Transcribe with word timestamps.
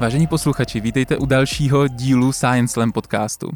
Vážení 0.00 0.26
posluchači, 0.26 0.80
vítejte 0.80 1.16
u 1.16 1.26
dalšího 1.26 1.88
dílu 1.88 2.32
Science 2.32 2.72
Slam 2.72 2.92
podcastu. 2.92 3.50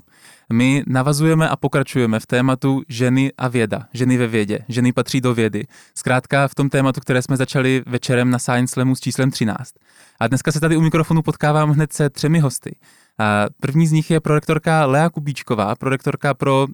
My 0.53 0.85
navazujeme 0.87 1.49
a 1.49 1.57
pokračujeme 1.57 2.21
v 2.21 2.27
tématu 2.27 2.83
ženy 2.89 3.33
a 3.39 3.49
věda, 3.49 3.89
ženy 3.93 4.17
ve 4.17 4.27
vědě, 4.27 4.59
ženy 4.69 4.93
patří 4.93 5.21
do 5.21 5.35
vědy. 5.35 5.67
Zkrátka 5.95 6.49
v 6.49 6.55
tom 6.55 6.69
tématu, 6.69 7.01
které 7.01 7.23
jsme 7.23 7.37
začali 7.37 7.83
večerem 7.87 8.31
na 8.31 8.39
Science 8.39 8.73
Slamu 8.73 8.95
s 8.95 9.01
číslem 9.01 9.31
13. 9.31 9.75
A 10.21 10.29
dneska 10.29 10.53
se 10.53 10.61
tady 10.61 10.77
u 10.77 10.81
mikrofonu 10.81 11.23
potkávám 11.23 11.71
hned 11.71 11.93
se 11.93 12.11
třemi 12.11 12.41
hosty. 12.41 12.77
A 13.19 13.47
první 13.61 13.87
z 13.87 13.93
nich 13.93 14.11
je 14.11 14.21
prorektorka 14.21 14.87
Lea 14.87 15.11
Kubíčková, 15.11 15.75
prorektorka 15.75 16.35
pro 16.35 16.67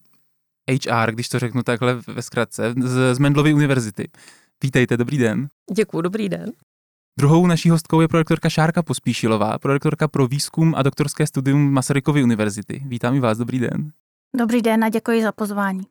HR, 0.71 1.13
když 1.13 1.29
to 1.29 1.39
řeknu 1.39 1.63
takhle 1.63 1.95
ve 2.07 2.23
zkratce, 2.23 2.75
z, 2.85 3.15
z 3.15 3.19
Mendlovy 3.19 3.55
univerzity. 3.55 4.09
Vítejte, 4.63 4.97
dobrý 4.97 5.19
den. 5.19 5.49
Děkuji, 5.75 6.03
dobrý 6.03 6.29
den. 6.29 6.53
Druhou 7.19 7.47
naší 7.47 7.71
hostkou 7.71 8.01
je 8.01 8.09
prorektorka 8.09 8.49
Šárka 8.49 8.83
Pospíšilová, 8.83 9.59
prorektorka 9.59 10.09
pro 10.09 10.27
výzkum 10.27 10.75
a 10.77 10.83
doktorské 10.83 11.27
studium 11.27 11.73
Masarykovy 11.73 12.23
univerzity. 12.23 12.83
Vítám 12.87 13.15
i 13.15 13.21
vás, 13.21 13.39
dobrý 13.39 13.59
den. 13.59 13.93
Dobrý 14.37 14.63
den 14.63 14.85
a 14.85 14.89
děkuji 14.89 15.23
za 15.23 15.33
pozvání. 15.33 15.87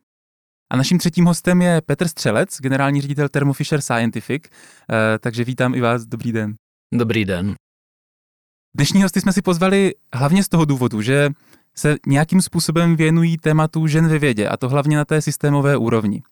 A 0.72 0.78
naším 0.78 0.98
třetím 0.98 1.26
hostem 1.26 1.62
je 1.62 1.82
Petr 1.82 2.08
Střelec, 2.08 2.62
generální 2.62 3.02
ředitel 3.02 3.30
Thermo 3.30 3.54
Fisher 3.54 3.82
Scientific, 3.82 4.44
eh, 4.46 5.20
takže 5.20 5.44
vítám 5.44 5.76
i 5.76 5.82
vás, 5.82 6.06
dobrý 6.06 6.32
den. 6.32 6.56
Dobrý 6.94 7.26
den. 7.26 7.56
Dnešní 8.76 9.04
hosty 9.04 9.22
jsme 9.22 9.34
si 9.34 9.42
pozvali 9.42 9.94
hlavně 10.14 10.44
z 10.44 10.50
toho 10.50 10.66
důvodu, 10.66 11.02
že 11.02 11.30
se 11.76 11.96
nějakým 12.06 12.42
způsobem 12.42 12.96
věnují 12.96 13.38
tématu 13.38 13.88
žen 13.88 14.08
ve 14.08 14.20
vědě, 14.20 14.48
a 14.48 14.58
to 14.58 14.70
hlavně 14.70 14.98
na 14.98 15.06
té 15.06 15.22
systémové 15.22 15.78
úrovni. 15.78 16.24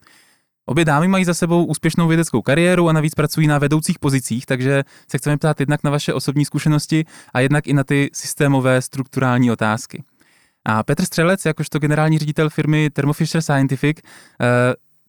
Obě 0.65 0.85
dámy 0.85 1.07
mají 1.07 1.25
za 1.25 1.33
sebou 1.33 1.65
úspěšnou 1.65 2.07
vědeckou 2.07 2.41
kariéru 2.41 2.89
a 2.89 2.93
navíc 2.93 3.15
pracují 3.15 3.47
na 3.47 3.59
vedoucích 3.59 3.99
pozicích, 3.99 4.45
takže 4.45 4.83
se 5.11 5.17
chceme 5.17 5.37
ptát 5.37 5.59
jednak 5.59 5.83
na 5.83 5.91
vaše 5.91 6.13
osobní 6.13 6.45
zkušenosti 6.45 7.05
a 7.33 7.39
jednak 7.39 7.67
i 7.67 7.73
na 7.73 7.83
ty 7.83 8.09
systémové 8.13 8.81
strukturální 8.81 9.51
otázky. 9.51 10.03
A 10.65 10.83
Petr 10.83 11.05
Střelec, 11.05 11.45
jakožto 11.45 11.79
generální 11.79 12.17
ředitel 12.17 12.49
firmy 12.49 12.89
Thermo 12.89 13.13
Fisher 13.13 13.41
Scientific, 13.41 13.97
eh, 14.41 14.45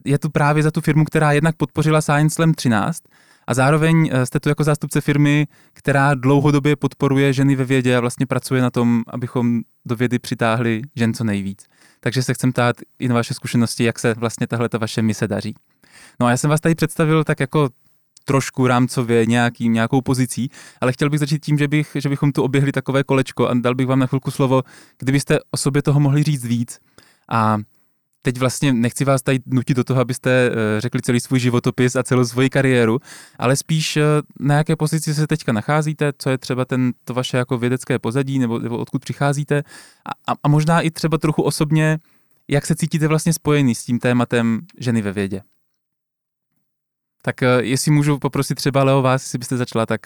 je 0.05 0.19
tu 0.19 0.31
právě 0.31 0.63
za 0.63 0.71
tu 0.71 0.81
firmu, 0.81 1.05
která 1.05 1.33
jednak 1.33 1.57
podpořila 1.57 2.01
Science 2.01 2.35
Slam 2.35 2.55
13 2.55 3.03
a 3.47 3.55
zároveň 3.55 4.11
eh, 4.13 4.27
jste 4.27 4.41
tu 4.41 4.49
jako 4.49 4.65
zástupce 4.65 5.01
firmy, 5.01 5.47
která 5.73 6.15
dlouhodobě 6.15 6.77
podporuje 6.77 7.33
ženy 7.33 7.57
ve 7.57 7.65
vědě 7.65 7.97
a 7.97 8.01
vlastně 8.01 8.27
pracuje 8.27 8.63
na 8.63 8.71
tom, 8.71 9.03
abychom 9.07 9.61
do 9.85 9.97
vědy 9.97 10.19
přitáhli 10.19 10.83
žen 10.97 11.15
co 11.15 11.25
nejvíc. 11.25 11.67
Takže 12.07 12.23
se 12.23 12.35
chcem 12.35 12.53
ptát 12.53 12.77
i 12.99 13.09
na 13.09 13.15
vaše 13.15 13.35
zkušenosti, 13.35 13.85
jak 13.85 13.99
se 13.99 14.15
vlastně 14.15 14.47
tahle 14.47 14.69
ta 14.69 14.79
vaše 14.79 15.03
mise 15.03 15.29
daří. 15.29 15.55
No 16.21 16.27
a 16.27 16.31
já 16.31 16.37
jsem 16.37 16.51
vás 16.51 16.61
tady 16.61 16.75
představil 16.75 17.25
tak 17.25 17.41
jako 17.41 17.69
trošku 18.25 18.67
rámcově 18.67 19.27
nějaký, 19.27 19.69
nějakou 19.69 20.01
pozicí, 20.01 20.51
ale 20.81 20.93
chtěl 20.93 21.11
bych 21.11 21.21
začít 21.21 21.45
tím, 21.45 21.59
že, 21.59 21.69
bych, 21.69 21.97
že 22.01 22.09
bychom 22.09 22.33
tu 22.33 22.43
oběhli 22.43 22.73
takové 22.73 23.05
kolečko 23.05 23.49
a 23.49 23.55
dal 23.55 23.75
bych 23.75 23.87
vám 23.87 23.99
na 23.99 24.07
chvilku 24.07 24.31
slovo, 24.31 24.63
kdybyste 24.99 25.39
o 25.51 25.57
sobě 25.57 25.83
toho 25.83 26.01
mohli 26.01 26.23
říct 26.23 26.45
víc. 26.45 26.79
A 27.31 27.59
teď 28.27 28.39
vlastně 28.39 28.73
nechci 28.73 29.05
vás 29.05 29.23
tady 29.23 29.39
nutit 29.47 29.77
do 29.77 29.85
toho, 29.85 30.01
abyste 30.01 30.31
eh, 30.31 30.81
řekli 30.81 31.03
celý 31.03 31.21
svůj 31.21 31.41
životopis 31.41 31.97
a 31.97 32.03
celou 32.03 32.25
svoji 32.25 32.51
kariéru, 32.51 32.99
ale 33.39 33.57
spíš 33.57 33.97
eh, 33.97 34.03
na 34.41 34.55
jaké 34.55 34.77
pozici 34.77 35.15
se 35.15 35.27
teďka 35.27 35.53
nacházíte, 35.53 36.13
co 36.19 36.31
je 36.31 36.39
třeba 36.39 36.65
ten, 36.65 36.93
to 37.05 37.15
vaše 37.15 37.37
jako 37.37 37.59
vědecké 37.59 37.99
pozadí, 37.99 38.39
nebo, 38.39 38.59
nebo 38.59 38.79
odkud 38.79 39.03
přicházíte 39.03 39.63
a, 40.29 40.33
a 40.43 40.49
možná 40.49 40.81
i 40.81 40.91
třeba 40.91 41.19
trochu 41.19 41.43
osobně, 41.43 41.99
jak 42.49 42.67
se 42.67 42.75
cítíte 42.75 43.09
vlastně 43.09 43.33
spojený 43.33 43.75
s 43.75 43.85
tím 43.85 43.99
tématem 43.99 44.61
ženy 44.79 45.03
ve 45.03 45.13
vědě. 45.13 45.43
Tak 47.23 47.43
eh, 47.43 47.63
jestli 47.63 47.91
můžu 47.91 48.19
poprosit 48.19 48.55
třeba 48.55 48.85
Leo 48.85 49.03
vás, 49.03 49.23
jestli 49.23 49.39
byste 49.39 49.57
začala, 49.57 49.87
tak 49.87 50.01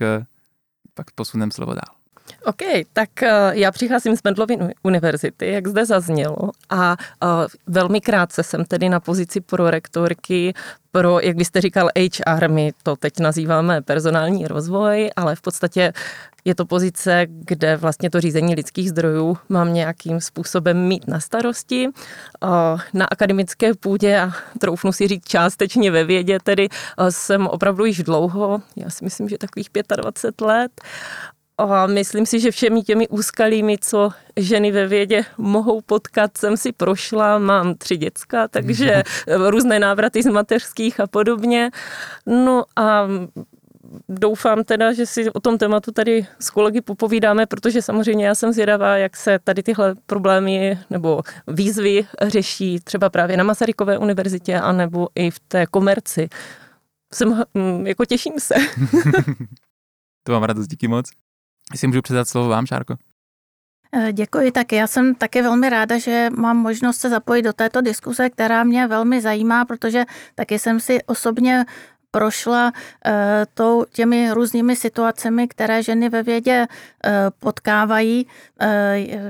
pak 0.94 1.10
posunem 1.10 1.50
slovo 1.50 1.74
dál. 1.74 1.99
OK, 2.44 2.62
tak 2.92 3.22
eh, 3.22 3.50
já 3.52 3.72
přicházím 3.72 4.16
z 4.16 4.22
Mendlovy 4.22 4.56
univerzity, 4.82 5.52
jak 5.52 5.68
zde 5.68 5.86
zaznělo, 5.86 6.36
a 6.70 6.96
uh, 7.22 7.28
velmi 7.66 8.00
krátce 8.00 8.42
jsem 8.42 8.64
tedy 8.64 8.88
na 8.88 9.00
pozici 9.00 9.40
prorektorky 9.40 10.54
pro, 10.92 11.20
jak 11.20 11.36
byste 11.36 11.60
říkal, 11.60 11.88
HR, 11.96 12.48
my 12.48 12.72
to 12.82 12.96
teď 12.96 13.18
nazýváme 13.20 13.82
personální 13.82 14.46
rozvoj, 14.46 15.10
ale 15.16 15.36
v 15.36 15.40
podstatě 15.40 15.92
je 16.44 16.54
to 16.54 16.66
pozice, 16.66 17.26
kde 17.28 17.76
vlastně 17.76 18.10
to 18.10 18.20
řízení 18.20 18.54
lidských 18.54 18.90
zdrojů 18.90 19.38
mám 19.48 19.74
nějakým 19.74 20.20
způsobem 20.20 20.88
mít 20.88 21.08
na 21.08 21.20
starosti. 21.20 21.88
Na 22.94 23.06
akademické 23.10 23.74
půdě 23.74 24.20
a 24.20 24.32
troufnu 24.58 24.92
si 24.92 25.08
říct 25.08 25.28
částečně 25.28 25.90
ve 25.90 26.04
vědě, 26.04 26.38
tedy 26.42 26.68
jsem 27.10 27.46
opravdu 27.46 27.84
již 27.84 28.02
dlouho, 28.02 28.62
já 28.76 28.90
si 28.90 29.04
myslím, 29.04 29.28
že 29.28 29.38
takových 29.38 29.68
25 29.96 30.46
let 30.46 30.80
a 31.60 31.86
myslím 31.86 32.26
si, 32.26 32.40
že 32.40 32.50
všemi 32.50 32.82
těmi 32.82 33.08
úskalími, 33.08 33.78
co 33.80 34.10
ženy 34.36 34.70
ve 34.70 34.86
vědě 34.86 35.24
mohou 35.38 35.80
potkat, 35.80 36.36
jsem 36.36 36.56
si 36.56 36.72
prošla, 36.72 37.38
mám 37.38 37.74
tři 37.74 37.96
děcka, 37.96 38.48
takže 38.48 39.02
různé 39.48 39.78
návraty 39.78 40.22
z 40.22 40.26
mateřských 40.26 41.00
a 41.00 41.06
podobně. 41.06 41.70
No 42.26 42.64
a 42.76 43.08
doufám 44.08 44.64
teda, 44.64 44.92
že 44.92 45.06
si 45.06 45.30
o 45.30 45.40
tom 45.40 45.58
tématu 45.58 45.92
tady 45.92 46.26
s 46.40 46.50
kolegy 46.50 46.80
popovídáme, 46.80 47.46
protože 47.46 47.82
samozřejmě 47.82 48.26
já 48.26 48.34
jsem 48.34 48.52
zvědavá, 48.52 48.96
jak 48.96 49.16
se 49.16 49.38
tady 49.44 49.62
tyhle 49.62 49.94
problémy 50.06 50.78
nebo 50.90 51.22
výzvy 51.48 52.06
řeší 52.22 52.80
třeba 52.80 53.10
právě 53.10 53.36
na 53.36 53.44
Masarykové 53.44 53.98
univerzitě 53.98 54.56
anebo 54.56 55.08
i 55.14 55.30
v 55.30 55.38
té 55.40 55.66
komerci. 55.66 56.28
Jsem, 57.14 57.42
jako 57.84 58.04
těším 58.04 58.32
se. 58.38 58.54
to 60.22 60.32
mám 60.32 60.42
radost, 60.42 60.66
díky 60.66 60.88
moc. 60.88 61.10
Jestli 61.72 61.88
můžu 61.88 62.02
předat 62.02 62.28
slovo 62.28 62.48
vám, 62.48 62.66
Šárko. 62.66 62.96
Eh, 63.92 64.12
děkuji, 64.12 64.52
tak 64.52 64.72
já 64.72 64.86
jsem 64.86 65.14
taky 65.14 65.42
velmi 65.42 65.68
ráda, 65.68 65.98
že 65.98 66.28
mám 66.36 66.56
možnost 66.56 66.96
se 66.96 67.08
zapojit 67.08 67.42
do 67.42 67.52
této 67.52 67.80
diskuse, 67.80 68.30
která 68.30 68.64
mě 68.64 68.86
velmi 68.86 69.20
zajímá, 69.20 69.64
protože 69.64 70.04
taky 70.34 70.58
jsem 70.58 70.80
si 70.80 71.02
osobně 71.02 71.64
prošla 72.10 72.72
uh, 72.72 73.12
tou, 73.54 73.84
těmi 73.92 74.32
různými 74.32 74.76
situacemi, 74.76 75.48
které 75.48 75.82
ženy 75.82 76.08
ve 76.08 76.22
vědě 76.22 76.66
uh, 76.66 77.12
potkávají. 77.38 78.26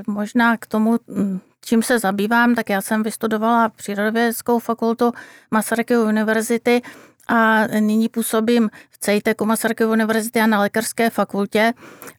Možná 0.07 0.57
k 0.57 0.67
tomu, 0.67 0.99
hm, 1.09 1.41
čím 1.65 1.83
se 1.83 1.99
zabývám, 1.99 2.55
tak 2.55 2.71
já 2.71 2.81
jsem 2.81 3.03
vystudovala 3.03 3.69
přírodovědeckou 3.69 4.59
fakultu 4.59 5.13
Masarykovy 5.51 6.09
univerzity 6.09 6.83
a 7.29 7.67
nyní 7.67 8.09
působím 8.09 8.71
CEITECu 9.01 9.45
Masarykovy 9.45 9.91
univerzity 9.93 10.41
a 10.41 10.47
na 10.47 10.61
lékařské 10.61 11.11
fakultě 11.11 11.73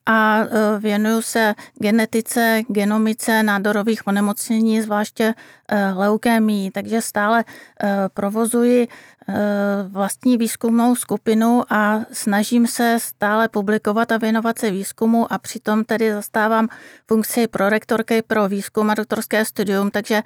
a 0.06 0.40
e, 0.40 0.80
věnuju 0.80 1.22
se 1.22 1.56
genetice, 1.76 2.62
genomice 2.68 3.44
nádorových 3.44 4.08
onemocnění, 4.08 4.82
zvláště 4.82 5.34
e, 5.68 5.92
leukémii, 5.92 6.72
takže 6.72 7.02
stále 7.02 7.44
e, 7.44 8.10
provozuji 8.14 8.88
vlastní 9.88 10.38
výzkumnou 10.38 10.96
skupinu 10.96 11.64
a 11.70 12.00
snažím 12.12 12.68
se 12.68 12.98
stále 13.00 13.50
publikovat 13.50 14.12
a 14.12 14.18
věnovat 14.18 14.60
se 14.60 14.72
výzkumu 14.72 15.34
a 15.34 15.38
přitom 15.38 15.84
tedy 15.84 16.14
zastávám 16.14 16.68
funkci 17.08 17.48
prorektorky 17.48 18.22
pro 18.22 18.48
výzkum 18.48 18.90
a 18.90 18.94
doktorské 18.94 19.46
studium, 19.46 19.92
takže 19.92 20.22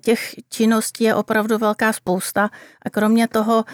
těch 0.00 0.34
činností 0.48 1.04
je 1.04 1.14
opravdu 1.14 1.58
velká 1.58 1.92
spousta. 1.92 2.50
A 2.82 2.90
kromě 2.90 3.28
toho 3.28 3.64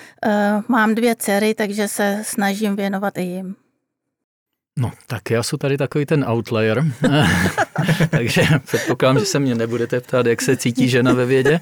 mám 0.68 0.94
dvě 0.94 1.16
dcery, 1.16 1.54
takže 1.54 1.88
se 1.88 2.11
snažím 2.22 2.76
věnovat 2.76 3.18
i 3.18 3.22
jim. 3.22 3.56
No, 4.78 4.92
tak 5.06 5.30
já 5.30 5.42
jsem 5.42 5.58
tady 5.58 5.76
takový 5.78 6.06
ten 6.06 6.24
outlier, 6.24 6.84
takže 8.10 8.42
předpokládám, 8.64 9.18
že 9.18 9.24
se 9.24 9.38
mě 9.38 9.54
nebudete 9.54 10.00
ptát, 10.00 10.26
jak 10.26 10.42
se 10.42 10.56
cítí 10.56 10.88
žena 10.88 11.12
ve 11.12 11.26
vědě. 11.26 11.60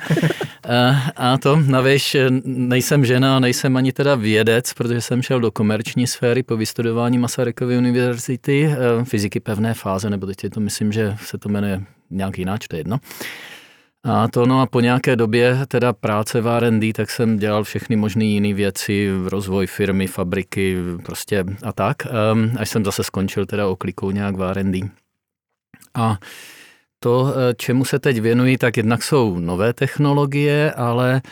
A 1.17 1.39
to, 1.39 1.57
navíc, 1.57 2.17
nejsem 2.45 3.05
žena, 3.05 3.41
nejsem 3.41 3.77
ani 3.77 3.93
teda 3.93 4.15
vědec, 4.15 4.73
protože 4.73 5.01
jsem 5.01 5.23
šel 5.23 5.41
do 5.41 5.51
komerční 5.51 6.07
sféry 6.07 6.43
po 6.43 6.57
vystudování 6.57 7.19
Masarykovy 7.19 7.79
univerzity, 7.79 8.67
eh, 8.67 9.05
fyziky 9.05 9.41
pevné 9.41 9.75
fáze, 9.75 10.11
nebo 10.11 10.27
teď 10.27 10.37
to 10.55 10.61
myslím, 10.61 10.93
že 10.93 11.17
se 11.25 11.39
to 11.39 11.49
jmenuje 11.49 11.83
nějak 12.11 12.39
jináč, 12.39 12.69
to 12.69 12.77
je 12.77 12.81
jedno. 12.81 12.99
A 14.05 14.29
to 14.29 14.47
no 14.47 14.61
a 14.61 14.67
po 14.67 14.81
nějaké 14.81 15.17
době 15.17 15.59
teda 15.69 15.93
práce 15.93 16.41
v 16.41 16.49
R&D, 16.49 16.93
tak 16.93 17.11
jsem 17.11 17.37
dělal 17.37 17.65
všechny 17.65 17.97
možné 17.97 18.25
jiné 18.25 18.55
věci, 18.55 19.11
rozvoj 19.27 19.67
firmy, 19.67 20.07
fabriky, 20.07 20.77
prostě 21.05 21.45
a 21.63 21.73
tak, 21.73 21.97
ehm, 22.07 22.53
až 22.59 22.71
jsem 22.71 22.85
zase 22.85 23.05
skončil 23.05 23.47
teda 23.47 23.69
oklikou 23.69 24.11
nějak 24.11 24.37
v 24.37 24.43
R&D. 24.43 24.81
A 25.95 26.19
to, 26.99 27.35
eh, 27.35 27.55
čemu 27.55 27.85
se 27.85 27.99
teď 27.99 28.21
věnuji, 28.21 28.59
tak 28.59 28.77
jednak 28.77 29.03
jsou 29.03 29.39
nové 29.39 29.73
technologie, 29.73 30.73
ale 30.73 31.23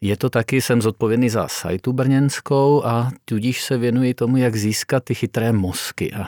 je 0.00 0.16
to 0.16 0.30
taky, 0.30 0.60
jsem 0.60 0.82
zodpovědný 0.82 1.28
za 1.30 1.48
sajtu 1.48 1.92
brněnskou 1.92 2.84
a 2.84 3.10
tudíž 3.24 3.62
se 3.62 3.78
věnuji 3.78 4.14
tomu, 4.14 4.36
jak 4.36 4.56
získat 4.56 5.04
ty 5.04 5.14
chytré 5.14 5.52
mozky. 5.52 6.12
A, 6.12 6.22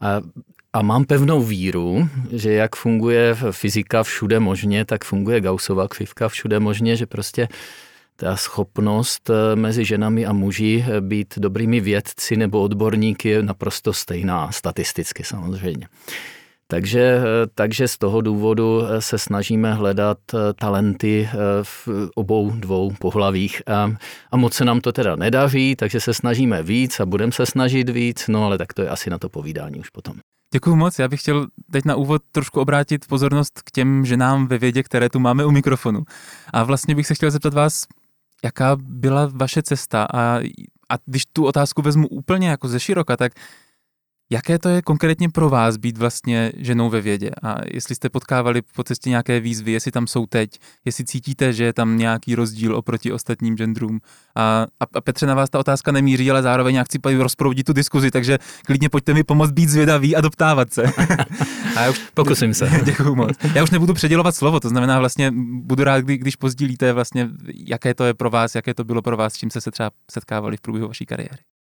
a 0.00 0.20
a 0.76 0.82
mám 0.82 1.04
pevnou 1.04 1.42
víru, 1.42 2.08
že 2.32 2.52
jak 2.52 2.76
funguje 2.76 3.36
fyzika 3.50 4.02
všude 4.02 4.40
možně, 4.40 4.84
tak 4.84 5.04
funguje 5.04 5.40
Gaussova 5.40 5.88
křivka 5.88 6.28
všude 6.28 6.60
možně, 6.60 6.96
že 6.96 7.06
prostě 7.06 7.48
ta 8.16 8.36
schopnost 8.36 9.30
eh, 9.30 9.56
mezi 9.56 9.84
ženami 9.84 10.26
a 10.26 10.32
muži 10.32 10.84
eh, 10.88 11.00
být 11.00 11.38
dobrými 11.38 11.80
vědci 11.80 12.36
nebo 12.36 12.62
odborníky 12.62 13.28
je 13.28 13.42
naprosto 13.42 13.92
stejná, 13.92 14.52
statisticky 14.52 15.24
samozřejmě. 15.24 15.88
Takže, 16.66 17.00
eh, 17.00 17.46
takže 17.54 17.88
z 17.88 17.98
toho 17.98 18.20
důvodu 18.20 18.82
se 18.98 19.18
snažíme 19.18 19.74
hledat 19.74 20.18
talenty 20.56 21.28
v 21.62 21.88
obou 22.14 22.50
dvou 22.50 22.90
pohlavích. 22.98 23.62
A, 23.66 23.92
a 24.30 24.36
moc 24.36 24.54
se 24.54 24.64
nám 24.64 24.80
to 24.80 24.92
teda 24.92 25.16
nedaří, 25.16 25.76
takže 25.76 26.00
se 26.00 26.14
snažíme 26.14 26.62
víc 26.62 27.00
a 27.00 27.06
budeme 27.06 27.32
se 27.32 27.46
snažit 27.46 27.88
víc, 27.88 28.28
no 28.28 28.44
ale 28.44 28.58
tak 28.58 28.72
to 28.72 28.82
je 28.82 28.88
asi 28.88 29.10
na 29.10 29.18
to 29.18 29.28
povídání 29.28 29.80
už 29.80 29.90
potom. 29.90 30.16
Děkuji 30.52 30.76
moc. 30.76 30.98
Já 30.98 31.08
bych 31.08 31.20
chtěl 31.20 31.46
teď 31.72 31.84
na 31.84 31.96
úvod 31.96 32.22
trošku 32.32 32.60
obrátit 32.60 33.06
pozornost 33.06 33.62
k 33.64 33.70
těm 33.70 34.06
ženám 34.06 34.46
ve 34.46 34.58
vědě, 34.58 34.82
které 34.82 35.08
tu 35.08 35.18
máme 35.18 35.44
u 35.44 35.50
mikrofonu. 35.50 36.04
A 36.52 36.64
vlastně 36.64 36.94
bych 36.94 37.06
se 37.06 37.14
chtěl 37.14 37.30
zeptat 37.30 37.54
vás, 37.54 37.86
jaká 38.44 38.76
byla 38.80 39.30
vaše 39.34 39.62
cesta 39.62 40.06
a, 40.14 40.38
a 40.90 40.94
když 41.06 41.22
tu 41.32 41.44
otázku 41.44 41.82
vezmu 41.82 42.08
úplně 42.08 42.48
jako 42.48 42.68
ze 42.68 42.80
široka, 42.80 43.16
tak 43.16 43.32
Jaké 44.30 44.58
to 44.58 44.68
je 44.68 44.82
konkrétně 44.82 45.28
pro 45.28 45.50
vás 45.50 45.76
být 45.76 45.98
vlastně 45.98 46.52
ženou 46.56 46.90
ve 46.90 47.00
vědě? 47.00 47.30
A 47.42 47.56
jestli 47.74 47.94
jste 47.94 48.08
potkávali 48.08 48.62
po 48.62 48.84
cestě 48.84 49.10
nějaké 49.10 49.40
výzvy, 49.40 49.72
jestli 49.72 49.92
tam 49.92 50.06
jsou 50.06 50.26
teď, 50.26 50.50
jestli 50.84 51.04
cítíte, 51.04 51.52
že 51.52 51.64
je 51.64 51.72
tam 51.72 51.98
nějaký 51.98 52.34
rozdíl 52.34 52.76
oproti 52.76 53.12
ostatním 53.12 53.56
genderům. 53.56 54.00
A, 54.36 54.66
a 54.94 55.00
Petře, 55.00 55.26
na 55.26 55.34
vás 55.34 55.50
ta 55.50 55.58
otázka 55.58 55.92
nemíří, 55.92 56.30
ale 56.30 56.42
zároveň 56.42 56.74
já 56.74 56.84
chci 56.84 56.98
rozproudit 57.18 57.66
tu 57.66 57.72
diskuzi, 57.72 58.10
takže 58.10 58.38
klidně 58.64 58.88
pojďte 58.88 59.14
mi 59.14 59.24
pomoct 59.24 59.50
být 59.50 59.68
zvědavý 59.68 60.16
a 60.16 60.20
doptávat 60.20 60.72
se. 60.72 60.82
a 61.76 61.80
já 61.80 61.90
už, 61.90 62.00
Pokusím 62.14 62.54
se. 62.54 62.70
Děkuju 62.84 63.14
moc. 63.14 63.36
Já 63.54 63.62
už 63.62 63.70
nebudu 63.70 63.94
předělovat 63.94 64.34
slovo, 64.34 64.60
to 64.60 64.68
znamená 64.68 64.98
vlastně 64.98 65.32
budu 65.62 65.84
rád, 65.84 66.00
kdy, 66.00 66.18
když 66.18 66.36
pozdílíte 66.36 66.92
vlastně, 66.92 67.28
jaké 67.66 67.94
to 67.94 68.04
je 68.04 68.14
pro 68.14 68.30
vás, 68.30 68.54
jaké 68.54 68.74
to 68.74 68.84
bylo 68.84 69.02
pro 69.02 69.16
vás, 69.16 69.32
s 69.32 69.36
čím 69.36 69.50
jste 69.50 69.60
se 69.60 69.70
třeba 69.70 69.90
setkávali 70.10 70.56
v 70.56 70.60
průběhu 70.60 70.88
vaší 70.88 71.06
kariéry. 71.06 71.55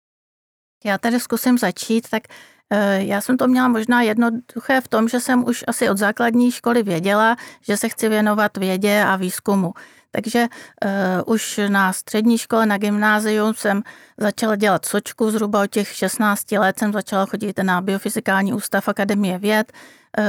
Já 0.85 0.99
tady 0.99 1.21
zkusím 1.21 1.59
začít, 1.59 2.09
tak 2.11 2.23
eh, 2.71 3.03
já 3.03 3.21
jsem 3.21 3.37
to 3.37 3.49
měla 3.49 3.69
možná 3.69 4.03
jednoduché 4.03 4.81
v 4.81 4.89
tom, 4.89 5.09
že 5.09 5.21
jsem 5.21 5.45
už 5.45 5.65
asi 5.67 5.91
od 5.91 5.99
základní 5.99 6.53
školy 6.53 6.83
věděla, 6.83 7.37
že 7.61 7.77
se 7.77 7.89
chci 7.89 8.09
věnovat 8.09 8.57
vědě 8.57 9.05
a 9.07 9.17
výzkumu. 9.17 9.75
Takže 10.15 10.47
uh, 10.47 11.35
už 11.35 11.61
na 11.69 11.93
střední 11.93 12.39
škole, 12.39 12.67
na 12.67 12.79
gymnáziu 12.79 13.53
jsem 13.53 13.83
začala 14.19 14.57
dělat 14.57 14.85
sočku, 14.85 15.31
zhruba 15.31 15.63
od 15.63 15.71
těch 15.71 15.89
16 15.89 16.53
let 16.53 16.79
jsem 16.79 16.93
začala 16.93 17.27
chodit 17.27 17.59
na 17.63 17.81
biofyzikální 17.81 18.53
ústav 18.53 18.89
Akademie 18.89 19.39
věd. 19.39 19.73
Uh, 20.19 20.25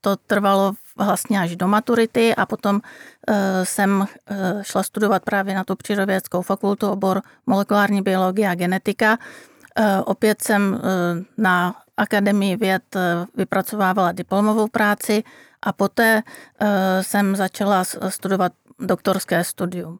to 0.00 0.16
trvalo 0.16 0.72
vlastně 0.96 1.40
až 1.40 1.56
do 1.56 1.68
maturity 1.68 2.34
a 2.34 2.46
potom 2.46 2.74
uh, 2.76 3.34
jsem 3.64 4.00
uh, 4.00 4.62
šla 4.62 4.82
studovat 4.82 5.22
právě 5.22 5.54
na 5.54 5.64
tu 5.64 5.76
přírodovědeckou 5.76 6.42
fakultu 6.42 6.88
obor 6.88 7.22
molekulární 7.46 8.02
biologie 8.02 8.48
a 8.48 8.54
genetika. 8.54 9.12
Eh, 9.12 9.57
opět 10.04 10.42
jsem 10.42 10.74
eh, 10.74 11.24
na 11.36 11.74
Akademii 11.96 12.56
věd 12.56 12.96
eh, 12.96 13.26
vypracovávala 13.36 14.12
diplomovou 14.12 14.68
práci 14.68 15.22
a 15.62 15.72
poté 15.72 16.22
jsem 17.00 17.36
začala 17.36 17.84
studovat 18.08 18.52
doktorské 18.78 19.44
studium. 19.44 19.98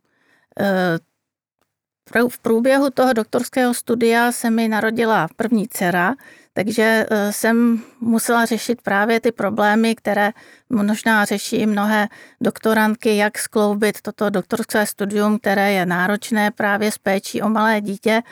V 2.28 2.38
průběhu 2.38 2.90
toho 2.90 3.12
doktorského 3.12 3.74
studia 3.74 4.32
se 4.32 4.50
mi 4.50 4.68
narodila 4.68 5.28
první 5.36 5.68
dcera, 5.68 6.14
takže 6.52 7.06
jsem 7.30 7.82
musela 8.00 8.44
řešit 8.44 8.82
právě 8.82 9.20
ty 9.20 9.32
problémy, 9.32 9.94
které 9.94 10.32
možná 10.70 11.24
řeší 11.24 11.66
mnohé 11.66 12.08
doktorantky, 12.40 13.16
jak 13.16 13.38
skloubit 13.38 14.02
toto 14.02 14.30
doktorské 14.30 14.86
studium, 14.86 15.38
které 15.38 15.72
je 15.72 15.86
náročné 15.86 16.50
právě 16.50 16.92
s 16.92 16.98
péčí 16.98 17.42
o 17.42 17.48
malé 17.48 17.80
dítě. 17.80 18.22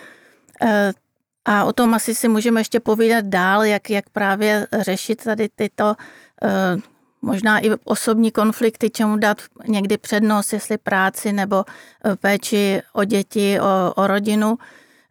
A 1.47 1.65
o 1.65 1.73
tom 1.73 1.95
asi 1.95 2.15
si 2.15 2.29
můžeme 2.29 2.61
ještě 2.61 2.81
povídat 2.81 3.25
dál, 3.25 3.65
jak, 3.65 3.91
jak 3.91 4.11
právě 4.11 4.67
řešit 4.81 5.25
tady 5.25 5.49
tyto 5.57 5.95
eh, 6.43 6.77
možná 7.23 7.59
i 7.59 7.71
osobní 7.85 8.31
konflikty, 8.31 8.91
čemu 8.91 9.17
dát 9.17 9.43
někdy 9.69 9.99
přednost, 9.99 10.53
jestli 10.53 10.79
práci 10.79 11.33
nebo 11.33 11.65
eh, 12.05 12.17
péči 12.17 12.83
o 12.93 13.05
děti, 13.05 13.61
o, 13.61 13.95
o 13.95 14.07
rodinu. 14.07 14.59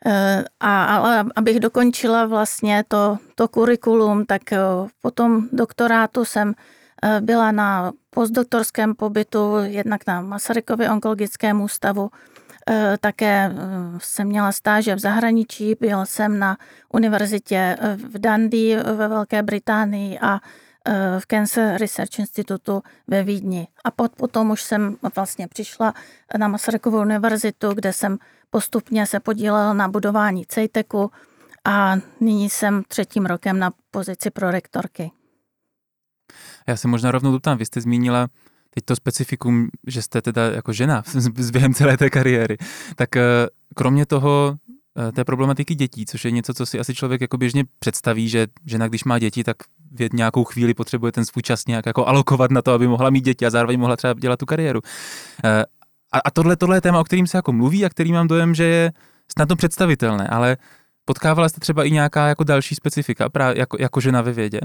Eh, 0.05 0.45
a, 0.59 0.85
ale 0.85 1.25
abych 1.35 1.59
dokončila 1.59 2.25
vlastně 2.25 2.83
to, 2.87 3.17
to 3.35 3.47
kurikulum, 3.47 4.25
tak 4.25 4.41
po 5.01 5.11
tom 5.11 5.47
doktorátu 5.51 6.25
jsem 6.25 6.53
byla 7.19 7.51
na 7.51 7.91
postdoktorském 8.09 8.95
pobytu 8.95 9.53
jednak 9.63 10.07
na 10.07 10.21
Masarykově 10.21 10.91
onkologickém 10.91 11.61
ústavu, 11.61 12.09
také 13.01 13.51
eh, 13.51 13.55
jsem 13.97 14.27
měla 14.27 14.51
stáže 14.51 14.95
v 14.95 14.99
zahraničí, 14.99 15.75
byl 15.79 16.05
jsem 16.05 16.39
na 16.39 16.57
univerzitě 16.93 17.77
eh, 17.79 17.95
v 17.95 18.21
Dundee 18.21 18.83
ve 18.83 19.07
Velké 19.07 19.43
Británii 19.43 20.19
a 20.19 20.39
v 21.19 21.27
Cancer 21.27 21.81
Research 21.81 22.19
Institutu 22.19 22.83
ve 23.07 23.23
Vídni. 23.23 23.67
A 23.83 23.91
potom 23.91 24.51
už 24.51 24.61
jsem 24.61 24.97
vlastně 25.15 25.47
přišla 25.47 25.93
na 26.37 26.47
Masarykovu 26.47 26.99
univerzitu, 26.99 27.73
kde 27.73 27.93
jsem 27.93 28.17
postupně 28.49 29.05
se 29.05 29.19
podílela 29.19 29.73
na 29.73 29.87
budování 29.87 30.45
CEJTECu 30.45 31.11
a 31.65 31.95
nyní 32.19 32.49
jsem 32.49 32.83
třetím 32.87 33.25
rokem 33.25 33.59
na 33.59 33.71
pozici 33.91 34.29
prorektorky. 34.29 35.11
Já 36.67 36.77
se 36.77 36.87
možná 36.87 37.11
rovnou 37.11 37.31
doptám, 37.31 37.57
vy 37.57 37.65
jste 37.65 37.81
zmínila 37.81 38.27
teď 38.75 38.85
to 38.85 38.95
specifikum, 38.95 39.69
že 39.87 40.01
jste 40.01 40.21
teda 40.21 40.51
jako 40.51 40.73
žena 40.73 41.03
z 41.37 41.51
během 41.51 41.73
celé 41.73 41.97
té 41.97 42.09
kariéry, 42.09 42.57
tak 42.95 43.15
eh, 43.15 43.21
kromě 43.75 44.05
toho 44.05 44.55
eh, 44.97 45.11
té 45.11 45.23
problematiky 45.23 45.75
dětí, 45.75 46.05
což 46.05 46.25
je 46.25 46.31
něco, 46.31 46.53
co 46.53 46.65
si 46.65 46.79
asi 46.79 46.95
člověk 46.95 47.21
jako 47.21 47.37
běžně 47.37 47.63
představí, 47.79 48.29
že 48.29 48.47
žena, 48.65 48.87
když 48.87 49.03
má 49.03 49.19
děti, 49.19 49.43
tak 49.43 49.57
v 49.91 50.13
nějakou 50.13 50.43
chvíli 50.43 50.73
potřebuje 50.73 51.11
ten 51.11 51.25
svůj 51.25 51.41
čas 51.43 51.67
nějak 51.67 51.85
jako 51.85 52.07
alokovat 52.07 52.51
na 52.51 52.61
to, 52.61 52.73
aby 52.73 52.87
mohla 52.87 53.09
mít 53.09 53.25
děti 53.25 53.45
a 53.45 53.49
zároveň 53.49 53.79
mohla 53.79 53.95
třeba 53.95 54.13
dělat 54.13 54.39
tu 54.39 54.45
kariéru. 54.45 54.81
Eh, 55.43 55.63
a, 56.11 56.19
a 56.25 56.31
tohle, 56.31 56.55
tohle 56.55 56.77
je 56.77 56.81
téma, 56.81 56.99
o 56.99 57.03
kterým 57.03 57.27
se 57.27 57.37
jako 57.37 57.51
mluví 57.51 57.85
a 57.85 57.89
který 57.89 58.11
mám 58.11 58.27
dojem, 58.27 58.55
že 58.55 58.63
je 58.63 58.91
snadno 59.37 59.55
představitelné, 59.55 60.27
ale 60.27 60.57
potkávala 61.05 61.49
jste 61.49 61.59
třeba 61.59 61.83
i 61.83 61.91
nějaká 61.91 62.27
jako 62.27 62.43
další 62.43 62.75
specifika 62.75 63.29
právě 63.29 63.59
jako, 63.59 63.77
jako 63.79 63.99
žena 63.99 64.21
ve 64.21 64.31
vědě? 64.31 64.59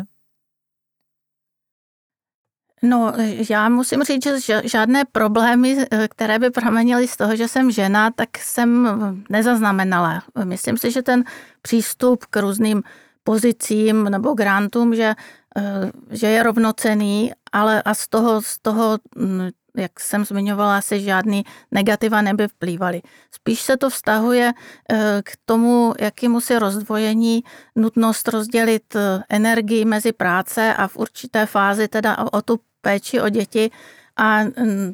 No, 2.83 3.13
já 3.51 3.69
musím 3.69 4.03
říct, 4.03 4.45
že 4.45 4.63
žádné 4.65 5.05
problémy, 5.13 5.87
eh, 5.91 6.09
které 6.09 6.39
by 6.39 6.51
pramenily 6.51 7.09
z 7.09 7.17
toho, 7.17 7.37
že 7.37 7.49
jsem 7.49 7.71
žena, 7.71 8.11
tak 8.11 8.39
jsem 8.39 8.89
nezaznamenala. 9.31 10.23
Myslím 10.45 10.79
si, 10.79 10.91
že 10.91 11.03
ten 11.03 11.25
přístup 11.63 12.25
k 12.31 12.41
různým 12.41 12.83
pozicím 13.25 14.05
nebo 14.05 14.35
grantům, 14.35 14.95
že, 14.95 15.15
eh, 15.57 15.91
že 16.11 16.27
je 16.27 16.43
rovnocený, 16.43 17.33
ale 17.53 17.83
a 17.83 17.95
z 17.95 18.09
toho, 18.09 18.43
z 18.43 18.59
toho 18.59 18.99
hm, 19.17 19.49
jak 19.77 20.01
jsem 20.01 20.25
zmiňovala, 20.25 20.81
se 20.81 21.01
žádný 21.01 21.45
negativa 21.71 22.23
neby 22.23 22.49
vplývaly. 22.49 23.03
Spíš 23.31 23.61
se 23.61 23.77
to 23.77 23.91
vztahuje 23.91 24.53
eh, 24.53 25.23
k 25.25 25.37
tomu, 25.45 25.95
jakému 26.01 26.41
si 26.41 26.59
rozdvojení, 26.59 27.45
nutnost 27.77 28.29
rozdělit 28.29 28.97
energii 29.29 29.85
mezi 29.85 30.13
práce 30.13 30.75
a 30.75 30.89
v 30.89 30.97
určité 30.97 31.47
fázi 31.47 31.89
teda 31.89 32.19
o 32.33 32.43
tu 32.43 32.61
péči 32.81 33.21
o 33.21 33.29
děti 33.29 33.71
a 34.17 34.43
mm, 34.43 34.93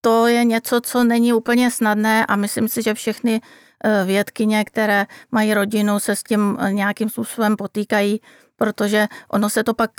to 0.00 0.26
je 0.26 0.44
něco, 0.44 0.80
co 0.80 1.04
není 1.04 1.32
úplně 1.32 1.70
snadné 1.70 2.26
a 2.26 2.36
myslím 2.36 2.68
si, 2.68 2.82
že 2.82 2.94
všechny 2.94 3.40
e, 3.40 4.04
vědkyně, 4.04 4.64
které 4.64 5.06
mají 5.30 5.54
rodinu, 5.54 5.98
se 5.98 6.16
s 6.16 6.22
tím 6.22 6.58
nějakým 6.70 7.08
způsobem 7.08 7.56
potýkají, 7.56 8.20
protože 8.56 9.06
ono 9.28 9.50
se 9.50 9.64
to 9.64 9.74
pak 9.74 9.90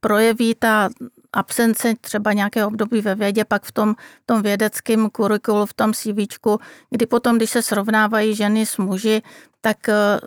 projeví, 0.00 0.54
ta 0.54 0.88
absence 1.32 1.94
třeba 2.00 2.32
nějakého 2.32 2.68
období 2.68 3.00
ve 3.00 3.14
vědě, 3.14 3.44
pak 3.44 3.64
v 3.64 3.72
tom, 3.72 3.94
v 4.22 4.26
tom 4.26 4.42
vědeckém 4.42 5.10
kurikulu, 5.10 5.66
v 5.66 5.74
tom 5.74 5.92
CV, 5.92 6.26
kdy 6.90 7.06
potom, 7.06 7.36
když 7.36 7.50
se 7.50 7.62
srovnávají 7.62 8.34
ženy 8.34 8.66
s 8.66 8.76
muži, 8.76 9.22
tak 9.60 9.76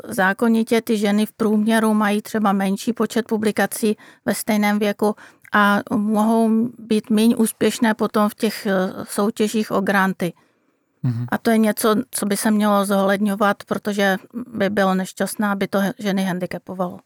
zákonitě 0.07 0.81
ty 0.81 0.97
ženy 0.97 1.25
v 1.25 1.31
průměru 1.31 1.93
mají 1.93 2.21
třeba 2.21 2.53
menší 2.53 2.93
počet 2.93 3.27
publikací 3.27 3.97
ve 4.25 4.35
stejném 4.35 4.79
věku 4.79 5.15
a 5.53 5.79
mohou 5.95 6.69
být 6.79 7.09
méně 7.09 7.35
úspěšné 7.35 7.93
potom 7.93 8.29
v 8.29 8.35
těch 8.35 8.65
eh, 8.65 8.73
soutěžích 9.03 9.71
o 9.71 9.81
granty. 9.81 10.33
Mm-hmm. 11.03 11.25
A 11.31 11.37
to 11.37 11.49
je 11.49 11.57
něco, 11.57 11.95
co 12.11 12.25
by 12.25 12.37
se 12.37 12.51
mělo 12.51 12.85
zohledňovat, 12.85 13.63
protože 13.63 14.17
by 14.47 14.69
bylo 14.69 14.95
nešťastné, 14.95 15.47
aby 15.47 15.67
to 15.67 15.79
ženy 15.99 16.23
handicapovalo. 16.23 16.99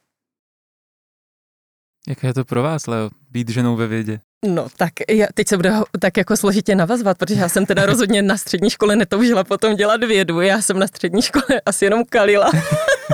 Jaké 2.08 2.28
je 2.28 2.34
to 2.34 2.46
pro 2.46 2.64
vás, 2.64 2.88
Leo, 2.88 3.10
být 3.32 3.50
ženou 3.50 3.76
ve 3.76 3.88
vědě? 3.88 4.20
No, 4.48 4.68
tak 4.78 4.94
já, 5.10 5.28
teď 5.34 5.48
se 5.48 5.56
bude 5.56 5.74
tak 6.00 6.18
jako 6.18 6.38
složitě 6.38 6.76
navazovat, 6.76 7.18
protože 7.18 7.40
já 7.40 7.50
jsem 7.50 7.66
teda 7.66 7.86
rozhodně 7.92 8.22
na 8.22 8.38
střední 8.38 8.70
škole 8.70 8.96
netoužila 8.96 9.44
potom 9.44 9.76
dělat 9.76 10.04
vědu. 10.04 10.42
Já 10.42 10.62
jsem 10.62 10.80
na 10.80 10.88
střední 10.88 11.22
škole 11.22 11.46
asi 11.66 11.86
jenom 11.86 12.04
kalila. 12.10 12.52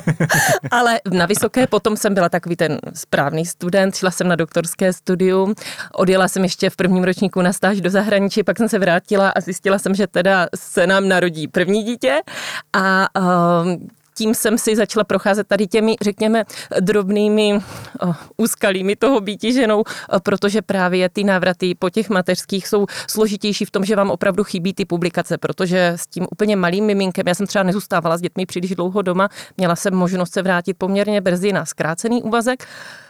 Ale 0.72 1.02
na 1.12 1.26
vysoké 1.26 1.68
potom 1.68 1.98
jsem 1.98 2.14
byla 2.14 2.30
takový 2.30 2.56
ten 2.56 2.80
správný 2.94 3.46
student, 3.46 3.96
šla 3.96 4.12
jsem 4.12 4.28
na 4.28 4.36
doktorské 4.36 4.94
studium, 4.94 5.56
odjela 5.94 6.28
jsem 6.28 6.44
ještě 6.44 6.70
v 6.70 6.76
prvním 6.76 7.04
ročníku 7.04 7.42
na 7.42 7.54
stáž 7.54 7.82
do 7.82 7.90
zahraničí, 7.90 8.44
pak 8.44 8.58
jsem 8.58 8.70
se 8.70 8.80
vrátila 8.80 9.30
a 9.30 9.42
zjistila 9.42 9.80
jsem, 9.80 9.96
že 9.96 10.08
teda 10.08 10.48
se 10.56 10.88
nám 10.88 11.08
narodí 11.08 11.48
první 11.48 11.84
dítě 11.84 12.22
a 12.74 13.08
um, 13.64 13.88
tím 14.20 14.36
jsem 14.36 14.58
si 14.58 14.76
začala 14.76 15.04
procházet 15.04 15.48
tady 15.48 15.68
těmi, 15.68 15.96
řekněme, 16.02 16.44
drobnými 16.80 17.54
uh, 17.54 18.16
úskalími 18.38 18.96
toho 18.96 19.22
býti 19.22 19.54
ženou, 19.54 19.80
uh, 19.80 20.20
protože 20.24 20.62
právě 20.62 21.10
ty 21.10 21.24
návraty 21.24 21.76
po 21.80 21.90
těch 21.90 22.10
mateřských 22.10 22.68
jsou 22.68 22.86
složitější 23.08 23.66
v 23.66 23.72
tom, 23.72 23.86
že 23.86 23.96
vám 23.96 24.12
opravdu 24.12 24.44
chybí 24.44 24.74
ty 24.74 24.86
publikace, 24.86 25.38
protože 25.38 25.94
s 25.96 26.08
tím 26.08 26.28
úplně 26.32 26.56
malým 26.56 26.86
miminkem, 26.86 27.28
já 27.28 27.36
jsem 27.36 27.48
třeba 27.48 27.64
nezůstávala 27.64 28.18
s 28.18 28.22
dětmi 28.22 28.46
příliš 28.46 28.76
dlouho 28.76 29.02
doma, 29.02 29.30
měla 29.58 29.76
jsem 29.76 29.96
možnost 29.96 30.34
se 30.34 30.42
vrátit 30.42 30.74
poměrně 30.78 31.22
brzy 31.22 31.54
na 31.54 31.66
zkrácený 31.66 32.24
úvazek, 32.24 32.64
Eh, 32.64 33.09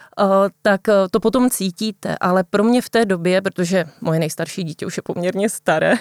tak 0.62 0.90
eh, 0.90 0.94
to 1.12 1.20
potom 1.20 1.50
cítíte. 1.50 2.16
Ale 2.22 2.44
pro 2.44 2.64
mě 2.64 2.82
v 2.82 2.90
té 2.90 3.06
době, 3.06 3.42
protože 3.42 3.86
moje 4.02 4.20
nejstarší 4.20 4.64
dítě 4.64 4.86
už 4.86 4.98
je 4.98 5.04
poměrně 5.04 5.50
staré, 5.50 5.94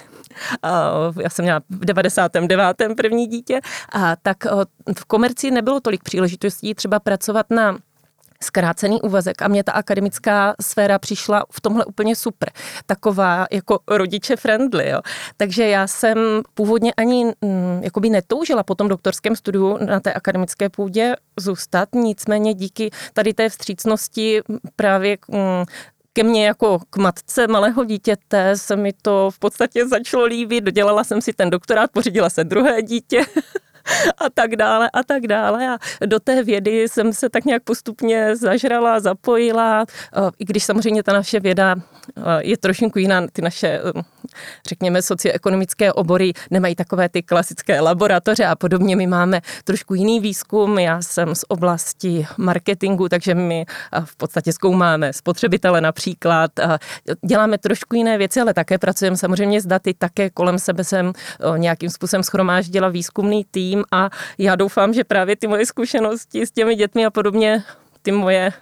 já 1.23 1.31
jsem 1.31 1.45
měla 1.45 1.61
v 1.71 1.85
99. 1.85 2.77
první 2.97 3.27
dítě, 3.27 3.61
a 3.93 4.17
tak 4.17 4.47
eh, 4.47 4.51
v 4.99 5.05
komerci 5.05 5.51
nebylo 5.51 5.81
tolik 5.81 6.03
příležitostí 6.03 6.75
třeba 6.75 7.01
pracovat 7.01 7.47
na 7.51 7.79
zkrácený 8.43 9.03
úvazek 9.03 9.43
a 9.43 9.49
mě 9.49 9.65
ta 9.65 9.73
akademická 9.73 10.55
sféra 10.63 10.99
přišla 10.99 11.45
v 11.53 11.61
tomhle 11.61 11.85
úplně 11.85 12.17
super. 12.17 12.51
Taková 12.87 13.47
jako 13.51 13.79
rodiče 13.89 14.37
friendly, 14.37 14.89
jo. 14.89 15.01
Takže 15.37 15.69
já 15.69 15.87
jsem 15.87 16.19
původně 16.55 16.93
ani 16.97 17.25
mm, 17.25 17.83
netoužila 18.11 18.63
po 18.63 18.75
tom 18.75 18.89
doktorském 18.89 19.37
studiu 19.37 19.79
na 19.85 20.01
té 20.01 20.13
akademické 20.13 20.69
půdě 20.69 21.17
zůstat, 21.37 21.89
nicméně 21.95 22.55
díky 22.55 22.91
tady 23.13 23.35
té 23.35 23.49
vstřícnosti 23.49 24.43
právě 24.77 25.19
mm, 25.29 25.65
ke 26.13 26.23
mně 26.23 26.47
jako 26.47 26.79
k 26.91 26.97
matce 26.97 27.47
malého 27.47 27.85
dítěte 27.85 28.57
se 28.57 28.77
mi 28.77 28.93
to 29.03 29.31
v 29.31 29.39
podstatě 29.39 29.89
začalo 29.89 30.25
líbit. 30.25 30.65
Dodělala 30.65 31.05
jsem 31.05 31.21
si 31.23 31.33
ten 31.33 31.51
doktorát, 31.51 31.91
pořídila 31.91 32.31
se 32.31 32.45
druhé 32.45 32.83
dítě 32.83 33.21
a 34.19 34.31
tak 34.31 34.57
dále 34.57 34.91
a 34.93 35.03
tak 35.03 35.27
dále. 35.27 35.69
A 35.69 35.79
do 36.07 36.21
té 36.21 36.43
vědy 36.43 36.89
jsem 36.89 37.13
se 37.13 37.29
tak 37.29 37.45
nějak 37.45 37.63
postupně 37.63 38.37
zažrala, 38.37 39.01
zapojila, 39.01 39.87
i 40.39 40.45
když 40.45 40.65
samozřejmě 40.65 41.03
ta 41.03 41.13
naše 41.13 41.41
věda 41.41 41.75
je 42.39 42.57
trošku 42.57 42.99
jiná, 42.99 43.27
ty 43.33 43.43
naše, 43.43 43.81
řekněme, 44.69 45.03
socioekonomické 45.03 45.93
obory 45.93 46.33
nemají 46.51 46.75
takové 46.75 47.09
ty 47.09 47.23
klasické 47.23 47.81
laboratoře 47.81 48.45
a 48.45 48.57
podobně. 48.57 48.97
My 48.97 49.07
máme 49.07 49.41
trošku 49.65 49.95
jiný 49.95 50.21
výzkum, 50.21 50.79
já 50.79 51.03
jsem 51.03 51.35
z 51.35 51.45
oblasti 51.49 52.27
marketingu, 52.37 53.09
takže 53.09 53.35
my 53.35 53.65
v 54.05 54.17
podstatě 54.17 54.53
zkoumáme 54.53 55.13
spotřebitele 55.13 55.81
například, 55.81 56.51
děláme 57.27 57.59
trošku 57.59 57.97
jiné 57.97 58.19
věci, 58.19 58.41
ale 58.41 58.55
také 58.55 58.79
pracujeme 58.79 59.17
samozřejmě 59.17 59.61
s 59.61 59.67
daty, 59.67 59.95
také 59.95 60.31
kolem 60.31 60.59
sebe 60.59 60.85
jsem 60.85 61.13
nějakým 61.57 61.91
způsobem 61.91 62.23
schromáždila 62.23 62.89
výzkumný 62.89 63.45
tým, 63.51 63.85
a 63.93 64.11
já 64.39 64.57
doufám, 64.57 64.95
že 64.95 65.05
právě 65.05 65.37
ty 65.37 65.47
moje 65.47 65.67
zkušenosti 65.67 66.47
s 66.47 66.51
těmi 66.51 66.75
dětmi 66.75 67.07
a 67.07 67.11
podobně 67.11 67.65
ty 68.03 68.13
moje 68.13 68.53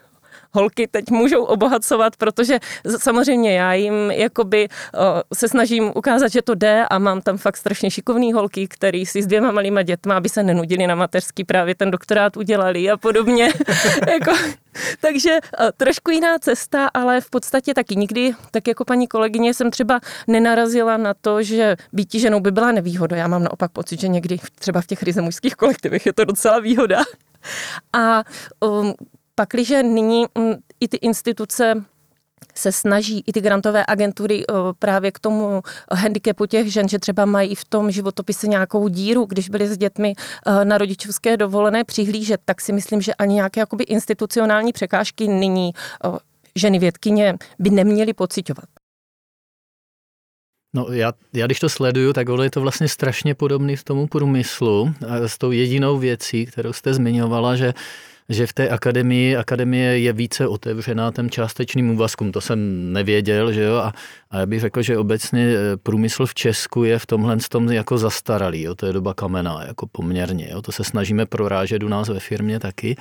holky 0.57 0.89
teď 0.89 1.11
můžou 1.11 1.45
obohacovat, 1.45 2.17
protože 2.17 2.59
samozřejmě 2.99 3.53
já 3.53 3.73
jim 3.75 4.11
jakoby 4.11 4.69
se 5.35 5.49
snažím 5.49 5.93
ukázat, 5.95 6.29
že 6.33 6.43
to 6.43 6.55
jde 6.55 6.85
a 6.91 6.99
mám 6.99 7.21
tam 7.21 7.39
fakt 7.39 7.57
strašně 7.57 7.91
šikovný 7.91 8.33
holky, 8.33 8.69
který 8.69 9.07
si 9.07 9.23
s 9.23 9.27
dvěma 9.27 9.53
malýma 9.53 9.83
dětma, 9.83 10.17
aby 10.17 10.29
se 10.29 10.43
nenudili 10.43 10.87
na 10.87 10.95
mateřský, 10.95 11.45
právě 11.45 11.75
ten 11.75 11.91
doktorát 11.91 12.37
udělali 12.37 12.91
a 12.91 12.97
podobně. 12.97 13.53
jako, 14.13 14.33
takže 15.01 15.39
trošku 15.77 16.11
jiná 16.11 16.39
cesta, 16.39 16.89
ale 16.95 17.21
v 17.21 17.31
podstatě 17.31 17.75
taky 17.75 17.97
nikdy, 17.97 18.33
tak 18.51 18.69
jako 18.69 18.85
paní 18.85 19.09
kolegyně, 19.09 19.55
jsem 19.55 19.71
třeba 19.71 20.01
nenarazila 20.27 20.97
na 20.97 21.15
to, 21.15 21.43
že 21.43 21.77
být 21.93 22.15
ženou 22.15 22.41
by 22.41 22.51
byla 22.51 22.73
nevýhoda. 22.73 23.17
Já 23.17 23.29
mám 23.29 23.43
naopak 23.43 23.73
pocit, 23.73 24.01
že 24.01 24.09
někdy 24.09 24.39
třeba 24.59 24.81
v 24.81 24.87
těch 24.87 25.03
ryze 25.03 25.21
mužských 25.21 25.55
kolektivech 25.55 26.07
je 26.07 26.13
to 26.13 26.25
docela 26.25 26.59
výhoda. 26.59 27.03
A 27.93 28.25
um, 28.61 28.95
Pakliže 29.39 29.83
nyní 29.83 30.25
mm, 30.39 30.55
i 30.81 30.89
ty 30.89 30.97
instituce 30.97 31.85
se 32.55 32.73
snaží 32.73 33.25
i 33.27 33.33
ty 33.33 33.41
grantové 33.41 33.85
agentury 33.89 34.45
právě 34.79 35.13
k 35.13 35.19
tomu 35.19 35.63
handicapu 35.93 36.47
těch 36.47 36.73
žen, 36.73 36.89
že 36.89 36.99
třeba 36.99 37.25
mají 37.25 37.55
v 37.55 37.65
tom 37.65 37.91
životopise 37.91 38.47
nějakou 38.47 38.89
díru, 38.89 39.25
když 39.25 39.49
byly 39.49 39.69
s 39.69 39.79
dětmi 39.79 40.15
na 40.65 40.79
rodičovské 40.79 41.37
dovolené 41.37 41.85
přihlížet, 41.85 42.41
tak 42.45 42.61
si 42.61 42.73
myslím, 42.73 43.01
že 43.01 43.15
ani 43.15 43.35
nějaké 43.35 43.61
jakoby 43.61 43.85
institucionální 43.85 44.73
překážky 44.73 45.29
nyní 45.29 45.73
ženy 46.55 46.79
vědkyně 46.79 47.35
by 47.59 47.71
neměly 47.71 48.13
pocitovat. 48.13 48.65
No 50.75 50.87
já, 50.91 51.13
já 51.33 51.47
když 51.47 51.61
to 51.61 51.69
sleduju, 51.69 52.13
tak 52.13 52.27
je 52.43 52.51
to 52.51 52.61
vlastně 52.61 52.89
strašně 52.89 53.35
podobný 53.35 53.77
tomu 53.85 54.07
průmyslu 54.07 54.95
s 55.27 55.39
tou 55.39 55.51
jedinou 55.51 55.99
věcí, 55.99 56.47
kterou 56.47 56.73
jste 56.73 56.95
zmiňovala, 56.95 57.57
že 57.57 57.75
že 58.29 58.47
v 58.47 58.53
té 58.53 58.69
akademii, 58.69 59.37
akademie 59.37 59.99
je 59.99 60.13
více 60.13 60.49
otevřená 60.49 61.13
těm 61.13 61.31
částečným 61.31 61.91
úvazkům. 61.91 62.33
To 62.33 62.41
jsem 62.41 62.93
nevěděl, 62.93 63.53
že 63.53 63.63
jo, 63.63 63.77
a, 63.77 63.93
a 64.31 64.39
já 64.39 64.47
bych 64.47 64.61
řekl, 64.61 64.83
že 64.83 64.99
obecně 64.99 65.49
eh, 65.49 65.77
průmysl 65.77 66.27
v 66.27 66.35
Česku 66.35 66.85
je 66.85 66.99
v 66.99 67.07
tomhle 67.07 67.37
tom 67.49 67.73
jako 67.73 67.99
zastaralý, 67.99 68.63
jo, 68.63 68.75
to 68.75 68.87
je 68.87 68.93
doba 68.93 69.15
kamená, 69.15 69.65
jako 69.67 69.87
poměrně, 69.87 70.49
jo, 70.51 70.63
to 70.63 70.73
se 70.73 70.85
snažíme 70.85 71.27
prorážet 71.27 71.83
u 71.83 71.89
nás 71.89 72.09
ve 72.09 72.21
firmě 72.21 72.61
taky. 72.61 72.97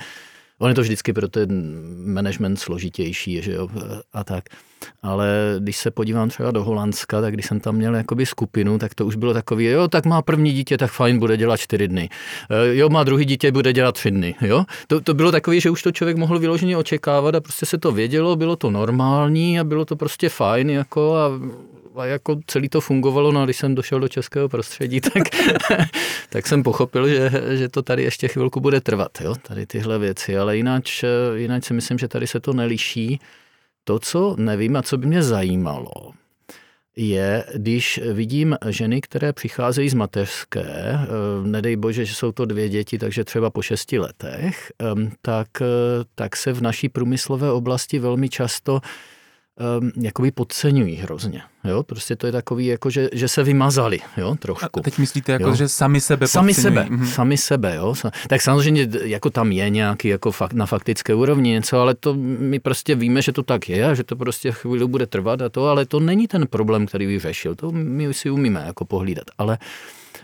On 0.58 0.68
je 0.68 0.74
to 0.74 0.80
vždycky 0.80 1.12
pro 1.12 1.28
ten 1.28 1.74
management 2.12 2.56
složitější, 2.56 3.42
že 3.42 3.52
jo, 3.52 3.68
a 4.12 4.24
tak. 4.24 4.44
Ale 5.02 5.56
když 5.58 5.76
se 5.76 5.90
podívám 5.90 6.28
třeba 6.28 6.50
do 6.50 6.64
Holandska, 6.64 7.20
tak 7.20 7.34
když 7.34 7.46
jsem 7.46 7.60
tam 7.60 7.76
měl 7.76 7.94
jakoby 7.94 8.26
skupinu, 8.26 8.78
tak 8.78 8.94
to 8.94 9.06
už 9.06 9.16
bylo 9.16 9.34
takový, 9.34 9.64
jo, 9.64 9.88
tak 9.88 10.06
má 10.06 10.22
první 10.22 10.52
dítě, 10.52 10.78
tak 10.78 10.92
fajn, 10.92 11.18
bude 11.18 11.36
dělat 11.36 11.56
čtyři 11.56 11.88
dny. 11.88 12.08
Eh, 12.50 12.76
jo, 12.76 12.88
má 12.88 13.04
druhý 13.04 13.24
dítě, 13.24 13.52
bude 13.52 13.72
dělat 13.72 13.94
tři 13.94 14.10
dny, 14.10 14.34
jo. 14.40 14.64
To, 14.86 15.00
to 15.00 15.14
bylo 15.14 15.32
takový, 15.32 15.60
že 15.60 15.70
už 15.70 15.82
to 15.82 15.92
člověk 15.92 16.16
mohl 16.16 16.38
vyloženě 16.38 16.76
očekávat 16.76 17.34
a 17.34 17.40
prostě 17.40 17.66
se 17.66 17.78
to 17.78 17.92
vědělo, 17.92 18.36
bylo 18.36 18.56
to 18.56 18.70
normální 18.70 19.60
a 19.60 19.64
bylo 19.64 19.84
to 19.84 19.96
prostě 19.96 20.28
fajn, 20.28 20.70
jako 20.70 21.14
a 21.14 21.30
a 21.96 22.06
jako 22.06 22.40
celý 22.46 22.68
to 22.68 22.80
fungovalo, 22.80 23.32
no 23.32 23.42
a 23.42 23.44
když 23.44 23.56
jsem 23.56 23.74
došel 23.74 24.00
do 24.00 24.08
českého 24.08 24.48
prostředí, 24.48 25.00
tak, 25.00 25.22
tak 26.30 26.46
jsem 26.46 26.62
pochopil, 26.62 27.08
že, 27.08 27.30
že 27.52 27.68
to 27.68 27.82
tady 27.82 28.02
ještě 28.02 28.28
chvilku 28.28 28.60
bude 28.60 28.80
trvat, 28.80 29.20
jo, 29.20 29.34
tady 29.34 29.66
tyhle 29.66 29.98
věci, 29.98 30.38
ale 30.38 30.56
jinak, 30.56 30.84
jinak 31.34 31.64
si 31.64 31.74
myslím, 31.74 31.98
že 31.98 32.08
tady 32.08 32.26
se 32.26 32.40
to 32.40 32.52
neliší. 32.52 33.20
To, 33.84 33.98
co 33.98 34.36
nevím 34.38 34.76
a 34.76 34.82
co 34.82 34.98
by 34.98 35.06
mě 35.06 35.22
zajímalo, 35.22 36.12
je, 36.96 37.44
když 37.54 38.00
vidím 38.12 38.56
ženy, 38.68 39.00
které 39.00 39.32
přicházejí 39.32 39.88
z 39.88 39.94
mateřské, 39.94 40.64
eh, 40.64 41.06
nedej 41.42 41.76
bože, 41.76 42.04
že 42.04 42.14
jsou 42.14 42.32
to 42.32 42.44
dvě 42.44 42.68
děti, 42.68 42.98
takže 42.98 43.24
třeba 43.24 43.50
po 43.50 43.62
šesti 43.62 43.98
letech, 43.98 44.72
eh, 44.82 45.10
tak, 45.22 45.48
eh, 45.60 45.64
tak 46.14 46.36
se 46.36 46.52
v 46.52 46.62
naší 46.62 46.88
průmyslové 46.88 47.52
oblasti 47.52 47.98
velmi 47.98 48.28
často 48.28 48.80
um, 49.80 49.92
jakoby 49.96 50.30
podceňují 50.30 50.96
hrozně. 50.96 51.42
Jo? 51.64 51.82
Prostě 51.82 52.16
to 52.16 52.26
je 52.26 52.32
takový, 52.32 52.66
jako 52.66 52.90
že, 52.90 53.08
že 53.12 53.28
se 53.28 53.42
vymazali, 53.42 53.98
jo, 54.16 54.36
trošku. 54.38 54.80
A 54.80 54.82
teď 54.82 54.98
myslíte, 54.98 55.32
jako, 55.32 55.48
jo? 55.48 55.54
že 55.54 55.68
sami 55.68 56.00
sebe 56.00 56.28
Sami 56.28 56.54
sebe, 56.54 56.86
mhm. 56.90 57.06
sami 57.06 57.36
sebe, 57.36 57.76
jo. 57.76 57.94
Tak 58.28 58.42
samozřejmě 58.42 58.88
jako 59.02 59.30
tam 59.30 59.52
je 59.52 59.70
nějaký 59.70 60.08
jako 60.08 60.30
fakt, 60.30 60.52
na 60.52 60.66
faktické 60.66 61.14
úrovni 61.14 61.50
něco, 61.50 61.80
ale 61.80 61.94
to 61.94 62.14
my 62.14 62.58
prostě 62.58 62.94
víme, 62.94 63.22
že 63.22 63.32
to 63.32 63.42
tak 63.42 63.68
je 63.68 63.86
a 63.86 63.94
že 63.94 64.04
to 64.04 64.16
prostě 64.16 64.52
chvíli 64.52 64.86
bude 64.86 65.06
trvat 65.06 65.42
a 65.42 65.48
to, 65.48 65.66
ale 65.68 65.86
to 65.86 66.00
není 66.00 66.28
ten 66.28 66.46
problém, 66.46 66.86
který 66.86 67.06
bych 67.06 67.20
řešil. 67.20 67.54
To 67.54 67.72
my 67.72 68.14
si 68.14 68.30
umíme 68.30 68.62
jako 68.66 68.84
pohlídat, 68.84 69.24
ale 69.38 69.58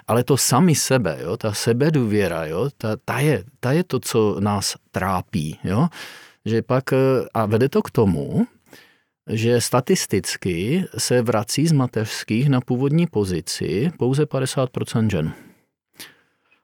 ale 0.08 0.24
to 0.24 0.36
sami 0.36 0.74
sebe, 0.74 1.18
jo, 1.22 1.36
ta 1.36 1.52
sebedůvěra, 1.52 2.46
jo, 2.46 2.70
ta, 2.76 2.96
ta, 3.04 3.18
je, 3.18 3.44
ta 3.60 3.72
je 3.72 3.84
to, 3.84 4.00
co 4.00 4.36
nás 4.40 4.76
trápí, 4.90 5.58
jo, 5.64 5.88
že 6.44 6.62
pak, 6.62 6.92
eh, 6.92 6.96
a 7.34 7.46
vede 7.46 7.68
to 7.68 7.82
k 7.82 7.90
tomu, 7.90 8.46
že 9.30 9.60
statisticky 9.60 10.84
se 10.98 11.22
vrací 11.22 11.66
z 11.66 11.72
mateřských 11.72 12.48
na 12.48 12.60
původní 12.60 13.06
pozici 13.06 13.90
pouze 13.98 14.24
50% 14.24 15.10
žen. 15.10 15.32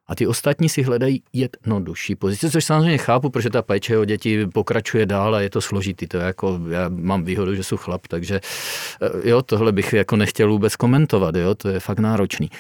A 0.07 0.15
ty 0.15 0.27
ostatní 0.27 0.69
si 0.69 0.83
hledají 0.83 1.23
jednodušší 1.33 2.15
pozici, 2.15 2.50
což 2.50 2.65
samozřejmě 2.65 2.99
chápu, 2.99 3.31
protože 3.31 3.50
ta 3.50 3.62
péče 3.62 3.99
o 3.99 4.05
děti 4.05 4.47
pokračuje 4.47 5.07
dál 5.07 5.35
a 5.35 5.41
je 5.41 5.50
to 5.50 5.61
složitý. 5.61 6.07
To 6.07 6.17
je 6.17 6.23
jako, 6.23 6.61
já 6.71 6.88
mám 6.88 7.25
výhodu, 7.25 7.55
že 7.55 7.65
jsem 7.65 7.79
chlap, 7.79 8.07
takže 8.07 8.41
eh, 9.03 9.29
jo, 9.29 9.43
tohle 9.43 9.73
bych 9.73 9.93
jako 9.93 10.17
nechtěl 10.17 10.50
vůbec 10.50 10.77
komentovat, 10.77 11.37
jo, 11.37 11.55
to 11.55 11.69
je 11.69 11.81
fakt 11.81 11.99
náročný. 11.99 12.50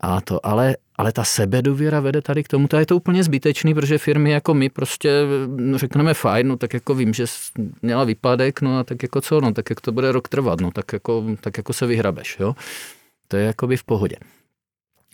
A 0.00 0.20
to, 0.20 0.46
ale, 0.46 0.76
ale 0.96 1.12
ta 1.12 1.24
sebedůvěra 1.24 2.00
vede 2.00 2.22
tady 2.22 2.44
k 2.44 2.48
tomu, 2.48 2.68
to 2.68 2.76
je 2.76 2.86
to 2.86 2.96
úplně 2.96 3.24
zbytečný, 3.24 3.74
protože 3.74 3.98
firmy 3.98 4.30
jako 4.30 4.54
my 4.54 4.68
prostě 4.68 5.22
no, 5.46 5.78
řekneme 5.78 6.14
fajn, 6.14 6.48
no 6.48 6.56
tak 6.56 6.74
jako 6.74 6.94
vím, 6.94 7.14
že 7.14 7.24
měla 7.82 8.04
výpadek, 8.04 8.60
no 8.60 8.78
a 8.78 8.84
tak 8.84 9.02
jako 9.02 9.20
co, 9.20 9.40
no 9.40 9.52
tak 9.52 9.70
jak 9.70 9.80
to 9.80 9.92
bude 9.92 10.12
rok 10.12 10.28
trvat, 10.28 10.60
no 10.60 10.70
tak 10.70 10.92
jako, 10.92 11.24
tak 11.40 11.56
jako 11.56 11.72
se 11.72 11.86
vyhrabeš, 11.86 12.36
jo. 12.40 12.56
To 13.28 13.36
je 13.36 13.44
jako 13.44 13.66
by 13.66 13.76
v 13.76 13.84
pohodě. 13.84 14.16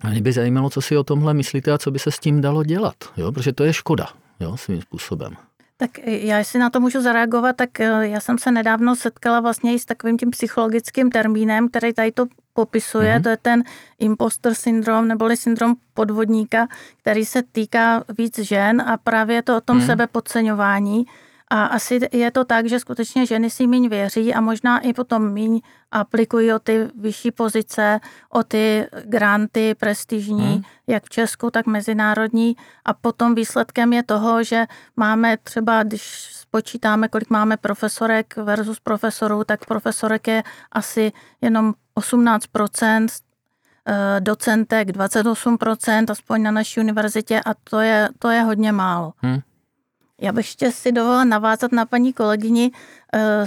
A 0.02 0.08
mě 0.08 0.20
by 0.20 0.32
zajímalo, 0.32 0.70
co 0.70 0.80
si 0.80 0.96
o 0.96 1.04
tomhle 1.04 1.34
myslíte 1.34 1.72
a 1.72 1.78
co 1.78 1.90
by 1.90 1.98
se 1.98 2.10
s 2.10 2.18
tím 2.18 2.40
dalo 2.40 2.64
dělat, 2.64 2.94
jo? 3.16 3.32
protože 3.32 3.52
to 3.52 3.64
je 3.64 3.72
škoda 3.72 4.08
jo, 4.40 4.56
svým 4.56 4.80
způsobem. 4.80 5.36
Tak 5.76 5.90
já, 6.06 6.38
jestli 6.38 6.58
na 6.58 6.70
to 6.70 6.80
můžu 6.80 7.02
zareagovat, 7.02 7.56
tak 7.56 7.80
eh, 7.80 8.08
já 8.08 8.20
jsem 8.20 8.38
se 8.38 8.52
nedávno 8.52 8.96
setkala 8.96 9.40
vlastně 9.40 9.74
i 9.74 9.78
s 9.78 9.84
takovým 9.84 10.18
tím 10.18 10.30
psychologickým 10.30 11.10
termínem, 11.10 11.68
který 11.68 11.92
tady 11.92 12.12
to 12.12 12.26
popisuje, 12.54 13.14
mm-hmm. 13.14 13.22
to 13.22 13.28
je 13.28 13.36
ten 13.36 13.64
imposter 13.98 14.54
syndrom 14.54 15.08
neboli 15.08 15.36
syndrom 15.36 15.74
podvodníka, 15.94 16.68
který 17.00 17.24
se 17.24 17.42
týká 17.42 18.04
víc 18.18 18.38
žen 18.38 18.80
a 18.80 18.96
právě 18.96 19.36
je 19.36 19.42
to 19.42 19.56
o 19.56 19.60
tom 19.60 19.78
mm-hmm. 19.78 19.86
sebepodceňování. 19.86 21.06
A 21.52 21.64
asi 21.64 22.00
je 22.12 22.30
to 22.30 22.44
tak, 22.44 22.66
že 22.66 22.80
skutečně 22.80 23.26
ženy 23.26 23.50
si 23.50 23.66
míň 23.66 23.88
věří 23.88 24.34
a 24.34 24.40
možná 24.40 24.78
i 24.78 24.92
potom 24.92 25.32
míň 25.32 25.60
aplikují 25.90 26.52
o 26.52 26.58
ty 26.58 26.88
vyšší 27.00 27.30
pozice, 27.30 28.00
o 28.30 28.42
ty 28.42 28.86
granty 29.04 29.74
prestižní, 29.74 30.52
hmm. 30.52 30.62
jak 30.86 31.04
v 31.04 31.08
Česku, 31.08 31.50
tak 31.50 31.66
mezinárodní. 31.66 32.56
A 32.84 32.94
potom 32.94 33.34
výsledkem 33.34 33.92
je 33.92 34.02
toho, 34.02 34.44
že 34.44 34.66
máme 34.96 35.36
třeba, 35.36 35.82
když 35.82 36.28
spočítáme, 36.32 37.08
kolik 37.08 37.30
máme 37.30 37.56
profesorek 37.56 38.36
versus 38.36 38.80
profesorů, 38.80 39.44
tak 39.44 39.64
profesorek 39.64 40.28
je 40.28 40.42
asi 40.72 41.12
jenom 41.40 41.74
18 41.94 42.44
eh, 43.86 44.20
docentek 44.20 44.88
28%, 44.88 46.04
aspoň 46.10 46.42
na 46.42 46.50
naší 46.50 46.80
univerzitě, 46.80 47.40
a 47.40 47.54
to 47.54 47.80
je, 47.80 48.08
to 48.18 48.30
je 48.30 48.42
hodně 48.42 48.72
málo. 48.72 49.12
Hmm. 49.18 49.40
Já 50.22 50.32
bych 50.32 50.46
ještě 50.46 50.72
si 50.72 50.92
dovolila 50.92 51.24
navázat 51.24 51.72
na 51.72 51.86
paní 51.86 52.12
kolegyni, 52.12 52.70
eh, 53.14 53.44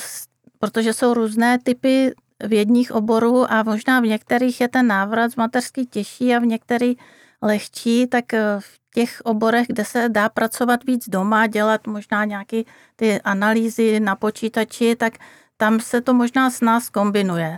protože 0.60 0.94
jsou 0.94 1.14
různé 1.14 1.60
typy 1.60 2.14
vědních 2.44 2.92
oborů 2.92 3.52
a 3.52 3.64
možná 3.64 4.00
v 4.00 4.04
některých 4.04 4.62
je 4.62 4.68
ten 4.68 4.88
návrat 4.88 5.32
z 5.32 5.36
mateřský 5.36 5.86
těžší 5.86 6.36
a 6.36 6.40
v 6.40 6.46
některých 6.46 6.98
lehčí, 7.42 8.08
tak 8.08 8.34
eh, 8.34 8.60
v 8.60 8.80
těch 8.94 9.22
oborech, 9.24 9.68
kde 9.68 9.86
se 9.86 10.10
dá 10.10 10.30
pracovat 10.30 10.84
víc 10.84 11.10
doma, 11.10 11.48
dělat 11.48 11.88
možná 11.88 12.26
nějaké 12.26 12.62
ty 12.96 13.22
analýzy 13.22 14.00
na 14.00 14.16
počítači, 14.16 14.96
tak 14.96 15.14
tam 15.58 15.80
se 15.80 16.02
to 16.02 16.14
možná 16.14 16.50
s 16.50 16.62
nás 16.62 16.90
kombinuje. 16.90 17.58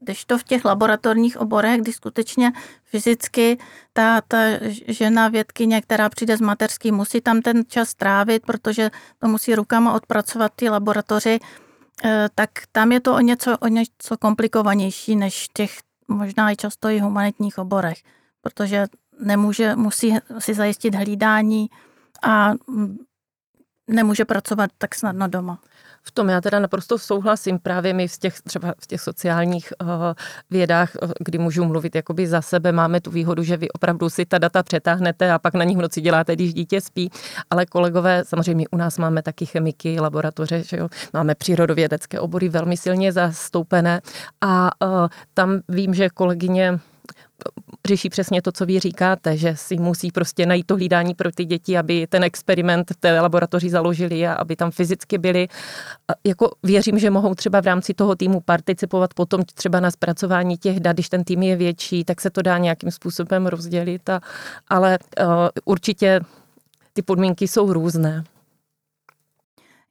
Když 0.00 0.24
to 0.24 0.38
v 0.38 0.44
těch 0.44 0.64
laboratorních 0.64 1.36
oborech, 1.36 1.80
kdy 1.80 1.92
skutečně 1.92 2.52
fyzicky 2.84 3.58
ta, 3.92 4.20
ta 4.28 4.38
žena 4.88 5.28
vědkyně, 5.28 5.82
která 5.82 6.08
přijde 6.08 6.36
z 6.36 6.40
mateřský, 6.40 6.92
musí 6.92 7.20
tam 7.20 7.42
ten 7.42 7.64
čas 7.68 7.94
trávit, 7.94 8.46
protože 8.46 8.90
to 9.18 9.28
musí 9.28 9.54
rukama 9.54 9.92
odpracovat 9.92 10.52
ty 10.56 10.68
laboratoři, 10.68 11.38
eh, 12.04 12.28
tak 12.34 12.50
tam 12.72 12.92
je 12.92 13.00
to 13.00 13.14
o 13.14 13.20
něco, 13.20 13.58
o 13.58 13.68
něco 13.68 14.16
komplikovanější 14.16 15.16
než 15.16 15.48
těch 15.52 15.78
možná 16.08 16.50
i 16.50 16.56
často 16.56 16.88
i 16.88 16.98
humanitních 16.98 17.58
oborech, 17.58 17.98
protože 18.40 18.86
nemůže, 19.20 19.76
musí 19.76 20.16
si 20.38 20.54
zajistit 20.54 20.94
hlídání 20.94 21.70
a 22.22 22.52
mm, 22.68 22.98
nemůže 23.88 24.24
pracovat 24.24 24.70
tak 24.78 24.94
snadno 24.94 25.28
doma. 25.28 25.58
Tom 26.10 26.28
já 26.28 26.40
teda 26.40 26.58
naprosto 26.58 26.98
souhlasím. 26.98 27.58
Právě 27.58 27.92
my 27.92 28.08
v 28.08 28.18
těch, 28.18 28.40
třeba 28.40 28.74
v 28.80 28.86
těch 28.86 29.00
sociálních 29.00 29.72
uh, 29.82 29.88
vědách, 30.50 30.90
uh, 31.02 31.10
kdy 31.20 31.38
můžu 31.38 31.64
mluvit 31.64 31.94
jakoby 31.94 32.26
za 32.26 32.42
sebe, 32.42 32.72
máme 32.72 33.00
tu 33.00 33.10
výhodu, 33.10 33.42
že 33.42 33.56
vy 33.56 33.68
opravdu 33.70 34.10
si 34.10 34.26
ta 34.26 34.38
data 34.38 34.62
přetáhnete 34.62 35.32
a 35.32 35.38
pak 35.38 35.54
na 35.54 35.64
nich 35.64 35.78
v 35.78 35.80
noci 35.80 36.00
děláte, 36.00 36.36
když 36.36 36.54
dítě 36.54 36.80
spí. 36.80 37.10
Ale 37.50 37.66
kolegové, 37.66 38.22
samozřejmě 38.24 38.68
u 38.70 38.76
nás 38.76 38.98
máme 38.98 39.22
taky 39.22 39.46
chemiky, 39.46 40.00
laboratoře, 40.00 40.62
že 40.62 40.76
jo? 40.76 40.88
máme 41.12 41.34
přírodovědecké 41.34 42.20
obory 42.20 42.48
velmi 42.48 42.76
silně 42.76 43.12
zastoupené 43.12 44.00
a 44.40 44.70
uh, 44.86 45.08
tam 45.34 45.60
vím, 45.68 45.94
že 45.94 46.08
kolegyně 46.08 46.80
řeší 47.86 48.08
přesně 48.08 48.42
to, 48.42 48.52
co 48.52 48.66
vy 48.66 48.80
říkáte, 48.80 49.36
že 49.36 49.56
si 49.56 49.76
musí 49.76 50.12
prostě 50.12 50.46
najít 50.46 50.66
to 50.66 50.74
hlídání 50.74 51.14
pro 51.14 51.32
ty 51.32 51.44
děti, 51.44 51.78
aby 51.78 52.06
ten 52.06 52.24
experiment 52.24 52.90
v 52.90 52.96
té 52.96 53.20
laboratoři 53.20 53.70
založili 53.70 54.26
a 54.26 54.32
aby 54.34 54.56
tam 54.56 54.70
fyzicky 54.70 55.18
byli. 55.18 55.48
Jako 56.24 56.50
věřím, 56.62 56.98
že 56.98 57.10
mohou 57.10 57.34
třeba 57.34 57.60
v 57.60 57.66
rámci 57.66 57.94
toho 57.94 58.16
týmu 58.16 58.40
participovat 58.40 59.14
potom 59.14 59.42
třeba 59.54 59.80
na 59.80 59.90
zpracování 59.90 60.56
těch 60.56 60.80
dat, 60.80 60.92
když 60.92 61.08
ten 61.08 61.24
tým 61.24 61.42
je 61.42 61.56
větší, 61.56 62.04
tak 62.04 62.20
se 62.20 62.30
to 62.30 62.42
dá 62.42 62.58
nějakým 62.58 62.90
způsobem 62.90 63.46
rozdělit, 63.46 64.08
a, 64.08 64.20
ale 64.68 64.98
uh, 65.20 65.26
určitě 65.64 66.20
ty 66.92 67.02
podmínky 67.02 67.48
jsou 67.48 67.72
různé. 67.72 68.24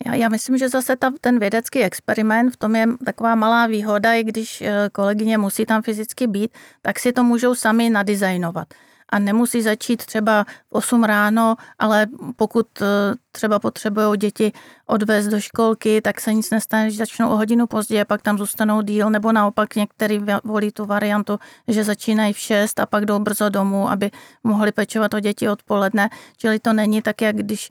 Já, 0.05 0.15
já 0.15 0.29
myslím, 0.29 0.57
že 0.57 0.69
zase 0.69 0.95
ta, 0.95 1.12
ten 1.21 1.39
vědecký 1.39 1.83
experiment, 1.83 2.53
v 2.53 2.57
tom 2.57 2.75
je 2.75 2.88
taková 3.05 3.35
malá 3.35 3.67
výhoda, 3.67 4.13
i 4.13 4.23
když 4.23 4.62
eh, 4.62 4.89
kolegyně 4.91 5.38
musí 5.38 5.65
tam 5.65 5.81
fyzicky 5.81 6.27
být, 6.27 6.51
tak 6.81 6.99
si 6.99 7.13
to 7.13 7.23
můžou 7.23 7.55
sami 7.55 7.89
nadizajnovat. 7.89 8.67
A 9.12 9.19
nemusí 9.19 9.62
začít 9.62 10.05
třeba 10.05 10.43
v 10.43 10.71
8 10.71 11.03
ráno, 11.03 11.55
ale 11.79 12.07
pokud 12.35 12.67
eh, 12.81 12.85
třeba 13.31 13.59
potřebují 13.59 14.17
děti 14.17 14.51
odvést 14.85 15.27
do 15.27 15.39
školky, 15.39 16.01
tak 16.01 16.21
se 16.21 16.33
nic 16.33 16.49
nestane, 16.49 16.91
že 16.91 16.97
začnou 16.97 17.29
o 17.29 17.35
hodinu 17.35 17.67
později, 17.67 18.05
pak 18.05 18.21
tam 18.21 18.38
zůstanou 18.38 18.81
díl, 18.81 19.09
nebo 19.09 19.31
naopak 19.31 19.75
některý 19.75 20.21
volí 20.43 20.71
tu 20.71 20.85
variantu, 20.85 21.39
že 21.67 21.83
začínají 21.83 22.33
v 22.33 22.39
6 22.39 22.79
a 22.79 22.85
pak 22.85 23.05
jdou 23.05 23.19
brzo 23.19 23.49
domů, 23.49 23.89
aby 23.89 24.12
mohli 24.43 24.71
pečovat 24.71 25.13
o 25.13 25.19
děti 25.19 25.49
odpoledne. 25.49 26.09
Čili 26.38 26.59
to 26.59 26.73
není 26.73 27.01
tak, 27.01 27.21
jak 27.21 27.35
když 27.35 27.69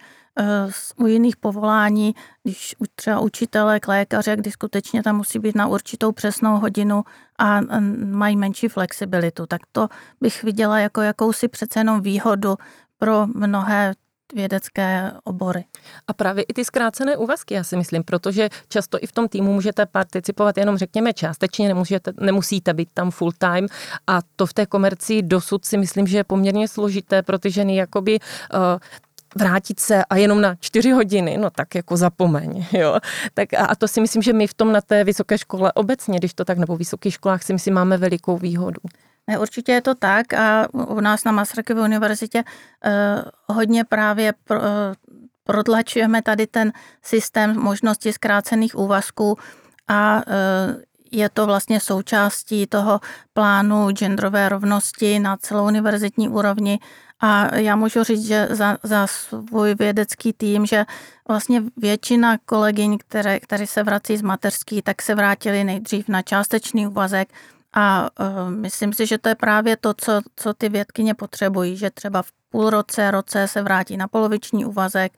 u 0.96 1.06
jiných 1.06 1.36
povolání, 1.36 2.14
když 2.42 2.74
třeba 2.94 3.20
učitelé, 3.20 3.80
lékaře, 3.88 4.36
kdy 4.36 4.50
skutečně 4.50 5.02
tam 5.02 5.16
musí 5.16 5.38
být 5.38 5.54
na 5.54 5.66
určitou 5.66 6.12
přesnou 6.12 6.58
hodinu 6.58 7.04
a 7.38 7.60
mají 8.04 8.36
menší 8.36 8.68
flexibilitu, 8.68 9.46
tak 9.46 9.60
to 9.72 9.88
bych 10.20 10.42
viděla 10.42 10.78
jako 10.78 11.00
jakousi 11.00 11.48
přece 11.48 11.80
jenom 11.80 12.00
výhodu 12.00 12.56
pro 12.98 13.26
mnohé 13.26 13.94
vědecké 14.34 15.12
obory. 15.24 15.64
A 16.06 16.12
právě 16.12 16.44
i 16.44 16.52
ty 16.52 16.64
zkrácené 16.64 17.16
úvazky, 17.16 17.54
já 17.54 17.64
si 17.64 17.76
myslím, 17.76 18.04
protože 18.04 18.48
často 18.68 18.98
i 19.00 19.06
v 19.06 19.12
tom 19.12 19.28
týmu 19.28 19.52
můžete 19.52 19.86
participovat 19.86 20.58
jenom 20.58 20.78
řekněme 20.78 21.12
částečně, 21.12 21.68
nemůžete, 21.68 22.12
nemusíte 22.20 22.74
být 22.74 22.88
tam 22.94 23.10
full 23.10 23.32
time 23.38 23.66
a 24.06 24.18
to 24.36 24.46
v 24.46 24.54
té 24.54 24.66
komerci 24.66 25.22
dosud 25.22 25.64
si 25.64 25.76
myslím, 25.78 26.06
že 26.06 26.16
je 26.16 26.24
poměrně 26.24 26.68
složité 26.68 27.22
pro 27.22 27.38
ty 27.38 27.50
ženy 27.50 27.76
jakoby 27.76 28.18
uh, 28.54 28.60
vrátit 29.36 29.80
se 29.80 30.04
a 30.04 30.16
jenom 30.16 30.40
na 30.40 30.54
čtyři 30.60 30.90
hodiny, 30.90 31.36
no 31.38 31.50
tak 31.50 31.74
jako 31.74 31.96
zapomeň, 31.96 32.66
jo. 32.72 32.98
Tak 33.34 33.54
a, 33.54 33.74
to 33.74 33.88
si 33.88 34.00
myslím, 34.00 34.22
že 34.22 34.32
my 34.32 34.46
v 34.46 34.54
tom 34.54 34.72
na 34.72 34.80
té 34.80 35.04
vysoké 35.04 35.38
škole 35.38 35.72
obecně, 35.72 36.18
když 36.18 36.34
to 36.34 36.44
tak, 36.44 36.58
nebo 36.58 36.76
vysokých 36.76 37.14
školách 37.14 37.42
si 37.42 37.52
myslím, 37.52 37.74
máme 37.74 37.96
velikou 37.96 38.38
výhodu. 38.38 38.80
Ne, 39.28 39.38
určitě 39.38 39.72
je 39.72 39.82
to 39.82 39.94
tak 39.94 40.34
a 40.34 40.68
u 40.72 41.00
nás 41.00 41.24
na 41.24 41.32
Masarykově 41.32 41.82
univerzitě 41.82 42.44
eh, 42.84 43.24
hodně 43.46 43.84
právě 43.84 44.34
pro, 44.44 44.62
eh, 44.62 44.94
prodlačujeme 45.44 46.22
tady 46.22 46.46
ten 46.46 46.72
systém 47.02 47.58
možnosti 47.60 48.12
zkrácených 48.12 48.78
úvazků 48.78 49.36
a 49.88 50.22
eh, 50.26 50.88
je 51.12 51.28
to 51.28 51.46
vlastně 51.46 51.80
součástí 51.80 52.66
toho 52.66 53.00
plánu 53.32 53.90
genderové 53.90 54.48
rovnosti 54.48 55.18
na 55.18 55.36
celou 55.36 55.66
univerzitní 55.66 56.28
úrovni 56.28 56.78
a 57.20 57.56
já 57.56 57.76
můžu 57.76 58.04
říct, 58.04 58.26
že 58.26 58.48
za, 58.50 58.78
za 58.82 59.06
svůj 59.06 59.74
vědecký 59.74 60.32
tým, 60.32 60.66
že 60.66 60.84
vlastně 61.28 61.62
většina 61.76 62.38
kolegyň, 62.38 62.98
které, 62.98 63.40
které 63.40 63.66
se 63.66 63.82
vrací 63.82 64.16
z 64.16 64.22
mateřský, 64.22 64.82
tak 64.82 65.02
se 65.02 65.14
vrátili 65.14 65.64
nejdřív 65.64 66.08
na 66.08 66.22
částečný 66.22 66.86
úvazek. 66.86 67.28
A 67.72 68.08
uh, 68.20 68.50
myslím 68.50 68.92
si, 68.92 69.06
že 69.06 69.18
to 69.18 69.28
je 69.28 69.34
právě 69.34 69.76
to, 69.76 69.94
co, 69.94 70.20
co 70.36 70.54
ty 70.54 70.68
vědkyně 70.68 71.14
potřebují, 71.14 71.76
že 71.76 71.90
třeba 71.90 72.22
v 72.22 72.32
půl 72.50 72.70
roce, 72.70 73.10
roce 73.10 73.48
se 73.48 73.62
vrátí 73.62 73.96
na 73.96 74.08
poloviční 74.08 74.64
úvazek, 74.64 75.12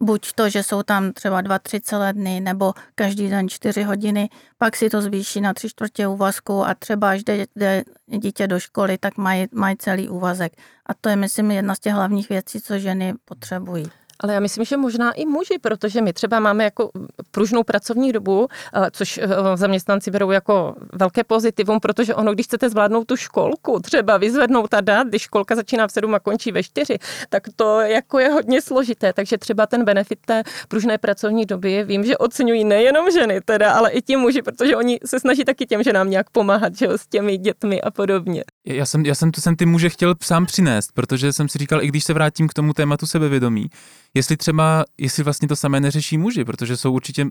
buď 0.00 0.32
to, 0.32 0.48
že 0.48 0.62
jsou 0.62 0.82
tam 0.82 1.12
třeba 1.12 1.40
dva, 1.40 1.58
tři 1.58 1.80
celé 1.80 2.12
dny, 2.12 2.40
nebo 2.40 2.74
každý 2.94 3.28
den 3.30 3.48
čtyři 3.48 3.82
hodiny, 3.82 4.28
pak 4.58 4.76
si 4.76 4.90
to 4.90 5.02
zvýší 5.02 5.40
na 5.40 5.54
tři 5.54 5.68
čtvrtě 5.68 6.06
úvazku 6.06 6.64
a 6.64 6.74
třeba 6.74 7.10
až 7.10 7.24
jde, 7.24 7.46
jde 7.56 7.84
dítě 8.06 8.46
do 8.46 8.60
školy, 8.60 8.98
tak 8.98 9.16
mají, 9.16 9.46
mají 9.52 9.76
celý 9.76 10.08
úvazek. 10.08 10.52
A 10.86 10.94
to 10.94 11.08
je, 11.08 11.16
myslím, 11.16 11.50
jedna 11.50 11.74
z 11.74 11.78
těch 11.78 11.92
hlavních 11.92 12.28
věcí, 12.28 12.60
co 12.60 12.78
ženy 12.78 13.14
potřebují. 13.24 13.86
Ale 14.20 14.34
já 14.34 14.40
myslím, 14.40 14.64
že 14.64 14.76
možná 14.76 15.12
i 15.12 15.26
muži, 15.26 15.58
protože 15.60 16.02
my 16.02 16.12
třeba 16.12 16.40
máme 16.40 16.64
jako 16.64 16.90
pružnou 17.30 17.62
pracovní 17.62 18.12
dobu, 18.12 18.48
eh, 18.74 18.90
což 18.90 19.18
eh, 19.18 19.28
zaměstnanci 19.54 20.10
berou 20.10 20.30
jako 20.30 20.74
velké 20.92 21.24
pozitivum, 21.24 21.80
protože 21.80 22.14
ono, 22.14 22.34
když 22.34 22.46
chcete 22.46 22.70
zvládnout 22.70 23.04
tu 23.04 23.16
školku, 23.16 23.80
třeba 23.80 24.16
vyzvednout 24.16 24.70
ta 24.70 24.80
dat, 24.80 25.06
když 25.06 25.22
školka 25.22 25.56
začíná 25.56 25.86
v 25.86 25.92
sedm 25.92 26.14
a 26.14 26.20
končí 26.20 26.52
ve 26.52 26.62
čtyři, 26.62 26.98
tak 27.28 27.42
to 27.56 27.80
jako 27.80 28.18
je 28.18 28.28
hodně 28.28 28.62
složité. 28.62 29.12
Takže 29.12 29.38
třeba 29.38 29.66
ten 29.66 29.84
benefit 29.84 30.18
té 30.24 30.42
pružné 30.68 30.98
pracovní 30.98 31.46
doby, 31.46 31.84
vím, 31.84 32.04
že 32.04 32.16
oceňují 32.16 32.64
nejenom 32.64 33.10
ženy 33.10 33.40
teda, 33.40 33.72
ale 33.72 33.90
i 33.90 34.02
ti 34.02 34.16
muži, 34.16 34.42
protože 34.42 34.76
oni 34.76 34.98
se 35.04 35.20
snaží 35.20 35.44
taky 35.44 35.66
těm 35.66 35.82
ženám 35.82 36.10
nějak 36.10 36.30
pomáhat, 36.30 36.76
že 36.76 36.88
s 36.88 37.06
těmi 37.06 37.36
dětmi 37.38 37.80
a 37.80 37.90
podobně. 37.90 38.44
Já 38.66 38.86
jsem, 38.86 39.06
já 39.06 39.14
jsem, 39.14 39.32
to 39.32 39.40
jsem 39.40 39.56
ty 39.56 39.66
muže 39.66 39.88
chtěl 39.88 40.14
sám 40.22 40.46
přinést, 40.46 40.92
protože 40.94 41.32
jsem 41.32 41.48
si 41.48 41.58
říkal, 41.58 41.82
i 41.82 41.86
když 41.86 42.04
se 42.04 42.14
vrátím 42.14 42.48
k 42.48 42.54
tomu 42.54 42.72
tématu 42.72 43.06
sebevědomí, 43.06 43.66
jestli 44.14 44.36
třeba, 44.36 44.84
jestli 44.98 45.22
vlastně 45.22 45.48
to 45.48 45.56
samé 45.56 45.80
neřeší 45.80 46.18
muži, 46.18 46.44
protože 46.44 46.76
jsou 46.76 46.92
určitě, 46.92 47.26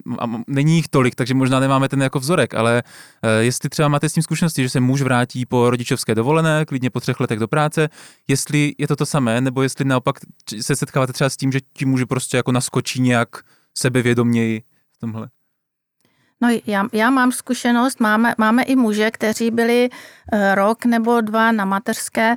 není 0.48 0.76
jich 0.76 0.88
tolik, 0.88 1.16
takže 1.16 1.34
možná 1.34 1.60
nemáme 1.60 1.90
ten 1.90 2.02
jako 2.02 2.20
vzorek, 2.20 2.54
ale 2.54 2.84
uh, 3.24 3.30
jestli 3.40 3.70
třeba 3.70 3.88
máte 3.88 4.10
s 4.10 4.14
tím 4.14 4.24
zkušenosti, 4.24 4.64
že 4.64 4.70
se 4.70 4.80
muž 4.80 5.02
vrátí 5.02 5.46
po 5.46 5.70
rodičovské 5.70 6.16
dovolené, 6.16 6.66
klidně 6.66 6.90
po 6.90 7.00
třech 7.00 7.20
letech 7.20 7.40
do 7.40 7.48
práce, 7.48 7.90
jestli 8.28 8.76
je 8.78 8.88
to 8.88 8.96
to 8.96 9.06
samé, 9.06 9.42
nebo 9.42 9.64
jestli 9.64 9.86
naopak 9.86 10.16
se 10.62 10.76
setkáváte 10.76 11.14
třeba 11.14 11.30
s 11.30 11.38
tím, 11.38 11.52
že 11.52 11.60
ti 11.74 11.86
muži 11.86 12.06
prostě 12.06 12.38
jako 12.38 12.52
naskočí 12.52 13.02
nějak 13.02 13.30
sebevědoměji 13.78 14.62
v 14.92 14.98
tomhle. 15.00 15.30
No 16.42 16.50
já, 16.66 16.86
já 16.94 17.10
mám 17.10 17.32
zkušenost, 17.32 18.00
máme, 18.00 18.36
máme 18.38 18.64
i 18.64 18.76
muže, 18.76 19.12
kteří 19.12 19.52
byli 19.52 19.90
uh, 19.90 20.40
rok 20.56 20.86
nebo 20.86 21.22
dva 21.22 21.52
na 21.52 21.66
mateřské. 21.66 22.36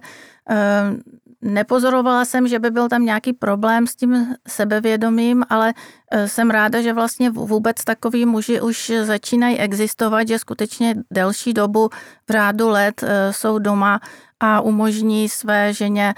Nepozorovala 1.43 2.25
jsem, 2.25 2.49
že 2.49 2.59
by 2.59 2.71
byl 2.71 2.89
tam 2.89 3.05
nějaký 3.05 3.33
problém 3.33 3.87
s 3.87 3.97
tím 3.97 4.35
sebevědomím, 4.49 5.45
ale 5.49 5.75
uh, 5.75 6.25
jsem 6.25 6.51
ráda, 6.51 6.83
že 6.83 6.93
vlastně 6.93 7.31
vůbec 7.31 7.85
takový 7.85 8.27
muži 8.27 8.61
už 8.61 8.93
začínají 9.03 9.59
existovat, 9.59 10.29
že 10.29 10.39
skutečně 10.39 10.95
delší 11.11 11.53
dobu 11.53 11.89
v 12.29 12.33
řádu 12.33 12.69
let 12.69 13.03
uh, 13.03 13.09
jsou 13.31 13.59
doma 13.59 14.01
a 14.43 14.61
umožní 14.61 15.29
své 15.29 15.73
ženě 15.73 16.15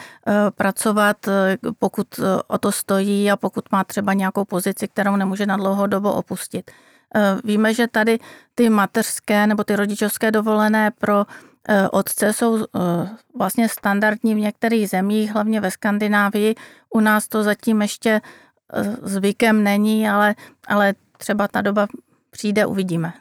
pracovat, 0.57 1.17
pokud 1.79 2.07
o 2.47 2.59
to 2.59 2.73
stojí 2.73 3.31
a 3.31 3.37
pokud 3.37 3.65
má 3.73 3.85
třeba 3.85 4.13
nějakou 4.13 4.45
pozici, 4.45 4.89
kterou 4.89 5.17
nemůže 5.17 5.47
na 5.47 5.57
dlouhou 5.57 5.87
dobu 5.87 6.11
opustit. 6.11 6.71
Víme, 7.45 7.75
že 7.75 7.89
tady 7.89 8.19
ty 8.55 8.71
mateřské 8.71 9.47
nebo 9.47 9.65
ty 9.65 9.77
rodičovské 9.77 10.31
dovolené 10.31 10.91
pro 10.91 11.27
otce 11.91 12.33
jsou 12.33 12.65
eh, 12.65 13.09
vlastně 13.39 13.69
standardní 13.69 14.35
v 14.35 14.39
některých 14.39 14.89
zemích, 14.89 15.31
hlavně 15.31 15.61
ve 15.61 15.71
Skandinávii. 15.71 16.55
U 16.91 17.01
nás 17.01 17.29
to 17.29 17.43
zatím 17.43 17.83
ještě 17.83 18.21
zvykem 19.03 19.65
není, 19.65 20.09
ale, 20.09 20.35
ale 20.67 20.95
třeba 21.19 21.49
ta 21.49 21.61
doba 21.61 21.87
přijde, 22.31 22.67
uvidíme. 22.67 23.13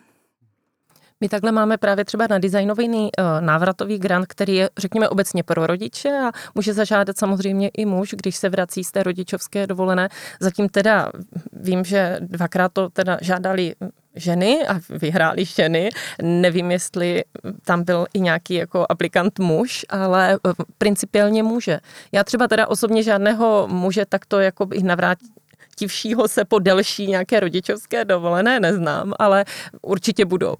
My 1.21 1.29
takhle 1.29 1.51
máme 1.51 1.77
právě 1.77 2.05
třeba 2.05 2.27
na 2.29 2.37
designový 2.37 3.09
návratový 3.39 3.99
grant, 3.99 4.27
který 4.27 4.55
je, 4.55 4.69
řekněme, 4.77 5.09
obecně 5.09 5.43
pro 5.43 5.67
rodiče 5.67 6.09
a 6.09 6.31
může 6.55 6.73
zažádat 6.73 7.17
samozřejmě 7.17 7.69
i 7.69 7.85
muž, 7.85 8.15
když 8.17 8.35
se 8.35 8.49
vrací 8.49 8.83
z 8.83 8.91
té 8.91 9.03
rodičovské 9.03 9.67
dovolené. 9.67 10.09
Zatím 10.39 10.69
teda 10.69 11.11
vím, 11.53 11.83
že 11.83 12.17
dvakrát 12.19 12.73
to 12.73 12.89
teda 12.89 13.17
žádali 13.21 13.75
ženy 14.15 14.67
a 14.67 14.79
vyhráli 14.89 15.45
ženy. 15.45 15.89
Nevím, 16.21 16.71
jestli 16.71 17.23
tam 17.65 17.83
byl 17.83 18.05
i 18.13 18.19
nějaký 18.19 18.53
jako 18.53 18.85
aplikant 18.89 19.39
muž, 19.39 19.85
ale 19.89 20.39
principiálně 20.77 21.43
může. 21.43 21.79
Já 22.11 22.23
třeba 22.23 22.47
teda 22.47 22.67
osobně 22.67 23.03
žádného 23.03 23.67
muže 23.71 24.05
takto 24.05 24.39
jako 24.39 24.67
i 24.73 24.83
navrátivšího 24.83 26.27
se 26.27 26.45
po 26.45 26.59
delší 26.59 27.07
nějaké 27.07 27.39
rodičovské 27.39 28.05
dovolené 28.05 28.59
neznám, 28.59 29.13
ale 29.19 29.45
určitě 29.81 30.25
budou. 30.25 30.55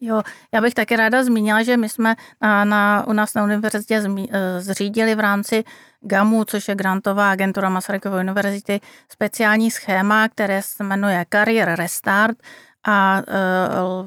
Jo, 0.00 0.22
já 0.54 0.60
bych 0.60 0.74
také 0.74 0.96
ráda 0.96 1.24
zmínila, 1.24 1.62
že 1.62 1.76
my 1.76 1.88
jsme 1.88 2.14
na, 2.42 2.64
na, 2.64 3.04
u 3.06 3.12
nás 3.12 3.34
na 3.34 3.44
univerzitě 3.44 4.02
zmi, 4.02 4.28
eh, 4.30 4.60
zřídili 4.60 5.14
v 5.14 5.20
rámci 5.20 5.64
GAMu, 6.00 6.44
což 6.44 6.68
je 6.68 6.74
grantová 6.74 7.30
agentura 7.30 7.68
Masarykovy 7.68 8.20
univerzity, 8.20 8.80
speciální 9.08 9.70
schéma, 9.70 10.28
které 10.28 10.62
se 10.62 10.84
jmenuje 10.84 11.26
Career 11.32 11.78
Restart. 11.78 12.36
A 12.86 13.18
eh, 13.18 13.32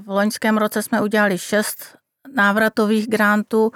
v 0.05 0.09
loňském 0.09 0.57
roce 0.57 0.83
jsme 0.83 1.01
udělali 1.01 1.37
šest 1.37 1.95
návratových 2.35 3.07
grantů, 3.07 3.71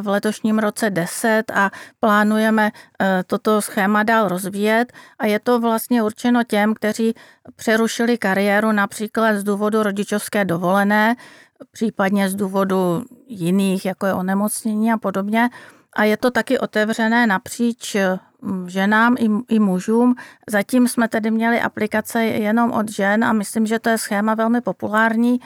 v 0.00 0.08
letošním 0.08 0.58
roce 0.58 0.90
10 0.90 1.50
a 1.54 1.70
plánujeme 2.00 2.70
eh, 3.00 3.22
toto 3.26 3.62
schéma 3.62 4.02
dál 4.02 4.28
rozvíjet 4.28 4.92
a 5.18 5.26
je 5.26 5.38
to 5.40 5.60
vlastně 5.60 6.02
určeno 6.02 6.44
těm, 6.44 6.74
kteří 6.74 7.14
přerušili 7.56 8.18
kariéru 8.18 8.72
například 8.72 9.36
z 9.36 9.44
důvodu 9.44 9.82
rodičovské 9.82 10.44
dovolené, 10.44 11.16
případně 11.72 12.30
z 12.30 12.34
důvodu 12.34 13.04
jiných, 13.26 13.84
jako 13.84 14.06
je 14.06 14.14
onemocnění 14.14 14.92
a 14.92 14.96
podobně. 14.96 15.50
A 15.92 16.04
je 16.04 16.16
to 16.16 16.30
taky 16.30 16.58
otevřené 16.58 17.26
napříč 17.26 17.96
mm, 18.42 18.68
ženám 18.68 19.16
i, 19.18 19.28
i 19.54 19.58
mužům. 19.58 20.14
Zatím 20.50 20.88
jsme 20.88 21.08
tedy 21.08 21.30
měli 21.30 21.60
aplikace 21.60 22.24
jenom 22.24 22.72
od 22.72 22.90
žen 22.90 23.24
a 23.24 23.32
myslím, 23.32 23.66
že 23.66 23.78
to 23.78 23.88
je 23.88 23.98
schéma 23.98 24.34
velmi 24.34 24.60
populární. 24.60 25.40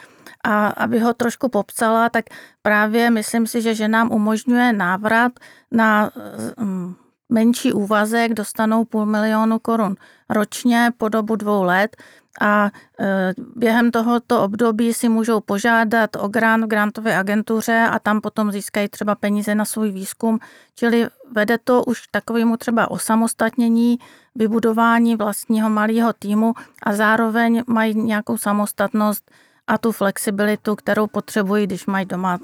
A 0.46 0.66
aby 0.66 0.98
ho 0.98 1.14
trošku 1.14 1.48
popsala, 1.48 2.08
tak 2.08 2.24
právě 2.62 3.10
myslím 3.10 3.46
si, 3.46 3.62
že 3.62 3.74
ženám 3.74 4.12
umožňuje 4.12 4.72
návrat 4.72 5.32
na 5.70 6.10
mm, 6.58 6.94
menší 7.28 7.72
úvazek, 7.72 8.34
dostanou 8.34 8.84
půl 8.84 9.06
milionu 9.06 9.58
korun 9.58 9.96
ročně 10.30 10.90
po 10.98 11.08
dobu 11.08 11.36
dvou 11.36 11.62
let 11.62 11.96
a 12.40 12.70
e, 13.00 13.34
během 13.56 13.90
tohoto 13.90 14.42
období 14.42 14.94
si 14.94 15.08
můžou 15.08 15.40
požádat 15.40 16.10
o 16.18 16.28
grant 16.28 16.64
v 16.64 16.68
grantové 16.68 17.16
agentuře 17.16 17.88
a 17.90 17.98
tam 17.98 18.20
potom 18.20 18.52
získají 18.52 18.88
třeba 18.88 19.14
peníze 19.14 19.54
na 19.54 19.64
svůj 19.64 19.90
výzkum, 19.90 20.38
čili 20.74 21.06
vede 21.32 21.58
to 21.58 21.84
už 21.84 22.06
takovému 22.10 22.56
třeba 22.56 22.90
osamostatnění, 22.90 23.98
vybudování 24.34 25.16
vlastního 25.16 25.70
malého 25.70 26.12
týmu 26.12 26.54
a 26.82 26.92
zároveň 26.92 27.62
mají 27.66 27.94
nějakou 27.94 28.38
samostatnost 28.38 29.30
a 29.66 29.78
tu 29.78 29.92
flexibilitu, 29.92 30.76
kterou 30.76 31.06
potřebují, 31.06 31.66
když 31.66 31.86
mají 31.86 32.06
doma 32.06 32.38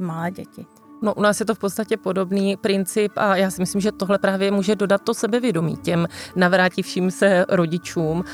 malé 0.00 0.30
děti. 0.30 0.66
No, 1.02 1.14
u 1.14 1.22
nás 1.22 1.40
je 1.40 1.46
to 1.46 1.54
v 1.54 1.58
podstatě 1.58 1.96
podobný 1.96 2.56
princip 2.56 3.12
a 3.16 3.36
já 3.36 3.50
si 3.50 3.60
myslím, 3.60 3.80
že 3.80 3.92
tohle 3.92 4.18
právě 4.18 4.50
může 4.50 4.76
dodat 4.76 5.02
to 5.02 5.14
sebevědomí 5.14 5.76
těm 5.76 6.06
navrátivším 6.36 7.10
se 7.10 7.44
rodičům. 7.48 8.24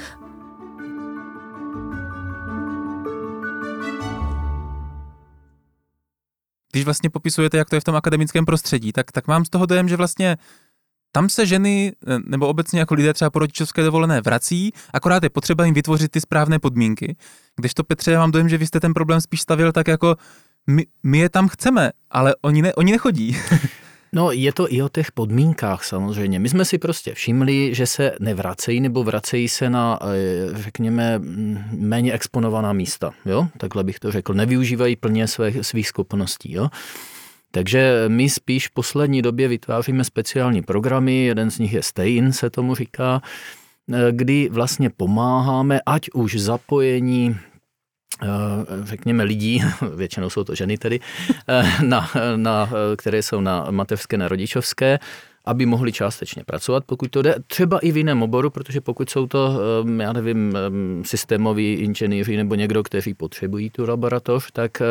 Když 6.72 6.84
vlastně 6.84 7.10
popisujete, 7.10 7.58
jak 7.58 7.70
to 7.70 7.76
je 7.76 7.80
v 7.80 7.84
tom 7.84 7.96
akademickém 7.96 8.44
prostředí, 8.44 8.92
tak, 8.92 9.12
tak 9.12 9.26
mám 9.28 9.44
z 9.44 9.50
toho 9.50 9.66
dojem, 9.66 9.88
že 9.88 9.96
vlastně 9.96 10.36
tam 11.12 11.28
se 11.28 11.46
ženy 11.46 11.92
eh, 12.06 12.18
nebo 12.24 12.48
obecně 12.48 12.80
jako 12.80 12.94
lidé 12.94 13.12
třeba 13.12 13.30
po 13.30 13.38
rodičovské 13.38 13.82
dovolené 13.82 14.20
vrací, 14.20 14.72
akorát 14.92 15.22
je 15.22 15.30
potřeba 15.30 15.64
jim 15.64 15.74
vytvořit 15.74 16.10
ty 16.10 16.20
správné 16.20 16.58
podmínky. 16.58 17.16
Když 17.56 17.74
to 17.74 17.84
Petře, 17.84 18.12
já 18.12 18.18
mám 18.18 18.30
dojem, 18.30 18.48
že 18.48 18.58
vy 18.58 18.66
jste 18.66 18.80
ten 18.80 18.94
problém 18.94 19.20
spíš 19.20 19.40
stavil 19.40 19.72
tak 19.72 19.88
jako 19.88 20.16
my, 20.66 20.86
my 21.02 21.18
je 21.18 21.28
tam 21.28 21.48
chceme, 21.48 21.90
ale 22.10 22.34
oni, 22.42 22.62
ne, 22.62 22.74
oni 22.74 22.92
nechodí. 22.92 23.36
No, 24.14 24.32
je 24.32 24.52
to 24.52 24.72
i 24.72 24.82
o 24.82 24.88
těch 24.88 25.12
podmínkách 25.12 25.84
samozřejmě. 25.84 26.38
My 26.38 26.48
jsme 26.48 26.64
si 26.64 26.78
prostě 26.78 27.14
všimli, 27.14 27.74
že 27.74 27.86
se 27.86 28.12
nevracejí 28.20 28.80
nebo 28.80 29.04
vracejí 29.04 29.48
se 29.48 29.70
na, 29.70 29.98
eh, 30.02 30.62
řekněme, 30.62 31.20
méně 31.70 32.12
exponovaná 32.12 32.72
místa. 32.72 33.12
Jo? 33.24 33.48
Takhle 33.58 33.84
bych 33.84 33.98
to 34.00 34.12
řekl. 34.12 34.34
Nevyužívají 34.34 34.96
plně 34.96 35.28
své, 35.28 35.52
svých 35.64 35.88
schopností. 35.88 36.52
Jo? 36.52 36.68
Takže 37.54 38.04
my 38.08 38.30
spíš 38.30 38.68
v 38.68 38.70
poslední 38.70 39.22
době 39.22 39.48
vytváříme 39.48 40.04
speciální 40.04 40.62
programy, 40.62 41.24
jeden 41.24 41.50
z 41.50 41.58
nich 41.58 41.72
je 41.72 41.82
Stay 41.82 42.14
In, 42.14 42.32
se 42.32 42.50
tomu 42.50 42.74
říká, 42.74 43.22
eh, 43.92 44.12
kdy 44.12 44.48
vlastně 44.52 44.90
pomáháme, 44.90 45.80
ať 45.86 46.10
už 46.14 46.36
zapojení 46.36 47.36
eh, 48.22 48.26
řekněme 48.82 49.24
lidí, 49.24 49.62
většinou 49.96 50.30
jsou 50.30 50.44
to 50.44 50.54
ženy 50.54 50.78
tedy, 50.78 51.00
eh, 51.48 51.62
na, 51.84 52.10
na, 52.36 52.70
které 52.96 53.22
jsou 53.22 53.40
na 53.40 53.66
mateřské, 53.70 54.16
na 54.16 54.28
rodičovské, 54.28 54.98
aby 55.44 55.66
mohli 55.66 55.92
částečně 55.92 56.44
pracovat, 56.44 56.84
pokud 56.86 57.10
to 57.10 57.22
jde, 57.22 57.34
třeba 57.46 57.78
i 57.78 57.92
v 57.92 57.96
jiném 57.96 58.22
oboru, 58.22 58.50
protože 58.50 58.80
pokud 58.80 59.10
jsou 59.10 59.26
to, 59.26 59.60
já 60.00 60.12
nevím, 60.12 60.56
systémoví 61.02 61.74
inženýři 61.74 62.36
nebo 62.36 62.54
někdo, 62.54 62.82
kteří 62.82 63.14
potřebují 63.14 63.70
tu 63.70 63.86
laboratoř, 63.86 64.48
tak 64.52 64.82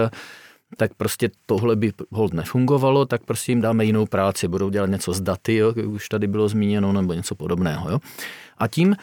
tak 0.78 0.94
prostě 0.94 1.30
tohle 1.46 1.76
by 1.76 1.94
hold 2.12 2.34
nefungovalo, 2.34 3.06
tak 3.06 3.24
prostě 3.24 3.52
jim 3.52 3.62
dáme 3.62 3.86
jinou 3.86 4.06
práci, 4.06 4.48
budou 4.48 4.70
dělat 4.70 4.90
něco 4.90 5.14
s 5.14 5.22
daty, 5.22 5.56
jo, 5.56 5.74
jak 5.76 5.86
už 5.86 6.10
tady 6.10 6.28
bylo 6.28 6.48
zmíněno, 6.48 6.94
nebo 6.94 7.14
něco 7.14 7.36
podobného. 7.36 7.92
Jo. 7.92 8.00
A 8.58 8.68
tím 8.68 8.96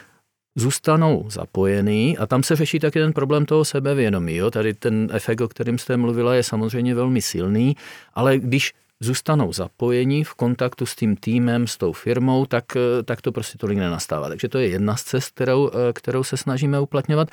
zůstanou 0.57 1.25
zapojený 1.31 2.19
a 2.19 2.27
tam 2.27 2.43
se 2.43 2.57
řeší 2.57 2.79
taky 2.79 2.99
ten 2.99 3.13
problém 3.13 3.47
toho 3.47 3.65
sebevědomí. 3.65 4.37
Jo. 4.37 4.51
Tady 4.51 4.75
ten 4.75 5.09
efekt, 5.13 5.41
o 5.41 5.49
kterém 5.49 5.79
jste 5.79 5.97
mluvila, 5.97 6.35
je 6.35 6.43
samozřejmě 6.43 6.95
velmi 6.95 7.23
silný, 7.23 7.77
ale 8.15 8.39
když 8.39 8.73
zůstanou 9.01 9.53
zapojeni 9.53 10.25
v 10.25 10.35
kontaktu 10.35 10.87
s 10.87 10.97
tím 10.97 11.17
týmem, 11.17 11.67
s 11.67 11.77
tou 11.77 11.93
firmou, 11.93 12.47
tak, 12.47 12.65
tak 13.05 13.21
to 13.21 13.33
prostě 13.33 13.59
tolik 13.59 13.79
nenastává. 13.79 14.29
Takže 14.29 14.49
to 14.49 14.59
je 14.59 14.69
jedna 14.69 14.97
z 14.97 15.03
cest, 15.03 15.31
kterou, 15.31 15.71
kterou 15.93 16.25
se 16.25 16.37
snažíme 16.37 16.81
uplatňovat. 16.81 17.29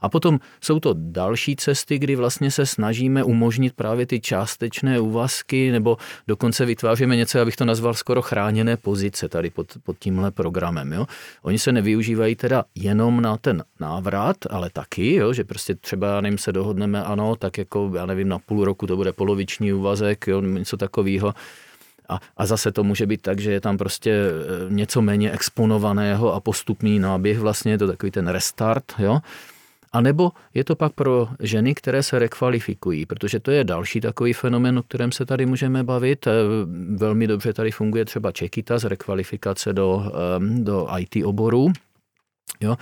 A 0.00 0.08
potom 0.08 0.40
jsou 0.60 0.80
to 0.80 0.94
další 0.98 1.56
cesty, 1.56 1.98
kdy 1.98 2.16
vlastně 2.16 2.50
se 2.50 2.66
snažíme 2.66 3.24
umožnit 3.24 3.74
právě 3.74 4.06
ty 4.06 4.20
částečné 4.20 5.00
úvazky, 5.00 5.70
nebo 5.70 5.96
dokonce 6.28 6.64
vytváříme 6.64 7.16
něco, 7.16 7.40
abych 7.40 7.56
to 7.56 7.64
nazval 7.64 7.94
skoro 7.94 8.22
chráněné 8.22 8.76
pozice 8.76 9.28
tady 9.28 9.50
pod, 9.50 9.66
pod 9.84 9.98
tímhle 9.98 10.30
programem. 10.30 10.92
Jo. 10.92 11.06
Oni 11.42 11.58
se 11.58 11.72
nevyužívají 11.72 12.36
teda 12.36 12.64
jenom 12.74 13.20
na 13.20 13.36
ten 13.36 13.64
návrat, 13.80 14.36
ale 14.50 14.70
taky, 14.70 15.14
jo, 15.14 15.32
že 15.32 15.44
prostě 15.44 15.74
třeba, 15.74 16.14
já 16.14 16.20
nevím, 16.20 16.38
se 16.38 16.52
dohodneme, 16.52 17.04
ano, 17.04 17.36
tak 17.36 17.58
jako, 17.58 17.92
já 17.96 18.06
nevím, 18.06 18.28
na 18.28 18.38
půl 18.38 18.64
roku 18.64 18.86
to 18.86 18.96
bude 18.96 19.12
poloviční 19.12 19.72
úvazek, 19.72 20.26
jo, 20.26 20.40
něco 20.40 20.76
takového 20.76 21.34
A, 22.08 22.20
a 22.36 22.46
zase 22.46 22.72
to 22.72 22.84
může 22.84 23.06
být 23.06 23.22
tak, 23.22 23.40
že 23.40 23.52
je 23.52 23.60
tam 23.60 23.78
prostě 23.78 24.10
eh, 24.12 24.68
něco 24.68 25.02
méně 25.02 25.30
exponovaného 25.30 26.34
a 26.34 26.40
postupný 26.40 26.98
náběh, 26.98 27.38
vlastně 27.38 27.72
je 27.72 27.78
to 27.78 27.86
takový 27.86 28.10
ten 28.12 28.28
restart, 28.28 28.84
jo. 28.98 29.20
A 29.94 30.00
nebo 30.00 30.32
je 30.54 30.64
to 30.64 30.76
pak 30.76 30.92
pro 30.92 31.28
ženy, 31.40 31.74
které 31.74 32.02
se 32.02 32.18
rekvalifikují, 32.18 33.06
protože 33.06 33.40
to 33.40 33.50
je 33.50 33.64
další 33.64 34.00
takový 34.00 34.32
fenomen, 34.32 34.78
o 34.78 34.82
kterém 34.82 35.12
se 35.12 35.26
tady 35.26 35.46
můžeme 35.46 35.84
bavit. 35.84 36.26
Eh, 36.26 36.30
velmi 36.96 37.26
dobře 37.26 37.52
tady 37.52 37.70
funguje 37.70 38.04
třeba 38.04 38.32
Čekita 38.32 38.78
z 38.78 38.84
rekvalifikace 38.84 39.72
do, 39.72 40.12
do 40.38 40.88
IT 40.98 41.24
oboru. 41.24 41.72
Jo? 42.60 42.76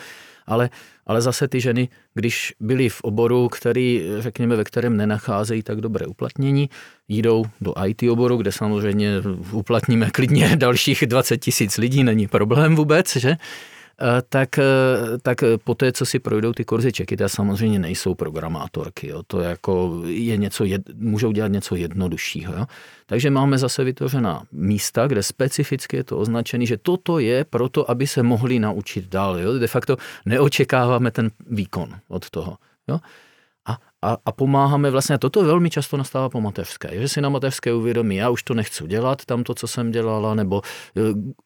Ale, 0.46 0.70
ale 1.07 1.22
zase 1.22 1.48
ty 1.48 1.61
ženy, 1.61 1.88
když 2.14 2.55
byly 2.61 2.88
v 2.88 3.01
oboru, 3.01 3.48
který, 3.48 4.03
řekněme, 4.18 4.57
ve 4.57 4.64
kterém 4.64 4.96
nenacházejí 4.96 5.62
tak 5.62 5.81
dobré 5.81 6.07
uplatnění, 6.07 6.70
jdou 7.09 7.44
do 7.61 7.75
IT 7.87 8.03
oboru, 8.03 8.37
kde 8.37 8.53
samozřejmě 8.53 9.12
uplatníme 9.53 10.11
klidně 10.11 10.57
dalších 10.57 11.07
20 11.07 11.38
tisíc 11.38 11.79
lidí, 11.79 12.05
není 12.05 12.29
problém 12.29 12.77
vůbec, 12.77 13.16
že? 13.16 13.37
Eh, 14.03 14.23
tak, 14.29 14.59
eh, 14.59 14.65
tak 15.23 15.38
po 15.65 15.75
té, 15.75 15.93
co 15.93 16.07
si 16.07 16.19
projdou 16.19 16.53
ty 16.53 16.65
kurzy 16.65 16.93
to 16.93 17.29
samozřejmě 17.29 17.79
nejsou 17.79 18.15
programátorky. 18.15 19.09
Jo. 19.09 19.23
To 19.27 19.41
jako 19.41 20.03
je 20.07 20.37
něco, 20.37 20.65
jed, 20.65 20.83
můžou 20.95 21.33
dělat 21.33 21.49
něco 21.49 21.77
jednoduššího. 21.77 22.55
Jo. 22.55 22.67
Takže 23.07 23.31
máme 23.31 23.59
zase 23.59 23.85
vytvořená 23.85 24.43
místa, 24.53 25.07
kde 25.07 25.23
specificky 25.23 25.97
je 25.97 26.05
to 26.05 26.19
označené, 26.19 26.67
že 26.67 26.77
toto 26.77 27.19
je 27.19 27.45
proto, 27.45 27.91
aby 27.91 28.07
se 28.07 28.23
mohli 28.23 28.59
naučit 28.59 29.09
dál. 29.09 29.38
Jo. 29.38 29.59
De 29.59 29.67
facto 29.67 29.97
neočekáváme 30.27 31.11
ten 31.11 31.31
výkon 31.51 31.95
od 32.09 32.31
toho. 32.31 32.57
Jo 32.88 32.99
a, 34.03 34.17
a 34.27 34.33
pomáháme 34.33 34.91
vlastně, 34.91 35.19
toto 35.19 35.45
velmi 35.45 35.71
často 35.71 35.97
nastává 35.97 36.29
po 36.29 36.41
mateřské, 36.41 37.01
že 37.01 37.09
si 37.09 37.21
na 37.21 37.29
mateřské 37.29 37.75
uvědomí, 37.75 38.17
já 38.17 38.31
už 38.31 38.43
to 38.43 38.55
nechci 38.55 38.87
dělat, 38.87 39.25
tam 39.25 39.45
to, 39.45 39.55
co 39.55 39.67
jsem 39.67 39.91
dělala, 39.91 40.35
nebo, 40.35 40.62
eh, 40.97 41.01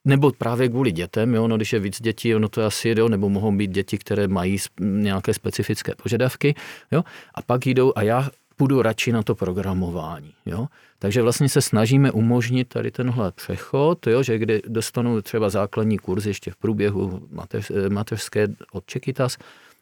nebo 0.05 0.33
právě 0.39 0.69
kvůli 0.69 0.93
dětem, 0.93 1.35
jo, 1.35 1.49
no, 1.49 1.57
když 1.57 1.73
je 1.73 1.79
víc 1.79 2.03
dětí, 2.03 2.35
ono 2.35 2.49
to 2.49 2.65
asi 2.65 2.95
jo, 2.99 3.09
nebo 3.09 3.29
mohou 3.29 3.53
být 3.53 3.71
děti, 3.71 3.99
které 3.99 4.29
mají 4.29 4.57
nějaké 4.81 5.35
specifické 5.35 5.93
požadavky, 6.03 6.55
jo, 6.93 7.03
a 7.35 7.43
pak 7.43 7.67
jdou 7.67 7.93
a 7.97 8.03
já 8.03 8.31
půjdu 8.57 8.83
radši 8.83 9.13
na 9.13 9.23
to 9.23 9.35
programování, 9.35 10.33
jo. 10.47 10.67
Takže 10.99 11.23
vlastně 11.23 11.49
se 11.49 11.61
snažíme 11.61 12.11
umožnit 12.11 12.69
tady 12.69 12.91
tenhle 12.91 13.33
přechod, 13.33 14.07
jo, 14.07 14.23
že 14.23 14.39
kdy 14.39 14.63
dostanu 14.69 15.23
třeba 15.23 15.51
základní 15.51 15.99
kurz 15.99 16.27
ještě 16.27 16.51
v 16.51 16.57
průběhu 16.57 17.29
mateř, 17.31 17.73
mateřské 17.89 18.49
od 18.73 18.87
Čekitas, 18.87 19.37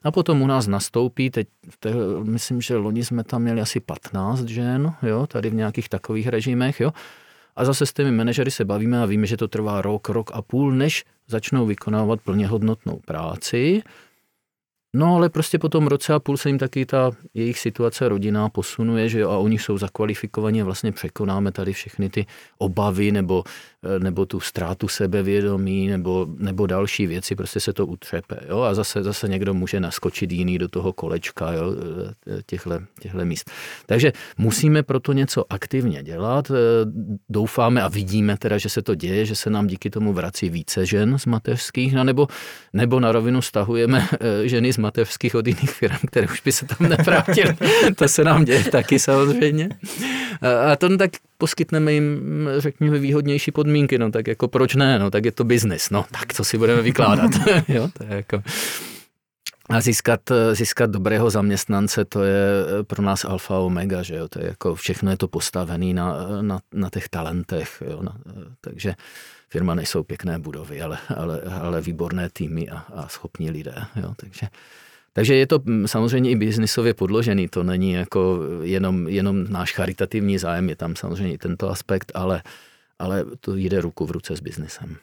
a 0.05 0.11
potom 0.11 0.43
u 0.43 0.47
nás 0.47 0.67
nastoupí, 0.67 1.31
teď 1.31 1.49
te, 1.81 1.95
myslím, 2.23 2.61
že 2.61 2.77
loni 2.77 3.05
jsme 3.05 3.25
tam 3.25 3.43
měli 3.43 3.61
asi 3.61 3.81
15 3.81 4.45
žen, 4.45 4.95
jo, 5.03 5.27
tady 5.27 5.51
v 5.51 5.55
nějakých 5.55 5.89
takových 5.89 6.29
režimech, 6.29 6.81
jo. 6.81 6.93
A 7.57 7.65
zase 7.65 7.87
s 7.87 7.93
těmi 7.93 8.11
manažery 8.11 8.51
se 8.51 8.65
bavíme 8.65 9.03
a 9.03 9.07
víme, 9.07 9.27
že 9.27 9.37
to 9.37 9.49
trvá 9.49 9.83
rok, 9.83 10.09
rok 10.09 10.31
a 10.35 10.43
půl, 10.43 10.73
než 10.73 11.05
začnou 11.29 11.67
vykonávat 11.67 12.21
plně 12.21 12.47
hodnotnou 12.47 13.01
práci. 13.07 13.83
No 14.97 15.17
ale 15.17 15.29
prostě 15.29 15.59
po 15.59 15.69
tom 15.69 15.87
roce 15.87 16.15
a 16.15 16.19
půl 16.19 16.37
se 16.37 16.49
jim 16.49 16.59
taky 16.59 16.87
ta 16.87 17.11
jejich 17.35 17.59
situace 17.59 18.09
rodina 18.09 18.49
posunuje, 18.49 19.09
že 19.09 19.21
jo, 19.21 19.31
a 19.31 19.39
oni 19.39 19.59
jsou 19.59 19.79
zakvalifikovaní 19.79 20.63
a 20.63 20.65
vlastně 20.65 20.93
překonáme 20.93 21.53
tady 21.53 21.73
všechny 21.73 22.11
ty 22.11 22.27
obavy 22.59 23.13
nebo, 23.13 23.45
nebo 23.99 24.27
tu 24.27 24.41
ztrátu 24.41 24.89
sebevědomí 24.89 25.89
nebo, 25.89 26.27
nebo 26.39 26.67
další 26.67 27.07
věci, 27.07 27.37
prostě 27.37 27.61
se 27.61 27.73
to 27.73 27.87
utřepe, 27.87 28.37
jo, 28.49 28.61
a 28.61 28.75
zase, 28.75 29.03
zase 29.03 29.29
někdo 29.29 29.55
může 29.55 29.81
naskočit 29.81 30.33
jiný 30.33 30.59
do 30.59 30.69
toho 30.69 30.93
kolečka, 30.93 31.53
jo, 31.53 31.73
eh, 32.27 32.43
těchhle, 32.47 32.81
těchhle 33.01 33.25
míst. 33.25 33.51
Takže 33.87 34.13
musíme 34.39 34.83
proto 34.83 35.13
něco 35.13 35.53
aktivně 35.53 36.03
dělat, 36.03 36.51
eh, 36.51 36.55
doufáme 37.29 37.83
a 37.83 37.89
vidíme 37.89 38.37
teda, 38.39 38.59
že 38.59 38.69
se 38.69 38.83
to 38.83 38.95
děje, 38.95 39.27
že 39.27 39.37
se 39.37 39.51
nám 39.51 39.67
díky 39.67 39.91
tomu 39.91 40.13
vrací 40.13 40.51
více 40.51 40.87
žen 40.87 41.19
z 41.19 41.27
mateřských, 41.27 41.95
no, 41.95 42.05
nebo, 42.05 42.29
nebo 42.73 43.01
na 43.01 43.13
rovinu 43.13 43.43
stahujeme 43.43 44.09
ženy 44.45 44.73
z 44.73 44.79
mateřských 44.79 45.35
od 45.35 45.47
jiných 45.47 45.71
firm, 45.71 45.97
které 46.07 46.27
už 46.27 46.41
by 46.41 46.53
se 46.53 46.67
tam 46.67 46.89
nevrátily. 46.89 47.57
to 47.97 48.09
se 48.09 48.25
nám 48.25 48.45
děje 48.45 48.65
taky 48.65 48.99
samozřejmě. 48.99 49.69
A 50.73 50.77
to 50.77 50.89
no, 50.89 50.99
tak 50.99 51.11
poskytneme 51.39 51.93
jim, 51.93 52.23
řekněme, 52.59 52.99
výhodnější 52.99 53.51
podmínky, 53.51 53.99
no 53.99 54.11
tak 54.11 54.27
jako 54.27 54.49
proč 54.49 54.75
ne, 54.75 54.99
no 54.99 55.11
tak 55.11 55.25
je 55.25 55.33
to 55.33 55.45
biznis, 55.45 55.91
no 55.91 56.05
tak 56.11 56.35
co 56.35 56.45
si 56.45 56.59
budeme 56.59 56.83
vykládat, 56.83 57.31
jo, 57.69 57.89
to 57.99 58.05
je 58.05 58.17
jako... 58.17 58.43
A 59.71 59.81
získat, 59.81 60.21
získat 60.53 60.91
dobrého 60.91 61.31
zaměstnance, 61.31 62.05
to 62.05 62.23
je 62.23 62.45
pro 62.83 63.03
nás 63.03 63.25
alfa 63.25 63.59
omega, 63.59 64.03
že 64.03 64.15
jo, 64.15 64.29
to 64.29 64.41
je 64.41 64.47
jako 64.47 64.75
všechno 64.75 65.11
je 65.11 65.17
to 65.17 65.29
postavené 65.29 65.95
na, 65.95 66.17
na, 66.41 66.59
na 66.73 66.91
těch 66.91 67.09
talentech, 67.09 67.83
jo, 67.91 68.03
na, 68.03 68.17
takže 68.61 68.95
firma 69.55 69.75
nejsou 69.75 70.03
pěkné 70.03 70.39
budovy, 70.39 70.83
ale, 70.83 70.99
ale, 71.17 71.41
ale 71.41 71.81
výborné 71.81 72.29
týmy 72.31 72.69
a, 72.69 72.79
a 72.95 73.09
schopní 73.09 73.51
lidé. 73.51 73.75
Jo? 73.97 74.15
Takže, 74.17 74.47
takže 75.15 75.35
je 75.35 75.47
to 75.47 75.59
mm, 75.65 75.89
samozřejmě 75.89 76.31
i 76.31 76.37
biznisově 76.37 76.95
podložený, 76.95 77.49
to 77.49 77.63
není 77.63 77.93
jako 77.93 78.41
jenom, 78.63 79.09
jenom 79.09 79.45
náš 79.49 79.73
charitativní 79.73 80.39
zájem, 80.39 80.69
je 80.69 80.77
tam 80.77 80.97
samozřejmě 80.97 81.35
i 81.35 81.39
tento 81.39 81.71
aspekt, 81.71 82.13
ale, 82.15 82.43
ale 82.99 83.25
to 83.41 83.57
jde 83.57 83.81
ruku 83.81 84.07
v 84.07 84.11
ruce 84.11 84.37
s 84.37 84.41
biznisem. 84.41 84.97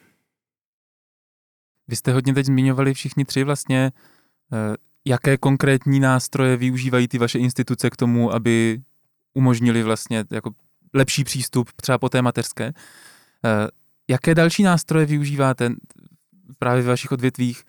Vy 1.88 1.96
jste 1.96 2.12
hodně 2.12 2.34
teď 2.34 2.46
zmiňovali 2.46 2.94
všichni 2.94 3.24
tři 3.24 3.44
vlastně, 3.44 3.92
eh, 4.52 4.76
jaké 5.04 5.36
konkrétní 5.36 6.00
nástroje 6.00 6.56
využívají 6.56 7.08
ty 7.08 7.18
vaše 7.18 7.38
instituce 7.38 7.90
k 7.90 7.96
tomu, 7.96 8.32
aby 8.32 8.80
umožnili 9.34 9.82
vlastně 9.82 10.24
jako 10.30 10.50
lepší 10.94 11.24
přístup 11.24 11.72
třeba 11.72 11.98
po 11.98 12.08
té 12.08 12.22
mateřské. 12.22 12.72
Eh, 13.44 13.68
Jaké 14.10 14.34
další 14.34 14.62
nástroje 14.62 15.06
využíváte 15.06 15.70
právě 16.58 16.82
v 16.82 16.86
vašich 16.86 17.12
odvětvích, 17.12 17.64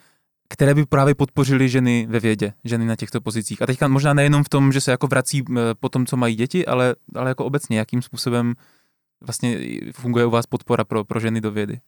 které 0.49 0.73
by 0.75 0.85
právě 0.85 1.15
podpořily 1.15 1.69
ženy 1.69 2.07
ve 2.09 2.19
vědě, 2.19 2.53
ženy 2.63 2.85
na 2.85 2.95
těchto 2.95 3.21
pozicích? 3.21 3.61
A 3.61 3.65
teďka 3.65 3.87
možná 3.87 4.13
nejenom 4.13 4.43
v 4.43 4.49
tom, 4.49 4.71
že 4.71 4.81
se 4.81 4.91
jako 4.91 5.07
vrací 5.07 5.43
po 5.79 5.89
tom, 5.89 6.05
co 6.05 6.17
mají 6.17 6.35
děti, 6.35 6.65
ale, 6.65 6.95
ale 7.15 7.29
jako 7.29 7.45
obecně, 7.45 7.77
jakým 7.77 8.01
způsobem 8.01 8.53
vlastně 9.21 9.59
funguje 9.95 10.25
u 10.25 10.29
vás 10.29 10.45
podpora 10.45 10.83
pro, 10.83 11.03
pro 11.03 11.19
ženy 11.19 11.41
do 11.41 11.51
vědy? 11.51 11.79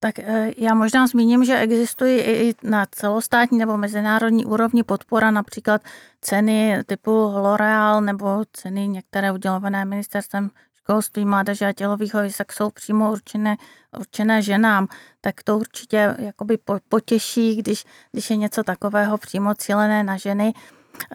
Tak 0.00 0.18
e, 0.18 0.52
já 0.58 0.74
možná 0.74 1.06
zmíním, 1.06 1.44
že 1.44 1.58
existují 1.58 2.20
i 2.20 2.54
na 2.62 2.86
celostátní 2.90 3.58
nebo 3.58 3.76
mezinárodní 3.76 4.46
úrovni 4.46 4.82
podpora, 4.82 5.30
například 5.30 5.82
ceny 6.20 6.82
typu 6.86 7.10
L'Oreal 7.10 8.00
nebo 8.00 8.44
ceny 8.52 8.88
některé 8.88 9.32
udělované 9.32 9.84
ministerstvem 9.84 10.50
školství, 10.88 11.24
mládeže 11.24 11.66
a 11.66 11.72
tělovýchovy, 11.72 12.30
jsou 12.52 12.70
přímo 12.70 13.12
určené, 13.12 13.56
určené 13.98 14.42
ženám, 14.42 14.88
tak 15.20 15.42
to 15.42 15.58
určitě 15.58 16.14
jakoby 16.18 16.58
potěší, 16.88 17.56
když, 17.56 17.84
když 18.12 18.30
je 18.30 18.36
něco 18.36 18.62
takového 18.62 19.18
přímo 19.18 19.54
cílené 19.54 20.04
na 20.04 20.16
ženy. 20.16 20.52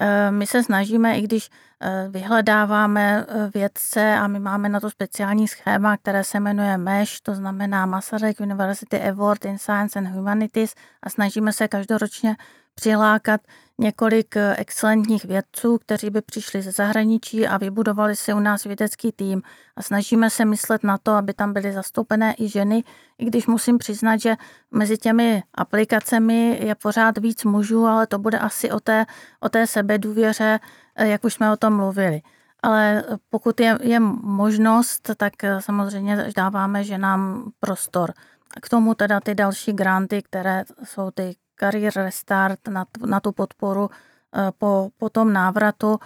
Eh, 0.02 0.32
my 0.32 0.48
se 0.48 0.64
snažíme, 0.64 1.18
i 1.18 1.22
když 1.22 1.50
eh, 1.82 2.08
vyhledáváme 2.10 3.26
eh, 3.28 3.50
vědce 3.54 4.16
a 4.16 4.28
my 4.28 4.40
máme 4.40 4.70
na 4.70 4.80
to 4.80 4.90
speciální 4.90 5.48
schéma, 5.48 5.98
které 5.98 6.24
se 6.24 6.40
jmenuje 6.40 6.78
MESH, 6.78 7.22
to 7.24 7.36
znamená 7.36 7.86
Masaryk 7.86 8.40
University 8.40 9.02
Award 9.02 9.46
in 9.46 9.58
Science 9.58 10.00
and 10.00 10.08
Humanities 10.08 10.76
a 11.04 11.10
snažíme 11.10 11.54
se 11.54 11.68
každoročně 11.68 12.36
přilákat 12.76 13.42
několik 13.78 14.38
eh, 14.38 14.56
excelentních 14.58 15.26
vědců, 15.26 15.78
kteří 15.78 16.10
by 16.10 16.22
přišli 16.22 16.62
ze 16.62 16.72
zahraničí 16.72 17.48
a 17.48 17.58
vybudovali 17.58 18.16
si 18.16 18.34
u 18.34 18.40
nás 18.40 18.64
vědecký 18.64 19.12
tým. 19.12 19.42
A 19.76 19.82
snažíme 19.82 20.30
se 20.30 20.46
myslet 20.46 20.84
na 20.84 20.98
to, 20.98 21.12
aby 21.12 21.34
tam 21.34 21.54
byly 21.54 21.74
zastoupené 21.74 22.36
i 22.38 22.50
ženy, 22.50 22.84
i 23.18 23.26
když 23.26 23.48
musím 23.48 23.78
přiznat, 23.78 24.18
že 24.18 24.36
mezi 24.72 24.98
těmi 24.98 25.44
aplikacemi 25.54 26.60
je 26.64 26.76
pořád 26.76 27.18
víc 27.18 27.44
mužů, 27.44 27.86
ale 27.86 28.08
to 28.08 28.20
bude 28.20 28.40
asi 28.40 28.72
o 28.72 28.80
té, 28.80 29.06
o 29.40 29.50
té 29.50 29.68
sebedůvěře, 29.68 30.60
eh, 30.96 31.08
jak 31.08 31.24
už 31.24 31.34
jsme 31.34 31.52
o 31.52 31.58
tom 31.58 31.76
mluvili. 31.76 32.22
Ale 32.64 33.04
pokud 33.30 33.60
je, 33.60 33.78
je 33.82 34.00
možnost, 34.24 35.10
tak 35.18 35.44
eh, 35.44 35.62
samozřejmě 35.62 36.32
dáváme 36.36 36.84
ženám 36.84 37.52
prostor. 37.60 38.14
K 38.62 38.70
tomu 38.70 38.94
teda 38.96 39.20
ty 39.20 39.36
další 39.36 39.74
granty, 39.74 40.22
které 40.22 40.64
jsou 40.84 41.12
ty 41.12 41.36
Career 41.60 41.94
Restart 41.96 42.68
na, 42.68 42.86
na 43.06 43.20
tu 43.20 43.32
podporu 43.32 43.90
eh, 43.90 44.52
po, 44.58 44.90
po 44.98 45.10
tom 45.10 45.34
návratu 45.34 46.00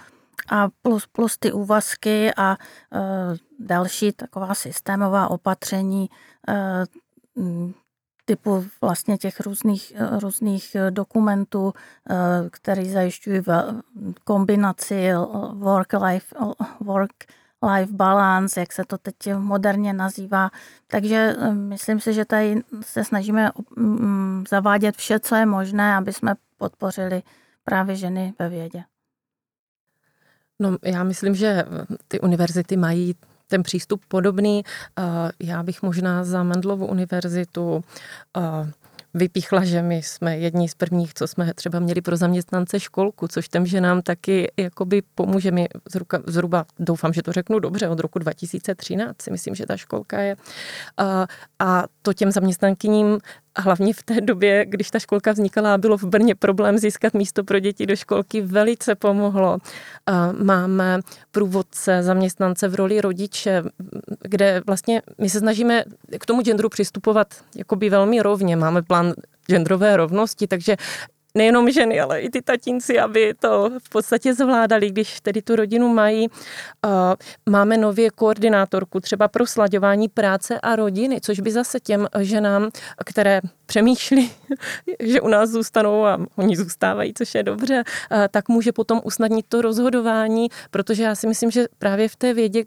a 0.48 0.68
plus, 0.82 1.06
plus 1.06 1.38
ty 1.38 1.52
úvazky 1.52 2.30
a 2.36 2.52
e, 2.52 2.56
další 3.58 4.12
taková 4.12 4.54
systémová 4.54 5.28
opatření 5.30 6.10
e, 6.48 6.84
typu 8.24 8.64
vlastně 8.80 9.18
těch 9.18 9.40
různých, 9.40 9.92
různých 10.20 10.76
dokumentů, 10.90 11.72
které 12.50 12.84
zajišťují 12.84 13.42
kombinaci 14.24 15.10
work-life 15.52 16.56
work 16.80 17.24
life 17.62 17.92
balance, 17.92 18.60
jak 18.60 18.72
se 18.72 18.84
to 18.84 18.98
teď 18.98 19.14
moderně 19.38 19.92
nazývá. 19.92 20.50
Takže 20.86 21.36
eh, 21.38 21.54
myslím 21.54 22.00
si, 22.00 22.12
že 22.14 22.24
tady 22.24 22.62
se 22.80 23.04
snažíme 23.04 23.50
mm, 23.76 24.44
zavádět 24.50 24.96
vše, 24.96 25.20
co 25.20 25.34
je 25.34 25.46
možné, 25.46 25.94
aby 25.94 26.12
jsme 26.12 26.34
podpořili 26.56 27.22
právě 27.64 27.96
ženy 27.96 28.34
ve 28.38 28.48
vědě. 28.48 28.84
No, 30.58 30.76
já 30.84 31.04
myslím, 31.04 31.34
že 31.34 31.64
ty 32.08 32.20
univerzity 32.20 32.76
mají 32.76 33.14
ten 33.46 33.62
přístup 33.62 34.04
podobný. 34.08 34.62
Já 35.40 35.62
bych 35.62 35.82
možná 35.82 36.24
za 36.24 36.42
Mendlovu 36.42 36.86
univerzitu 36.86 37.84
vypíchla, 39.18 39.64
že 39.64 39.82
my 39.82 40.02
jsme 40.02 40.38
jedni 40.38 40.68
z 40.68 40.74
prvních, 40.74 41.14
co 41.14 41.26
jsme 41.26 41.54
třeba 41.54 41.78
měli 41.78 42.00
pro 42.00 42.16
zaměstnance 42.16 42.80
školku, 42.80 43.28
což 43.28 43.48
těm 43.48 43.66
ženám 43.66 44.02
taky 44.02 44.52
jakoby 44.56 45.02
pomůže 45.14 45.50
mi 45.50 45.68
zhruba, 45.90 46.18
zhruba, 46.26 46.66
doufám, 46.78 47.12
že 47.12 47.22
to 47.22 47.32
řeknu 47.32 47.58
dobře, 47.58 47.88
od 47.88 48.00
roku 48.00 48.18
2013 48.18 49.22
si 49.22 49.30
myslím, 49.30 49.54
že 49.54 49.66
ta 49.66 49.76
školka 49.76 50.20
je. 50.20 50.36
A, 50.96 51.26
a 51.58 51.84
to 52.02 52.12
těm 52.12 52.32
zaměstnankyním 52.32 53.18
a 53.58 53.62
hlavně 53.62 53.94
v 53.94 54.02
té 54.02 54.20
době, 54.20 54.66
když 54.66 54.90
ta 54.90 54.98
školka 54.98 55.32
vznikala, 55.32 55.78
bylo 55.78 55.96
v 55.96 56.04
Brně 56.04 56.34
problém 56.34 56.78
získat 56.78 57.14
místo 57.14 57.44
pro 57.44 57.58
děti 57.58 57.86
do 57.86 57.96
školky, 57.96 58.40
velice 58.40 58.94
pomohlo. 58.94 59.58
Máme 60.42 61.00
průvodce, 61.30 62.02
zaměstnance 62.02 62.68
v 62.68 62.74
roli 62.74 63.00
rodiče, 63.00 63.62
kde 64.22 64.62
vlastně 64.66 65.02
my 65.18 65.30
se 65.30 65.38
snažíme 65.38 65.84
k 66.20 66.26
tomu 66.26 66.42
genderu 66.42 66.68
přistupovat 66.68 67.34
jakoby 67.56 67.90
velmi 67.90 68.20
rovně. 68.22 68.56
Máme 68.56 68.82
plán 68.82 69.12
genderové 69.46 69.96
rovnosti, 69.96 70.46
takže 70.46 70.76
nejenom 71.34 71.70
ženy, 71.70 72.00
ale 72.00 72.20
i 72.20 72.30
ty 72.30 72.42
tatínci, 72.42 72.98
aby 72.98 73.34
to 73.40 73.70
v 73.78 73.88
podstatě 73.88 74.34
zvládali, 74.34 74.90
když 74.90 75.20
tedy 75.20 75.42
tu 75.42 75.56
rodinu 75.56 75.88
mají. 75.88 76.28
Máme 77.50 77.76
nově 77.76 78.10
koordinátorku 78.10 79.00
třeba 79.00 79.28
pro 79.28 79.46
slaďování 79.46 80.08
práce 80.08 80.60
a 80.60 80.76
rodiny, 80.76 81.20
což 81.20 81.40
by 81.40 81.50
zase 81.52 81.80
těm 81.80 82.06
ženám, 82.20 82.70
které 83.06 83.40
přemýšlí, 83.66 84.30
že 85.00 85.20
u 85.20 85.28
nás 85.28 85.50
zůstanou 85.50 86.04
a 86.04 86.18
oni 86.36 86.56
zůstávají, 86.56 87.14
což 87.14 87.34
je 87.34 87.42
dobře, 87.42 87.82
tak 88.30 88.48
může 88.48 88.72
potom 88.72 89.00
usnadnit 89.04 89.46
to 89.48 89.62
rozhodování, 89.62 90.48
protože 90.70 91.02
já 91.02 91.14
si 91.14 91.26
myslím, 91.26 91.50
že 91.50 91.64
právě 91.78 92.08
v 92.08 92.16
té 92.16 92.34
vědě 92.34 92.64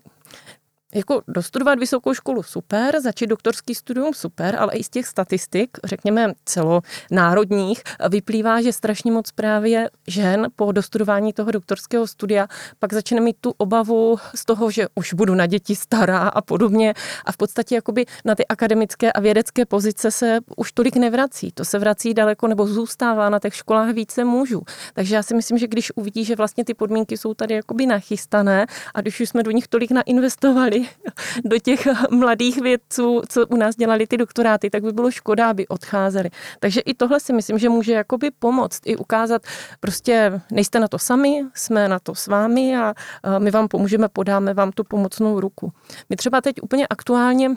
jako 0.96 1.22
dostudovat 1.28 1.80
vysokou 1.80 2.14
školu 2.14 2.44
super, 2.44 3.02
začít 3.02 3.28
doktorský 3.28 3.76
studium 3.76 4.14
super, 4.14 4.56
ale 4.60 4.74
i 4.74 4.84
z 4.84 4.90
těch 4.90 5.08
statistik, 5.08 5.78
řekněme 5.84 6.34
celonárodních, 6.46 7.84
vyplývá, 8.10 8.62
že 8.62 8.74
strašně 8.74 9.12
moc 9.12 9.32
právě 9.32 9.90
žen 10.08 10.48
po 10.56 10.72
dostudování 10.72 11.34
toho 11.34 11.52
doktorského 11.52 12.08
studia 12.08 12.48
pak 12.80 12.94
začne 12.94 13.22
mít 13.22 13.36
tu 13.42 13.54
obavu 13.58 14.18
z 14.36 14.46
toho, 14.46 14.72
že 14.72 14.88
už 14.96 15.14
budu 15.14 15.36
na 15.36 15.46
děti 15.46 15.76
stará 15.76 16.28
a 16.28 16.42
podobně 16.42 16.94
a 17.26 17.32
v 17.32 17.38
podstatě 17.38 17.76
jakoby 17.76 18.06
na 18.26 18.36
ty 18.36 18.48
akademické 18.48 19.12
a 19.12 19.20
vědecké 19.20 19.66
pozice 19.66 20.12
se 20.12 20.40
už 20.58 20.72
tolik 20.72 20.96
nevrací. 20.96 21.52
To 21.52 21.66
se 21.66 21.80
vrací 21.80 22.14
daleko 22.14 22.48
nebo 22.48 22.68
zůstává 22.68 23.30
na 23.30 23.40
těch 23.40 23.56
školách 23.56 23.90
více 23.90 24.24
mužů. 24.24 24.62
Takže 24.94 25.16
já 25.16 25.24
si 25.24 25.36
myslím, 25.36 25.58
že 25.58 25.68
když 25.68 25.92
uvidí, 25.96 26.26
že 26.26 26.36
vlastně 26.36 26.66
ty 26.66 26.74
podmínky 26.74 27.18
jsou 27.18 27.34
tady 27.34 27.54
jakoby 27.54 27.86
nachystané 27.86 28.66
a 28.94 29.02
když 29.02 29.20
už 29.20 29.30
jsme 29.30 29.44
do 29.44 29.52
nich 29.52 29.68
tolik 29.68 29.92
nainvestovali, 29.92 30.81
do 31.46 31.60
těch 31.60 31.88
mladých 32.12 32.62
vědců, 32.62 33.22
co 33.30 33.48
u 33.48 33.56
nás 33.56 33.76
dělali 33.76 34.08
ty 34.08 34.18
doktoráty, 34.18 34.70
tak 34.70 34.84
by 34.84 34.92
bylo 34.92 35.12
škoda, 35.12 35.50
aby 35.50 35.68
odcházeli. 35.68 36.30
Takže 36.60 36.82
i 36.82 36.94
tohle 36.94 37.20
si 37.20 37.34
myslím, 37.34 37.60
že 37.60 37.70
může 37.70 37.94
jakoby 37.94 38.32
pomoct 38.40 38.82
i 38.86 38.98
ukázat, 38.98 39.42
prostě 39.80 40.42
nejste 40.52 40.80
na 40.80 40.88
to 40.88 41.00
sami, 41.00 41.44
jsme 41.54 41.88
na 41.88 42.00
to 42.00 42.16
s 42.16 42.28
vámi 42.28 42.78
a 42.78 42.94
my 43.40 43.52
vám 43.52 43.68
pomůžeme, 43.68 44.10
podáme 44.10 44.54
vám 44.54 44.72
tu 44.72 44.84
pomocnou 44.84 45.40
ruku. 45.40 45.72
My 46.10 46.16
třeba 46.16 46.42
teď 46.42 46.56
úplně 46.62 46.88
aktuálně 46.88 47.50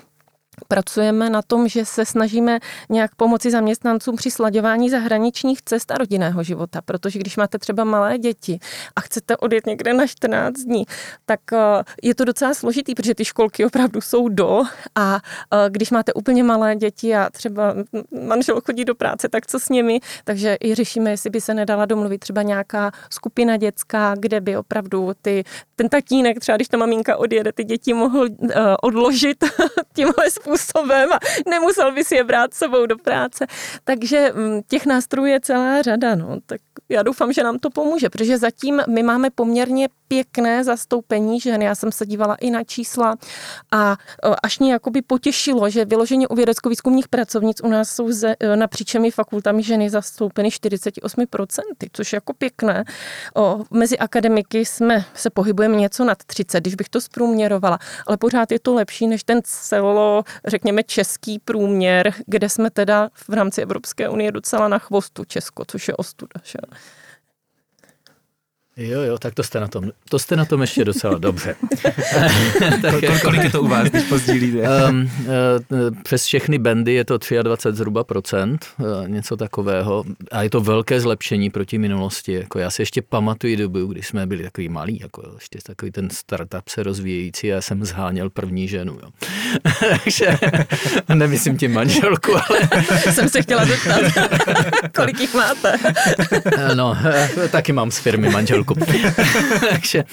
Pracujeme 0.68 1.30
na 1.30 1.42
tom, 1.42 1.68
že 1.68 1.84
se 1.84 2.04
snažíme 2.04 2.58
nějak 2.90 3.14
pomoci 3.14 3.50
zaměstnancům 3.50 4.16
při 4.16 4.30
slaďování 4.30 4.90
zahraničních 4.90 5.62
cest 5.62 5.90
a 5.90 5.94
rodinného 5.98 6.42
života, 6.42 6.80
protože 6.84 7.18
když 7.18 7.36
máte 7.36 7.58
třeba 7.58 7.84
malé 7.84 8.18
děti 8.18 8.58
a 8.96 9.00
chcete 9.00 9.36
odjet 9.36 9.66
někde 9.66 9.94
na 9.94 10.06
14 10.06 10.54
dní, 10.54 10.84
tak 11.26 11.40
eh, 11.52 11.58
je 12.02 12.14
to 12.14 12.24
docela 12.24 12.54
složitý, 12.54 12.94
protože 12.94 13.14
ty 13.14 13.24
školky 13.24 13.64
opravdu 13.64 14.00
jsou 14.00 14.28
do 14.28 14.62
a 14.94 15.20
eh, 15.52 15.56
když 15.70 15.90
máte 15.90 16.12
úplně 16.12 16.42
malé 16.42 16.76
děti 16.76 17.14
a 17.14 17.30
třeba 17.30 17.74
manžel 18.26 18.60
chodí 18.60 18.84
do 18.84 18.94
práce, 18.94 19.28
tak 19.28 19.46
co 19.46 19.60
s 19.60 19.68
nimi? 19.68 20.00
Takže 20.24 20.56
i 20.60 20.74
řešíme, 20.74 21.10
jestli 21.10 21.30
by 21.30 21.40
se 21.40 21.54
nedala 21.54 21.86
domluvit 21.86 22.18
třeba 22.18 22.42
nějaká 22.42 22.92
skupina 23.10 23.56
dětská, 23.56 24.14
kde 24.18 24.40
by 24.40 24.56
opravdu 24.56 25.12
ty, 25.22 25.44
ten 25.76 25.88
tatínek, 25.88 26.40
třeba 26.40 26.56
když 26.56 26.68
ta 26.68 26.76
maminka 26.76 27.16
odjede, 27.16 27.52
ty 27.52 27.64
děti 27.64 27.94
mohl 27.94 28.20
uh, 28.20 28.48
odložit 28.82 29.44
tímhle 29.94 30.30
způsobem 30.44 31.12
a 31.12 31.18
nemusel 31.48 31.92
by 31.92 32.04
si 32.04 32.14
je 32.14 32.24
brát 32.24 32.54
sebou 32.54 32.86
do 32.86 32.96
práce. 32.98 33.46
Takže 33.84 34.32
mm, 34.34 34.62
těch 34.68 34.86
nástrojů 34.86 35.26
je 35.26 35.40
celá 35.40 35.82
řada. 35.82 36.14
No. 36.14 36.38
Tak 36.46 36.60
já 36.88 37.02
doufám, 37.02 37.32
že 37.32 37.42
nám 37.42 37.58
to 37.58 37.70
pomůže, 37.70 38.10
protože 38.10 38.38
zatím 38.38 38.82
my 38.88 39.02
máme 39.02 39.30
poměrně 39.30 39.88
pěkné 40.08 40.64
zastoupení 40.64 41.40
žen. 41.40 41.62
Já 41.62 41.74
jsem 41.74 41.92
se 41.92 42.06
dívala 42.06 42.34
i 42.34 42.50
na 42.50 42.64
čísla 42.64 43.16
a 43.72 43.92
e, 43.92 44.34
až 44.42 44.58
mě 44.58 44.72
jakoby 44.72 45.02
potěšilo, 45.02 45.70
že 45.70 45.84
vyloženě 45.84 46.28
u 46.28 46.34
vědecko-výzkumných 46.34 47.08
pracovnic 47.08 47.60
u 47.64 47.68
nás 47.68 47.90
jsou 47.90 48.12
ze, 48.12 48.36
e, 48.40 48.56
napříč 48.56 48.94
všemi 48.94 49.10
fakultami 49.10 49.62
ženy 49.62 49.90
zastoupeny 49.90 50.48
48%, 50.48 51.62
což 51.92 52.12
je 52.12 52.16
jako 52.16 52.32
pěkné. 52.32 52.84
O, 53.36 53.60
mezi 53.70 53.98
akademiky 53.98 54.64
jsme 54.64 55.04
se 55.14 55.30
pohybujeme 55.30 55.76
něco 55.76 56.04
nad 56.04 56.18
30, 56.24 56.60
když 56.60 56.74
bych 56.74 56.88
to 56.88 57.00
zprůměrovala, 57.00 57.78
ale 58.06 58.16
pořád 58.16 58.52
je 58.52 58.58
to 58.58 58.74
lepší 58.74 59.06
než 59.06 59.24
ten 59.24 59.40
celo, 59.44 60.24
řekněme, 60.46 60.82
český 60.82 61.38
průměr, 61.38 62.14
kde 62.26 62.48
jsme 62.48 62.70
teda 62.70 63.10
v 63.28 63.32
rámci 63.34 63.62
Evropské 63.62 64.08
unie 64.08 64.32
docela 64.32 64.68
na 64.68 64.78
chvostu 64.78 65.24
Česko, 65.24 65.64
což 65.66 65.88
je 65.88 65.96
ostuda. 65.96 66.40
Že? 66.42 66.58
Jo, 68.76 69.00
jo, 69.00 69.18
tak 69.18 69.34
to 69.34 69.42
jste 69.42 69.60
na 69.60 69.68
tom, 69.68 69.90
to 70.08 70.18
jste 70.18 70.36
na 70.36 70.44
tom 70.44 70.60
ještě 70.60 70.84
docela 70.84 71.18
dobře. 71.18 71.56
tak 72.82 73.02
jako, 73.02 73.18
kolik 73.22 73.42
je 73.42 73.50
to 73.50 73.62
u 73.62 73.68
vás, 73.68 73.88
když 73.88 74.02
pozdílíte? 74.02 74.68
um, 74.88 75.00
uh, 75.00 76.02
přes 76.02 76.24
všechny 76.24 76.58
bandy 76.58 76.92
je 76.92 77.04
to 77.04 77.18
23 77.42 77.76
zhruba 77.76 78.04
procent, 78.04 78.66
uh, 78.78 79.08
něco 79.08 79.36
takového. 79.36 80.04
A 80.30 80.42
je 80.42 80.50
to 80.50 80.60
velké 80.60 81.00
zlepšení 81.00 81.50
proti 81.50 81.78
minulosti. 81.78 82.32
Jako 82.32 82.58
já 82.58 82.70
si 82.70 82.82
ještě 82.82 83.02
pamatuju 83.02 83.56
dobu, 83.56 83.86
kdy 83.86 84.02
jsme 84.02 84.26
byli 84.26 84.42
takový 84.42 84.68
malí, 84.68 84.98
jako 85.02 85.30
ještě 85.34 85.58
takový 85.62 85.92
ten 85.92 86.10
startup 86.10 86.68
se 86.68 86.82
rozvíjející 86.82 87.52
a 87.52 87.54
já 87.54 87.60
jsem 87.60 87.84
zháněl 87.84 88.30
první 88.30 88.68
ženu. 88.68 88.98
Jo. 89.02 89.08
Takže 90.04 90.38
nemyslím 91.14 91.56
tím 91.56 91.72
manželku, 91.72 92.32
ale... 92.32 92.84
jsem 93.12 93.28
se 93.28 93.42
chtěla 93.42 93.64
zeptat, 93.64 94.00
kolik 94.94 95.20
jich 95.20 95.34
máte? 95.34 95.78
no, 96.74 96.96
taky 97.50 97.72
mám 97.72 97.90
z 97.90 97.98
firmy 97.98 98.28
manželku 98.28 98.63
chvilku. 98.64 98.74
Takže 99.70 100.04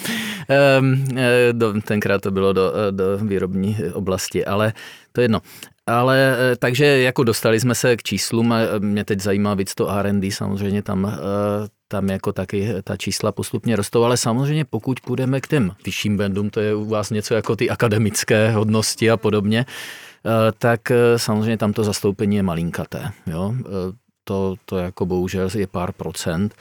um, 0.80 1.06
do, 1.52 1.82
tenkrát 1.82 2.22
to 2.22 2.32
bylo 2.32 2.54
do, 2.54 2.74
do 2.92 3.18
výrobní 3.18 3.78
oblasti, 3.94 4.46
ale 4.46 4.74
to 5.12 5.22
je 5.22 5.24
jedno. 5.24 5.42
Ale 5.88 6.38
eh, 6.40 6.56
takže 6.56 6.86
jako 6.86 7.24
dostali 7.24 7.60
jsme 7.60 7.76
se 7.76 7.98
k 7.98 8.04
číslům 8.04 8.54
mě 8.80 9.06
teď 9.06 9.20
zajímá 9.20 9.54
víc 9.54 9.76
to 9.76 9.90
R&D, 9.90 10.32
samozřejmě 10.32 10.82
tam, 10.82 11.18
tam 11.88 12.10
jako 12.10 12.34
taky 12.34 12.70
ta 12.84 12.98
čísla 12.98 13.32
postupně 13.32 13.76
rostou, 13.76 14.04
ale 14.04 14.18
samozřejmě 14.18 14.66
pokud 14.66 15.00
půjdeme 15.00 15.42
k 15.42 15.48
těm 15.48 15.72
vyšším 15.86 16.18
bandům, 16.18 16.50
to 16.50 16.60
je 16.60 16.76
u 16.76 16.86
vás 16.86 17.10
něco 17.10 17.34
jako 17.34 17.56
ty 17.56 17.70
akademické 17.70 18.52
hodnosti 18.52 19.12
a 19.12 19.18
podobně, 19.18 19.66
tak 20.58 20.82
samozřejmě 21.18 21.58
tam 21.58 21.74
to 21.74 21.84
zastoupení 21.84 22.36
je 22.36 22.44
malinkaté. 22.44 23.12
Jo? 23.28 23.56
To, 24.24 24.56
to 24.66 24.78
jako 24.78 25.06
bohužel 25.06 25.50
je 25.58 25.68
pár 25.68 25.92
procent. 25.92 26.56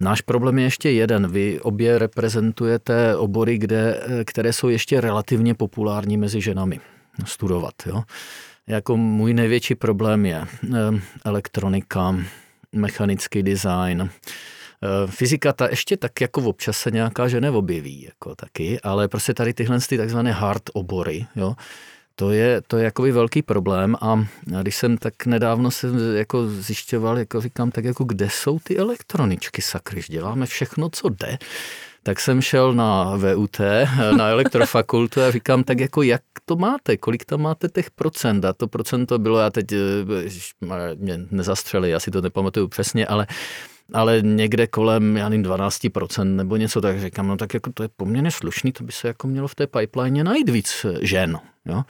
Náš 0.00 0.20
problém 0.20 0.58
je 0.58 0.64
ještě 0.64 0.90
jeden. 0.90 1.30
Vy 1.30 1.60
obě 1.60 1.98
reprezentujete 1.98 3.16
obory, 3.16 3.58
kde, 3.58 4.00
které 4.24 4.52
jsou 4.52 4.68
ještě 4.68 5.00
relativně 5.00 5.54
populární 5.54 6.16
mezi 6.16 6.40
ženami 6.40 6.80
studovat. 7.24 7.74
Jo? 7.86 8.02
Jako 8.66 8.96
můj 8.96 9.34
největší 9.34 9.74
problém 9.74 10.26
je 10.26 10.42
eh, 10.42 10.76
elektronika, 11.24 12.16
mechanický 12.72 13.42
design, 13.42 14.02
eh, 14.02 15.06
Fyzika 15.06 15.52
ta 15.52 15.68
ještě 15.70 15.96
tak 15.96 16.20
jako 16.20 16.42
občas 16.42 16.78
se 16.78 16.90
nějaká 16.90 17.28
žena 17.28 17.52
objeví, 17.52 18.02
jako 18.02 18.34
taky, 18.34 18.80
ale 18.80 19.08
prostě 19.08 19.34
tady 19.34 19.54
tyhle 19.54 19.78
ty 19.88 19.96
takzvané 19.96 20.32
hard 20.32 20.62
obory, 20.72 21.26
jo, 21.36 21.54
to 22.16 22.30
je, 22.30 22.62
to 22.66 22.76
je 22.76 22.84
jakoby 22.84 23.12
velký 23.12 23.42
problém 23.42 23.96
a 24.00 24.26
když 24.62 24.76
jsem 24.76 24.98
tak 24.98 25.26
nedávno 25.26 25.70
se 25.70 25.88
jako 26.16 26.46
zjišťoval, 26.46 27.18
jako 27.18 27.40
říkám, 27.40 27.70
tak 27.70 27.84
jako 27.84 28.04
kde 28.04 28.30
jsou 28.30 28.58
ty 28.58 28.76
elektroničky, 28.76 29.62
sakryž, 29.62 30.08
děláme 30.08 30.46
všechno, 30.46 30.88
co 30.88 31.08
jde, 31.08 31.38
tak 32.02 32.20
jsem 32.20 32.40
šel 32.40 32.74
na 32.74 33.16
VUT, 33.16 33.56
na 34.16 34.28
elektrofakultu 34.34 35.22
a 35.22 35.30
říkám, 35.30 35.64
tak 35.64 35.80
jako 35.80 36.02
jak 36.02 36.22
to 36.44 36.56
máte, 36.56 36.96
kolik 36.96 37.24
tam 37.24 37.42
máte 37.42 37.68
těch 37.68 37.90
procent? 37.90 38.44
A 38.44 38.52
to 38.52 38.68
procento 38.68 39.18
bylo, 39.18 39.38
já 39.38 39.50
teď 39.50 39.72
eh, 39.72 39.76
mě 40.96 41.20
nezastřeli, 41.30 41.90
já 41.90 42.00
si 42.00 42.10
to 42.10 42.20
nepamatuju 42.20 42.68
přesně, 42.68 43.06
ale 43.06 43.26
ale 43.92 44.22
někde 44.22 44.66
kolem, 44.66 45.16
já 45.16 45.28
nevím, 45.28 45.44
12% 45.44 46.36
nebo 46.36 46.56
něco, 46.56 46.80
tak 46.80 47.00
říkám, 47.00 47.28
no 47.28 47.36
tak 47.36 47.54
jako 47.54 47.72
to 47.74 47.82
je 47.82 47.88
poměrně 47.96 48.30
slušný, 48.30 48.72
to 48.72 48.84
by 48.84 48.92
se 48.92 49.08
jako 49.08 49.28
mělo 49.28 49.48
v 49.48 49.54
té 49.54 49.66
pipeline 49.66 50.24
najít 50.24 50.48
víc 50.48 50.86
žen, 51.00 51.38
jo. 51.66 51.82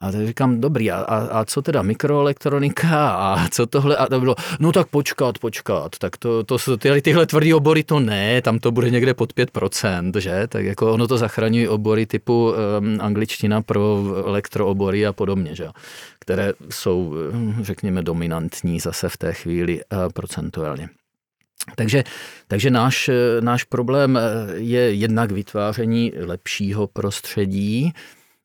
A 0.00 0.12
tak 0.12 0.26
říkám, 0.26 0.60
dobrý, 0.60 0.90
a, 0.90 0.96
a, 0.96 1.18
a 1.40 1.44
co 1.44 1.62
teda 1.62 1.82
mikroelektronika 1.82 3.10
a 3.10 3.48
co 3.48 3.66
tohle? 3.66 3.96
A 3.96 4.06
to 4.06 4.20
bylo, 4.20 4.34
no 4.60 4.72
tak 4.72 4.88
počkat, 4.88 5.38
počkat, 5.38 5.98
tak 5.98 6.16
to, 6.16 6.44
to 6.44 6.58
jsou 6.58 6.76
tyhle, 6.76 7.00
tyhle 7.00 7.26
tvrdý 7.26 7.54
obory, 7.54 7.82
to 7.82 8.00
ne, 8.00 8.42
tam 8.42 8.58
to 8.58 8.70
bude 8.70 8.90
někde 8.90 9.14
pod 9.14 9.34
5%, 9.34 10.18
že? 10.18 10.46
Tak 10.48 10.64
jako 10.64 10.92
ono 10.92 11.06
to 11.06 11.18
zachraňuje 11.18 11.68
obory 11.68 12.06
typu 12.06 12.52
um, 12.52 12.98
angličtina 13.00 13.62
pro 13.62 14.04
elektroobory 14.26 15.06
a 15.06 15.12
podobně, 15.12 15.54
že? 15.54 15.68
Které 16.18 16.52
jsou, 16.70 17.14
řekněme, 17.60 18.02
dominantní 18.02 18.80
zase 18.80 19.08
v 19.08 19.16
té 19.16 19.32
chvíli 19.32 19.80
uh, 19.92 19.98
procentuálně. 20.14 20.88
Takže, 21.76 22.04
takže 22.48 22.70
náš, 22.70 23.10
náš 23.40 23.64
problém 23.64 24.18
je 24.54 24.80
jednak 24.94 25.32
vytváření 25.32 26.12
lepšího 26.16 26.86
prostředí, 26.86 27.92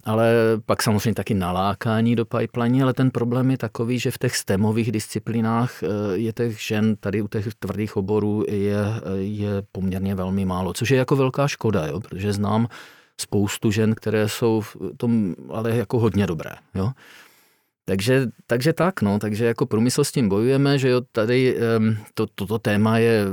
ale 0.03 0.33
pak 0.65 0.83
samozřejmě 0.83 1.13
taky 1.13 1.33
nalákání 1.33 2.15
do 2.15 2.25
pipeline, 2.25 2.83
ale 2.83 2.93
ten 2.93 3.11
problém 3.11 3.51
je 3.51 3.57
takový, 3.57 3.99
že 3.99 4.11
v 4.11 4.17
těch 4.17 4.37
STEMových 4.37 4.91
disciplinách 4.91 5.83
eh, 5.83 5.87
je 6.13 6.33
těch 6.33 6.61
žen 6.61 6.95
tady 6.95 7.21
u 7.21 7.27
těch 7.27 7.55
tvrdých 7.59 7.97
oborů 7.97 8.43
je, 8.49 8.77
je 9.15 9.49
poměrně 9.71 10.15
velmi 10.15 10.45
málo, 10.45 10.73
což 10.73 10.89
je 10.91 10.97
jako 10.97 11.15
velká 11.15 11.47
škoda, 11.47 11.87
jo, 11.87 11.99
protože 11.99 12.33
znám 12.33 12.67
spoustu 13.21 13.71
žen, 13.71 13.95
které 13.95 14.29
jsou 14.29 14.61
v 14.61 14.77
tom 14.97 15.35
ale 15.49 15.75
jako 15.75 15.99
hodně 15.99 16.27
dobré. 16.27 16.51
Jo. 16.75 16.91
Takže, 17.85 18.27
takže 18.47 18.73
tak, 18.73 19.01
no, 19.01 19.19
takže 19.19 19.45
jako 19.45 19.65
průmysl 19.65 20.03
s 20.03 20.11
tím 20.11 20.29
bojujeme, 20.29 20.79
že 20.79 20.89
jo, 20.89 21.01
tady 21.11 21.57
to, 22.13 22.27
toto 22.35 22.59
téma 22.59 22.97
je 22.97 23.25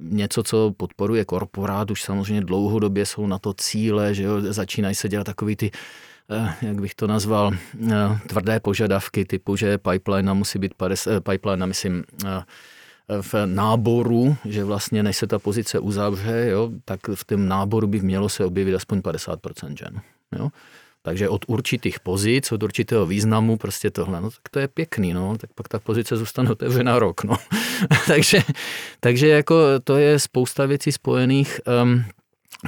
něco, 0.00 0.42
co 0.42 0.72
podporuje 0.76 1.24
korporát, 1.24 1.90
už 1.90 2.02
samozřejmě 2.02 2.40
dlouhodobě 2.40 3.06
jsou 3.06 3.26
na 3.26 3.38
to 3.38 3.54
cíle, 3.54 4.14
že 4.14 4.22
jo, 4.22 4.40
začínají 4.40 4.94
se 4.94 5.08
dělat 5.08 5.24
takový 5.24 5.56
ty 5.56 5.70
Eh, 5.70 6.05
jak 6.62 6.80
bych 6.80 6.94
to 6.94 7.06
nazval, 7.06 7.52
eh, 7.54 8.18
tvrdé 8.26 8.60
požadavky 8.60 9.24
typu, 9.24 9.56
že 9.56 9.78
pipeline 9.78 10.34
musí 10.34 10.58
být 10.58 10.74
50, 10.74 11.16
eh, 11.16 11.20
pipeline, 11.20 11.66
myslím, 11.66 12.04
v 13.20 13.34
náboru, 13.46 14.36
že 14.44 14.64
vlastně 14.64 15.02
než 15.02 15.16
se 15.16 15.26
ta 15.26 15.38
pozice 15.38 15.78
uzavře, 15.78 16.48
jo, 16.50 16.70
tak 16.84 17.00
v 17.14 17.24
tom 17.24 17.48
náboru 17.48 17.86
by 17.86 18.00
mělo 18.00 18.28
se 18.28 18.44
objevit 18.44 18.74
aspoň 18.74 19.00
50% 19.00 19.78
žen. 19.78 20.00
Jo. 20.38 20.48
Takže 21.02 21.28
od 21.28 21.44
určitých 21.46 22.00
pozic, 22.00 22.52
od 22.52 22.62
určitého 22.62 23.06
významu, 23.06 23.56
prostě 23.56 23.90
tohle, 23.90 24.20
no 24.20 24.30
tak 24.30 24.48
to 24.50 24.58
je 24.58 24.68
pěkný, 24.68 25.12
no, 25.12 25.38
tak 25.38 25.50
pak 25.54 25.68
ta 25.68 25.78
pozice 25.78 26.16
zůstane 26.16 26.50
otevřená 26.50 26.98
rok, 26.98 27.24
no. 27.24 27.36
takže, 28.06 28.42
takže 29.00 29.28
jako 29.28 29.56
to 29.84 29.96
je 29.96 30.18
spousta 30.18 30.66
věcí 30.66 30.92
spojených 30.92 31.60
um, 31.82 32.04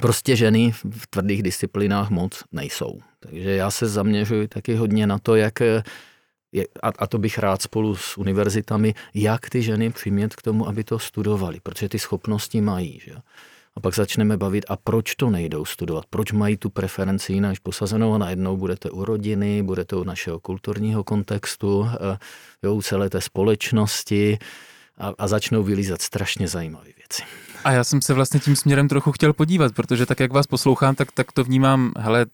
prostě 0.01 0.37
ženy 0.37 0.73
v 0.73 1.07
tvrdých 1.07 1.43
disciplinách 1.43 2.11
moc 2.11 2.43
nejsou. 2.53 3.01
Takže 3.21 3.51
já 3.51 3.71
se 3.71 3.87
zaměřuji 3.87 4.49
taky 4.49 4.75
hodně 4.75 5.07
na 5.07 5.19
to, 5.19 5.37
jak 5.37 5.63
a, 6.99 7.07
to 7.07 7.19
bych 7.19 7.39
rád 7.39 7.63
spolu 7.63 7.97
s 7.97 8.19
univerzitami, 8.19 8.95
jak 9.15 9.51
ty 9.51 9.63
ženy 9.63 9.91
přimět 9.91 10.37
k 10.37 10.43
tomu, 10.43 10.69
aby 10.69 10.85
to 10.85 10.99
studovali, 10.99 11.61
protože 11.63 11.89
ty 11.89 11.99
schopnosti 11.99 12.61
mají. 12.61 13.01
Že? 13.05 13.15
A 13.75 13.81
pak 13.81 13.95
začneme 13.95 14.37
bavit, 14.37 14.65
a 14.69 14.77
proč 14.77 15.15
to 15.15 15.31
nejdou 15.31 15.65
studovat, 15.65 16.05
proč 16.11 16.33
mají 16.33 16.57
tu 16.57 16.71
preferenci 16.71 17.33
jinak 17.33 17.61
posazenou 17.63 18.15
a 18.15 18.19
najednou 18.19 18.57
budete 18.57 18.91
u 18.91 19.05
rodiny, 19.05 19.63
budete 19.63 19.97
u 19.97 20.05
našeho 20.05 20.41
kulturního 20.41 21.05
kontextu, 21.05 21.89
eh, 21.93 22.19
jo, 22.63 22.75
u 22.75 22.83
celé 22.83 23.11
té 23.11 23.21
společnosti 23.21 24.39
a, 24.99 25.13
a 25.19 25.29
začnou 25.29 25.63
vylízat 25.63 26.03
strašně 26.03 26.49
zajímavé 26.49 26.89
věci. 26.97 27.23
A 27.65 27.73
já 27.73 27.85
jsem 27.85 28.03
se 28.03 28.15
vlastně 28.15 28.41
tím 28.41 28.57
směrem 28.57 28.89
trochu 28.89 29.13
chtěl 29.13 29.33
podívat, 29.33 29.75
protože 29.75 30.07
tak, 30.07 30.21
jak 30.21 30.33
vás 30.33 30.47
poslouchám, 30.47 30.95
tak, 30.95 31.13
tak 31.13 31.33
to 31.33 31.45
vnímám, 31.45 31.93
hele, 31.99 32.27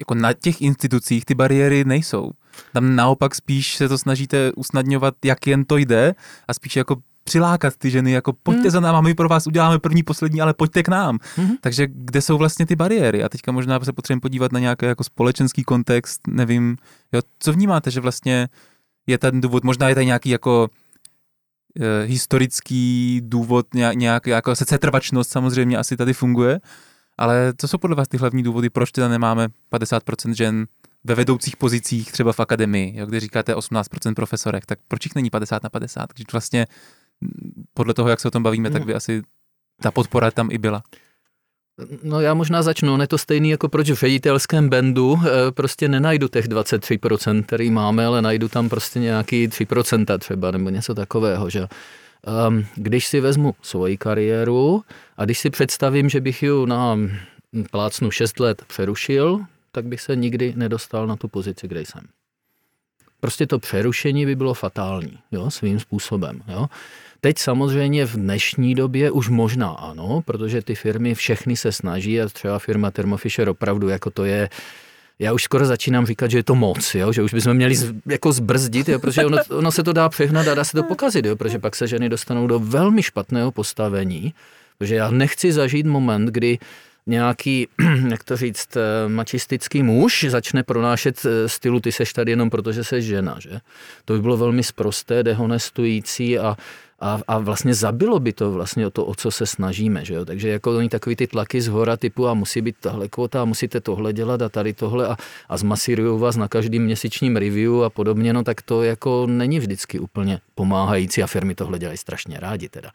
jako 0.00 0.14
na 0.14 0.32
těch 0.32 0.62
institucích 0.62 1.24
ty 1.24 1.34
bariéry 1.34 1.84
nejsou. 1.84 2.30
Tam 2.72 2.96
naopak 2.96 3.34
spíš 3.34 3.76
se 3.76 3.88
to 3.88 3.98
snažíte 3.98 4.52
usnadňovat, 4.52 5.14
jak 5.24 5.46
jen 5.46 5.64
to 5.64 5.76
jde 5.76 6.14
a 6.48 6.54
spíš 6.54 6.76
jako 6.76 6.96
přilákat 7.24 7.76
ty 7.76 7.90
ženy, 7.90 8.12
jako 8.12 8.32
pojďte 8.32 8.62
hmm. 8.62 8.70
za 8.70 8.80
náma, 8.80 9.00
my 9.00 9.14
pro 9.14 9.28
vás 9.28 9.46
uděláme 9.46 9.78
první, 9.78 10.02
poslední, 10.02 10.40
ale 10.40 10.54
pojďte 10.54 10.82
k 10.82 10.88
nám. 10.88 11.18
Hmm. 11.36 11.56
Takže 11.60 11.86
kde 11.90 12.22
jsou 12.22 12.38
vlastně 12.38 12.66
ty 12.66 12.76
bariéry? 12.76 13.24
A 13.24 13.28
teďka 13.28 13.52
možná 13.52 13.80
se 13.80 13.92
potřebujeme 13.92 14.20
podívat 14.20 14.52
na 14.52 14.60
nějaký 14.60 14.86
jako 14.86 15.04
společenský 15.04 15.62
kontext, 15.62 16.20
nevím, 16.28 16.76
jo, 17.12 17.20
co 17.38 17.52
vnímáte, 17.52 17.90
že 17.90 18.00
vlastně 18.00 18.48
je 19.06 19.18
ten 19.18 19.40
důvod, 19.40 19.64
možná 19.64 19.88
je 19.88 19.94
tady 19.94 20.06
nějaký 20.06 20.30
jako 20.30 20.68
Eh, 21.78 22.06
historický 22.06 23.20
důvod, 23.24 23.66
nějak, 23.94 24.26
jako 24.26 24.56
setrvačnost 24.56 25.30
samozřejmě 25.30 25.78
asi 25.78 25.96
tady 25.96 26.12
funguje, 26.12 26.60
ale 27.20 27.52
co 27.56 27.68
jsou 27.68 27.78
podle 27.78 27.96
vás 27.96 28.08
ty 28.08 28.16
hlavní 28.16 28.42
důvody, 28.42 28.70
proč 28.70 28.92
teda 28.92 29.08
nemáme 29.08 29.48
50% 29.72 30.34
žen 30.34 30.66
ve 31.04 31.14
vedoucích 31.14 31.56
pozicích, 31.56 32.12
třeba 32.12 32.32
v 32.32 32.40
akademii, 32.40 32.98
jo, 32.98 33.06
kde 33.06 33.20
říkáte 33.20 33.54
18% 33.54 34.14
profesorek, 34.14 34.66
tak 34.66 34.78
proč 34.88 35.06
jich 35.06 35.14
není 35.14 35.30
50 35.30 35.62
na 35.62 35.70
50? 35.70 36.12
Když 36.14 36.26
vlastně 36.32 36.66
podle 37.74 37.94
toho, 37.94 38.08
jak 38.08 38.20
se 38.20 38.28
o 38.28 38.30
tom 38.30 38.42
bavíme, 38.42 38.70
tak 38.70 38.84
by 38.84 38.94
asi 38.94 39.22
ta 39.82 39.90
podpora 39.90 40.30
tam 40.30 40.48
i 40.52 40.58
byla. 40.58 40.82
No 42.02 42.20
já 42.20 42.34
možná 42.34 42.62
začnu, 42.62 42.94
on 42.94 43.00
je 43.00 43.06
to 43.06 43.18
stejný 43.18 43.50
jako 43.50 43.68
proč 43.68 43.90
v 43.90 43.94
ředitelském 43.94 44.68
bendu 44.68 45.16
eh, 45.24 45.52
prostě 45.52 45.88
nenajdu 45.88 46.28
těch 46.28 46.48
23%, 46.48 47.42
který 47.42 47.70
máme, 47.70 48.06
ale 48.06 48.22
najdu 48.22 48.48
tam 48.48 48.68
prostě 48.68 49.00
nějaký 49.00 49.48
3% 49.48 50.18
třeba 50.18 50.50
nebo 50.50 50.70
něco 50.70 50.94
takového, 50.94 51.50
že 51.50 51.68
když 52.74 53.06
si 53.06 53.20
vezmu 53.20 53.54
svoji 53.62 53.96
kariéru 53.96 54.84
a 55.16 55.24
když 55.24 55.38
si 55.38 55.50
představím, 55.50 56.08
že 56.08 56.20
bych 56.20 56.42
ji 56.42 56.66
na 56.66 56.98
plácnu 57.70 58.10
6 58.10 58.40
let 58.40 58.62
přerušil, 58.66 59.40
tak 59.72 59.84
bych 59.84 60.00
se 60.00 60.16
nikdy 60.16 60.52
nedostal 60.56 61.06
na 61.06 61.16
tu 61.16 61.28
pozici, 61.28 61.68
kde 61.68 61.80
jsem. 61.80 62.02
Prostě 63.20 63.46
to 63.46 63.58
přerušení 63.58 64.26
by 64.26 64.36
bylo 64.36 64.54
fatální, 64.54 65.18
jo, 65.32 65.50
svým 65.50 65.80
způsobem, 65.80 66.42
jo. 66.48 66.66
Teď 67.20 67.38
samozřejmě 67.38 68.06
v 68.06 68.14
dnešní 68.14 68.74
době 68.74 69.10
už 69.10 69.28
možná 69.28 69.68
ano, 69.68 70.22
protože 70.24 70.62
ty 70.62 70.74
firmy 70.74 71.14
všechny 71.14 71.56
se 71.56 71.72
snaží 71.72 72.20
a 72.20 72.28
třeba 72.28 72.58
firma 72.58 72.90
Thermo 72.90 73.16
Fisher 73.16 73.48
opravdu 73.48 73.88
jako 73.88 74.10
to 74.10 74.24
je 74.24 74.48
já 75.20 75.32
už 75.32 75.42
skoro 75.42 75.66
začínám 75.66 76.06
říkat, 76.06 76.30
že 76.30 76.38
je 76.38 76.42
to 76.42 76.54
moc, 76.54 76.94
jo? 76.94 77.12
že 77.12 77.22
už 77.22 77.34
bychom 77.34 77.54
měli 77.54 77.74
z, 77.74 77.94
jako 78.06 78.32
zbrzdit, 78.32 78.88
jo? 78.88 78.98
protože 78.98 79.24
ono, 79.24 79.38
ono, 79.50 79.72
se 79.72 79.82
to 79.82 79.92
dá 79.92 80.08
přehnat 80.08 80.48
a 80.48 80.54
dá 80.54 80.64
se 80.64 80.72
to 80.72 80.82
pokazit, 80.82 81.24
jo? 81.24 81.36
protože 81.36 81.58
pak 81.58 81.76
se 81.76 81.86
ženy 81.86 82.08
dostanou 82.08 82.46
do 82.46 82.58
velmi 82.58 83.02
špatného 83.02 83.52
postavení, 83.52 84.34
protože 84.78 84.94
já 84.94 85.10
nechci 85.10 85.52
zažít 85.52 85.86
moment, 85.86 86.26
kdy 86.26 86.58
nějaký, 87.06 87.68
jak 88.10 88.24
to 88.24 88.36
říct, 88.36 88.76
eh, 88.76 89.08
mačistický 89.08 89.82
muž 89.82 90.26
začne 90.28 90.62
pronášet 90.62 91.26
eh, 91.26 91.48
stylu 91.48 91.80
ty 91.80 91.92
seš 91.92 92.12
tady 92.12 92.32
jenom 92.32 92.50
proto, 92.50 92.72
že 92.72 92.84
jsi 92.84 93.02
žena, 93.02 93.36
že? 93.38 93.60
To 94.04 94.12
by 94.12 94.20
bylo 94.20 94.36
velmi 94.36 94.62
sprosté, 94.62 95.22
dehonestující 95.22 96.38
a 96.38 96.56
a, 97.00 97.20
a 97.28 97.38
vlastně 97.38 97.74
zabilo 97.74 98.20
by 98.20 98.32
to 98.32 98.52
vlastně 98.52 98.86
o 98.86 98.90
to, 98.90 99.06
o 99.06 99.14
co 99.14 99.30
se 99.30 99.46
snažíme. 99.46 100.04
Že 100.04 100.14
jo? 100.14 100.24
Takže 100.24 100.48
jako 100.48 100.76
oni 100.76 100.88
takový 100.88 101.16
ty 101.16 101.26
tlaky 101.26 101.60
z 101.60 101.68
hora 101.68 101.96
typu 101.96 102.28
a 102.28 102.34
musí 102.34 102.60
být 102.60 102.76
tahle 102.80 103.08
kvota 103.08 103.42
a 103.42 103.44
musíte 103.44 103.80
tohle 103.80 104.12
dělat 104.12 104.42
a 104.42 104.48
tady 104.48 104.72
tohle 104.72 105.08
a, 105.08 105.16
a 105.48 105.56
zmasírují 105.56 106.20
vás 106.20 106.36
na 106.36 106.48
každým 106.48 106.84
měsíčním 106.84 107.36
review 107.36 107.84
a 107.84 107.90
podobně, 107.90 108.32
no 108.32 108.44
tak 108.44 108.62
to 108.62 108.82
jako 108.82 109.26
není 109.26 109.58
vždycky 109.58 109.98
úplně 109.98 110.40
pomáhající 110.54 111.22
a 111.22 111.26
firmy 111.26 111.54
tohle 111.54 111.78
dělají 111.78 111.98
strašně 111.98 112.40
rádi 112.40 112.68
teda. 112.68 112.90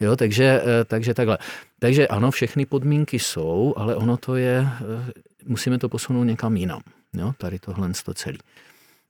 Jo, 0.00 0.16
takže, 0.16 0.62
eh, 0.64 0.84
takže 0.84 1.14
takhle. 1.14 1.38
Takže 1.78 2.08
ano, 2.08 2.30
všechny 2.30 2.66
podmínky 2.66 3.18
jsou, 3.18 3.74
ale 3.76 3.96
ono 3.96 4.16
to 4.16 4.36
je, 4.36 4.68
eh, 4.80 5.12
musíme 5.46 5.78
to 5.78 5.88
posunout 5.88 6.24
někam 6.24 6.56
jinam. 6.56 6.80
Jo, 7.12 7.32
tady 7.38 7.58
tohle 7.58 7.90
to 8.04 8.14
celý. 8.14 8.38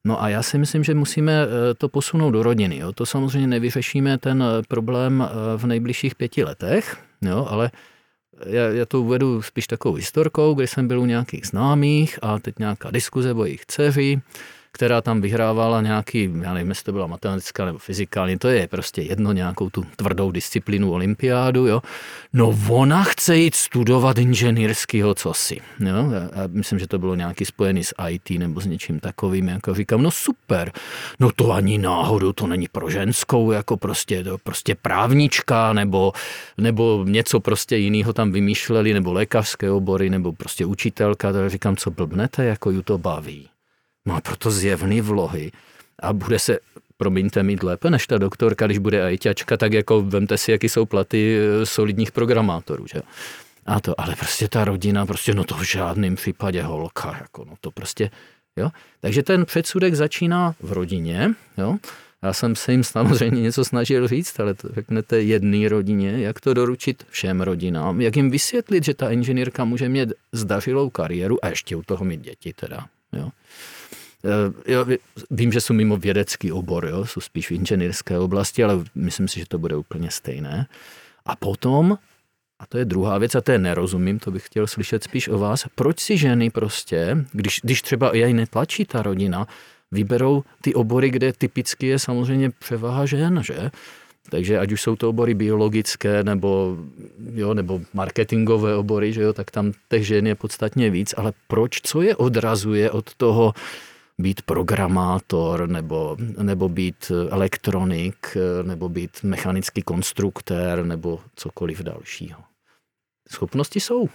No 0.06 0.22
a 0.22 0.28
já 0.28 0.42
si 0.42 0.58
myslím, 0.58 0.84
že 0.84 0.94
musíme 0.94 1.32
eh, 1.32 1.74
to 1.74 1.88
posunout 1.88 2.30
do 2.30 2.42
rodiny. 2.42 2.78
Jo. 2.78 2.92
To 2.92 3.06
samozřejmě 3.06 3.46
nevyřešíme 3.46 4.18
ten 4.18 4.42
eh, 4.42 4.62
problém 4.68 5.24
eh, 5.26 5.58
v 5.58 5.66
nejbližších 5.66 6.14
pěti 6.14 6.44
letech, 6.44 6.96
jo, 7.22 7.46
ale 7.50 7.70
já, 8.46 8.62
já 8.62 8.86
to 8.86 9.02
uvedu 9.02 9.42
spíš 9.42 9.66
takovou 9.66 9.94
historkou, 9.94 10.54
kdy 10.54 10.66
jsem 10.66 10.88
byl 10.88 11.00
u 11.00 11.06
nějakých 11.06 11.46
známých 11.46 12.18
a 12.22 12.38
teď 12.38 12.58
nějaká 12.58 12.90
diskuze 12.90 13.34
o 13.34 13.44
jejich 13.44 13.66
dceři 13.66 14.20
která 14.76 15.00
tam 15.00 15.20
vyhrávala 15.20 15.82
nějaký, 15.82 16.30
já 16.40 16.54
nevím, 16.54 16.68
jestli 16.68 16.84
to 16.84 16.92
byla 16.92 17.06
matematická 17.06 17.64
nebo 17.64 17.78
fyzikální, 17.78 18.38
to 18.38 18.48
je 18.48 18.68
prostě 18.68 19.02
jedno, 19.02 19.32
nějakou 19.32 19.70
tu 19.70 19.84
tvrdou 19.96 20.30
disciplínu 20.30 20.92
olympiádu, 20.92 21.66
jo. 21.66 21.82
No 22.32 22.58
ona 22.68 23.04
chce 23.04 23.36
jít 23.36 23.54
studovat 23.54 24.18
inženýrského 24.18 25.14
cosi, 25.14 25.60
jo. 25.80 25.96
Já 26.12 26.46
myslím, 26.46 26.78
že 26.78 26.86
to 26.86 26.98
bylo 26.98 27.14
nějaký 27.14 27.44
spojený 27.44 27.84
s 27.84 27.94
IT 28.08 28.30
nebo 28.30 28.60
s 28.60 28.66
něčím 28.66 29.00
takovým, 29.00 29.48
jako 29.48 29.74
říkám, 29.74 30.02
no 30.02 30.10
super, 30.10 30.72
no 31.20 31.30
to 31.36 31.52
ani 31.52 31.78
náhodou, 31.78 32.32
to 32.32 32.46
není 32.46 32.68
pro 32.68 32.90
ženskou, 32.90 33.52
jako 33.52 33.76
prostě, 33.76 34.24
to 34.24 34.38
prostě 34.38 34.74
právnička, 34.74 35.72
nebo, 35.72 36.12
nebo 36.58 37.04
něco 37.08 37.40
prostě 37.40 37.76
jiného 37.76 38.12
tam 38.12 38.32
vymýšleli, 38.32 38.94
nebo 38.94 39.12
lékařské 39.12 39.70
obory, 39.70 40.10
nebo 40.10 40.32
prostě 40.32 40.66
učitelka, 40.66 41.32
tak 41.32 41.50
říkám, 41.50 41.76
co 41.76 41.90
blbnete, 41.90 42.44
jako 42.44 42.70
ju 42.70 42.82
to 42.82 42.98
baví. 42.98 43.48
Má 44.06 44.20
proto 44.20 44.50
zjevný 44.50 45.00
vlohy 45.00 45.52
a 46.02 46.12
bude 46.12 46.38
se 46.38 46.58
promiňte, 46.96 47.42
mít 47.42 47.62
lépe 47.62 47.90
než 47.90 48.06
ta 48.06 48.18
doktorka, 48.18 48.66
když 48.66 48.78
bude 48.78 49.04
ajťačka, 49.04 49.56
tak 49.56 49.72
jako 49.72 50.02
vemte 50.02 50.38
si, 50.38 50.52
jaký 50.52 50.68
jsou 50.68 50.86
platy 50.86 51.38
eh, 51.38 51.66
solidních 51.66 52.12
programátorů, 52.12 52.86
že? 52.86 53.00
A 53.66 53.80
to, 53.80 54.00
ale 54.00 54.16
prostě 54.16 54.48
ta 54.48 54.64
rodina, 54.64 55.06
prostě 55.06 55.34
no 55.34 55.44
to 55.44 55.54
v 55.54 55.62
žádném 55.62 56.16
případě 56.16 56.62
holka, 56.62 57.16
jako 57.20 57.44
no 57.44 57.54
to 57.60 57.70
prostě, 57.70 58.10
Jo? 58.56 58.70
Takže 59.00 59.22
ten 59.22 59.44
předsudek 59.44 59.94
začíná 59.94 60.54
v 60.60 60.72
rodině. 60.72 61.34
Jo? 61.58 61.76
Já 62.22 62.32
jsem 62.32 62.56
se 62.56 62.72
jim 62.72 62.84
samozřejmě 62.84 63.42
něco 63.42 63.64
snažil 63.64 64.08
říct, 64.08 64.40
ale 64.40 64.54
to 64.54 64.68
řeknete 64.74 65.22
jedné 65.22 65.68
rodině, 65.68 66.10
jak 66.10 66.40
to 66.40 66.54
doručit 66.54 67.06
všem 67.08 67.40
rodinám, 67.40 68.00
jak 68.00 68.16
jim 68.16 68.30
vysvětlit, 68.30 68.84
že 68.84 68.94
ta 68.94 69.10
inženýrka 69.10 69.64
může 69.64 69.88
mít 69.88 70.12
zdařilou 70.32 70.90
kariéru 70.90 71.44
a 71.44 71.48
ještě 71.48 71.76
u 71.76 71.82
toho 71.82 72.04
mít 72.04 72.20
děti 72.20 72.52
teda. 72.52 72.86
Jo? 73.12 73.30
Eh, 74.26 74.72
jo, 74.72 74.86
vím, 75.30 75.52
že 75.52 75.60
jsou 75.60 75.74
mimo 75.74 75.96
vědecký 75.96 76.52
obor, 76.52 76.86
jo, 76.86 77.06
jsou 77.06 77.20
spíš 77.20 77.48
v 77.48 77.52
inženýrské 77.52 78.18
oblasti, 78.18 78.64
ale 78.64 78.84
myslím 78.94 79.28
si, 79.28 79.40
že 79.40 79.46
to 79.46 79.58
bude 79.58 79.76
úplně 79.76 80.10
stejné. 80.10 80.66
A 81.26 81.36
potom, 81.36 81.98
a 82.58 82.66
to 82.66 82.78
je 82.78 82.84
druhá 82.84 83.18
věc, 83.18 83.34
a 83.34 83.40
to 83.40 83.52
je 83.52 83.58
nerozumím, 83.58 84.18
to 84.18 84.30
bych 84.30 84.46
chtěl 84.46 84.66
slyšet 84.66 85.04
spíš 85.04 85.28
o 85.28 85.38
vás, 85.38 85.64
proč 85.74 86.00
si 86.00 86.16
ženy 86.16 86.50
prostě, 86.50 87.24
když, 87.32 87.60
když 87.62 87.82
třeba 87.82 88.16
jej 88.16 88.32
netlačí 88.32 88.84
ta 88.84 89.02
rodina, 89.02 89.46
vyberou 89.92 90.44
ty 90.60 90.74
obory, 90.74 91.10
kde 91.10 91.32
typicky 91.32 91.86
je 91.86 91.98
samozřejmě 91.98 92.50
převaha 92.50 93.06
žen, 93.06 93.42
že? 93.44 93.70
Takže 94.30 94.58
ať 94.58 94.72
už 94.72 94.82
jsou 94.82 94.96
to 94.96 95.08
obory 95.08 95.34
biologické 95.34 96.24
nebo, 96.24 96.76
jo, 97.34 97.54
nebo 97.54 97.80
marketingové 97.94 98.76
obory, 98.76 99.12
že 99.12 99.22
jo, 99.22 99.32
tak 99.32 99.50
tam 99.50 99.72
těch 99.88 100.06
žen 100.06 100.26
je 100.26 100.34
podstatně 100.34 100.90
víc, 100.90 101.14
ale 101.16 101.32
proč, 101.48 101.80
co 101.82 102.02
je 102.02 102.16
odrazuje 102.16 102.90
od 102.90 103.14
toho 103.14 103.54
být 104.20 104.42
programátor 104.42 105.68
nebo, 105.68 106.16
nebo 106.42 106.68
být 106.68 107.12
elektronik 107.30 108.36
nebo 108.62 108.88
být 108.88 109.22
mechanický 109.22 109.82
konstruktér 109.82 110.84
nebo 110.84 111.20
cokoliv 111.34 111.82
dalšího? 111.82 112.40
Schopnosti 113.30 113.80
jsou. 113.80 114.08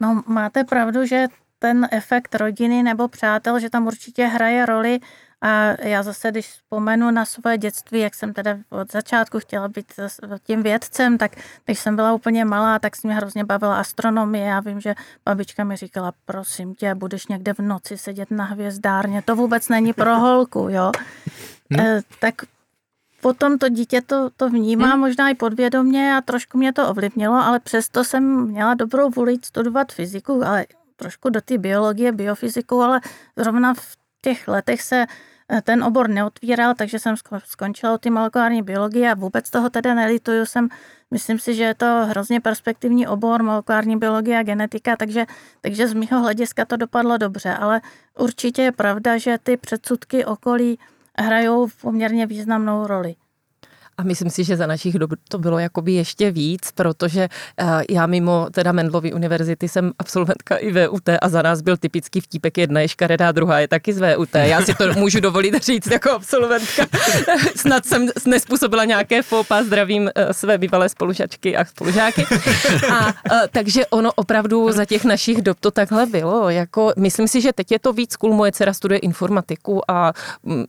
No, 0.00 0.22
máte 0.26 0.64
pravdu, 0.64 1.06
že 1.06 1.26
ten 1.58 1.88
efekt 1.92 2.34
rodiny 2.34 2.82
nebo 2.82 3.08
přátel, 3.08 3.60
že 3.60 3.70
tam 3.70 3.86
určitě 3.86 4.26
hraje 4.26 4.66
roli. 4.66 5.00
A 5.42 5.82
já 5.82 6.02
zase, 6.02 6.30
když 6.30 6.48
vzpomenu 6.48 7.10
na 7.10 7.24
svoje 7.24 7.58
dětství, 7.58 8.00
jak 8.00 8.14
jsem 8.14 8.32
teda 8.32 8.58
od 8.70 8.92
začátku 8.92 9.40
chtěla 9.40 9.68
být 9.68 9.92
tím 10.42 10.62
vědcem, 10.62 11.18
tak 11.18 11.32
když 11.64 11.78
jsem 11.78 11.96
byla 11.96 12.12
úplně 12.12 12.44
malá, 12.44 12.78
tak 12.78 12.96
se 12.96 13.08
mě 13.08 13.16
hrozně 13.16 13.44
bavila 13.44 13.80
astronomie. 13.80 14.46
Já 14.46 14.60
vím, 14.60 14.80
že 14.80 14.94
babička 15.24 15.64
mi 15.64 15.76
říkala, 15.76 16.12
prosím 16.24 16.74
tě, 16.74 16.94
budeš 16.94 17.26
někde 17.26 17.54
v 17.54 17.58
noci 17.58 17.98
sedět 17.98 18.30
na 18.30 18.44
hvězdárně, 18.44 19.22
to 19.22 19.36
vůbec 19.36 19.68
není 19.68 19.92
pro 19.92 20.18
holku, 20.18 20.68
jo. 20.70 20.92
Hmm. 21.70 21.86
E, 21.86 22.00
tak 22.18 22.34
potom 23.20 23.58
to 23.58 23.68
dítě 23.68 24.02
to, 24.02 24.30
to 24.36 24.48
vnímá 24.48 24.86
hmm. 24.86 25.00
možná 25.00 25.28
i 25.30 25.34
podvědomě 25.34 26.16
a 26.16 26.20
trošku 26.20 26.58
mě 26.58 26.72
to 26.72 26.88
ovlivnilo, 26.88 27.34
ale 27.34 27.60
přesto 27.60 28.04
jsem 28.04 28.46
měla 28.46 28.74
dobrou 28.74 29.10
vůli 29.10 29.36
studovat 29.44 29.92
fyziku, 29.92 30.44
ale 30.44 30.66
trošku 30.96 31.30
do 31.30 31.40
té 31.40 31.58
biologie, 31.58 32.12
biofyziku, 32.12 32.82
ale 32.82 33.00
zrovna 33.36 33.74
v 33.74 33.96
těch 34.20 34.48
letech 34.48 34.82
se 34.82 35.06
eh, 35.48 35.62
ten 35.62 35.84
obor 35.84 36.08
neotvíral, 36.08 36.74
takže 36.74 36.98
jsem 36.98 37.14
skončila 37.44 37.98
ty 37.98 38.10
molekulární 38.10 38.62
biologie 38.62 39.10
a 39.10 39.14
vůbec 39.14 39.50
toho 39.50 39.70
teda 39.70 39.94
nelituju. 39.94 40.46
Jsem, 40.46 40.68
myslím 41.10 41.38
si, 41.38 41.54
že 41.54 41.64
je 41.64 41.74
to 41.74 42.06
hrozně 42.08 42.40
perspektivní 42.40 43.06
obor, 43.06 43.42
molekulární 43.42 43.96
biologie 43.96 44.38
a 44.38 44.42
genetika, 44.42 44.96
takže, 44.96 45.26
takže 45.60 45.88
z 45.88 45.94
mého 45.94 46.20
hlediska 46.20 46.64
to 46.64 46.76
dopadlo 46.76 47.18
dobře, 47.18 47.54
ale 47.54 47.80
určitě 48.18 48.62
je 48.62 48.72
pravda, 48.72 49.18
že 49.18 49.38
ty 49.38 49.56
předsudky 49.56 50.24
okolí 50.24 50.78
hrajou 51.18 51.68
poměrně 51.80 52.26
významnou 52.26 52.86
roli. 52.86 53.14
A 54.00 54.02
myslím 54.02 54.30
si, 54.30 54.44
že 54.44 54.56
za 54.56 54.66
našich 54.66 54.98
dob 54.98 55.10
to 55.28 55.38
bylo 55.38 55.58
jakoby 55.58 55.92
ještě 55.92 56.30
víc, 56.30 56.72
protože 56.74 57.28
eh, 57.60 57.64
já 57.90 58.06
mimo 58.06 58.46
teda 58.52 58.72
Mendlovy 58.72 59.12
univerzity 59.12 59.68
jsem 59.68 59.92
absolventka 59.98 60.56
i 60.56 60.72
VUT 60.72 61.08
a 61.22 61.28
za 61.28 61.42
nás 61.42 61.60
byl 61.60 61.76
typický 61.76 62.20
vtípek 62.20 62.58
jedna 62.58 62.80
je 62.80 62.88
škaredá, 62.88 63.32
druhá 63.32 63.60
je 63.60 63.68
taky 63.68 63.92
z 63.92 64.00
VUT. 64.00 64.28
Já 64.34 64.62
si 64.62 64.74
to 64.74 64.92
můžu 64.92 65.20
dovolit 65.20 65.64
říct 65.64 65.90
jako 65.90 66.10
absolventka. 66.10 66.86
Snad 67.56 67.86
jsem 67.86 68.08
nespůsobila 68.26 68.84
nějaké 68.84 69.22
fópa, 69.22 69.62
zdravím 69.62 70.10
eh, 70.14 70.34
své 70.34 70.58
bývalé 70.58 70.88
spolužačky 70.88 71.56
a 71.56 71.64
spolužáky. 71.64 72.24
A, 72.92 73.08
eh, 73.08 73.48
takže 73.50 73.86
ono 73.86 74.12
opravdu 74.12 74.72
za 74.72 74.84
těch 74.84 75.04
našich 75.04 75.42
dob 75.42 75.60
to 75.60 75.70
takhle 75.70 76.06
bylo. 76.06 76.50
Jako, 76.50 76.92
myslím 76.96 77.28
si, 77.28 77.40
že 77.40 77.52
teď 77.52 77.72
je 77.72 77.78
to 77.78 77.92
víc 77.92 78.16
cool. 78.16 78.34
Moje 78.34 78.52
dcera 78.52 78.72
studuje 78.72 78.98
informatiku 78.98 79.90
a 79.90 80.12
mm, 80.42 80.64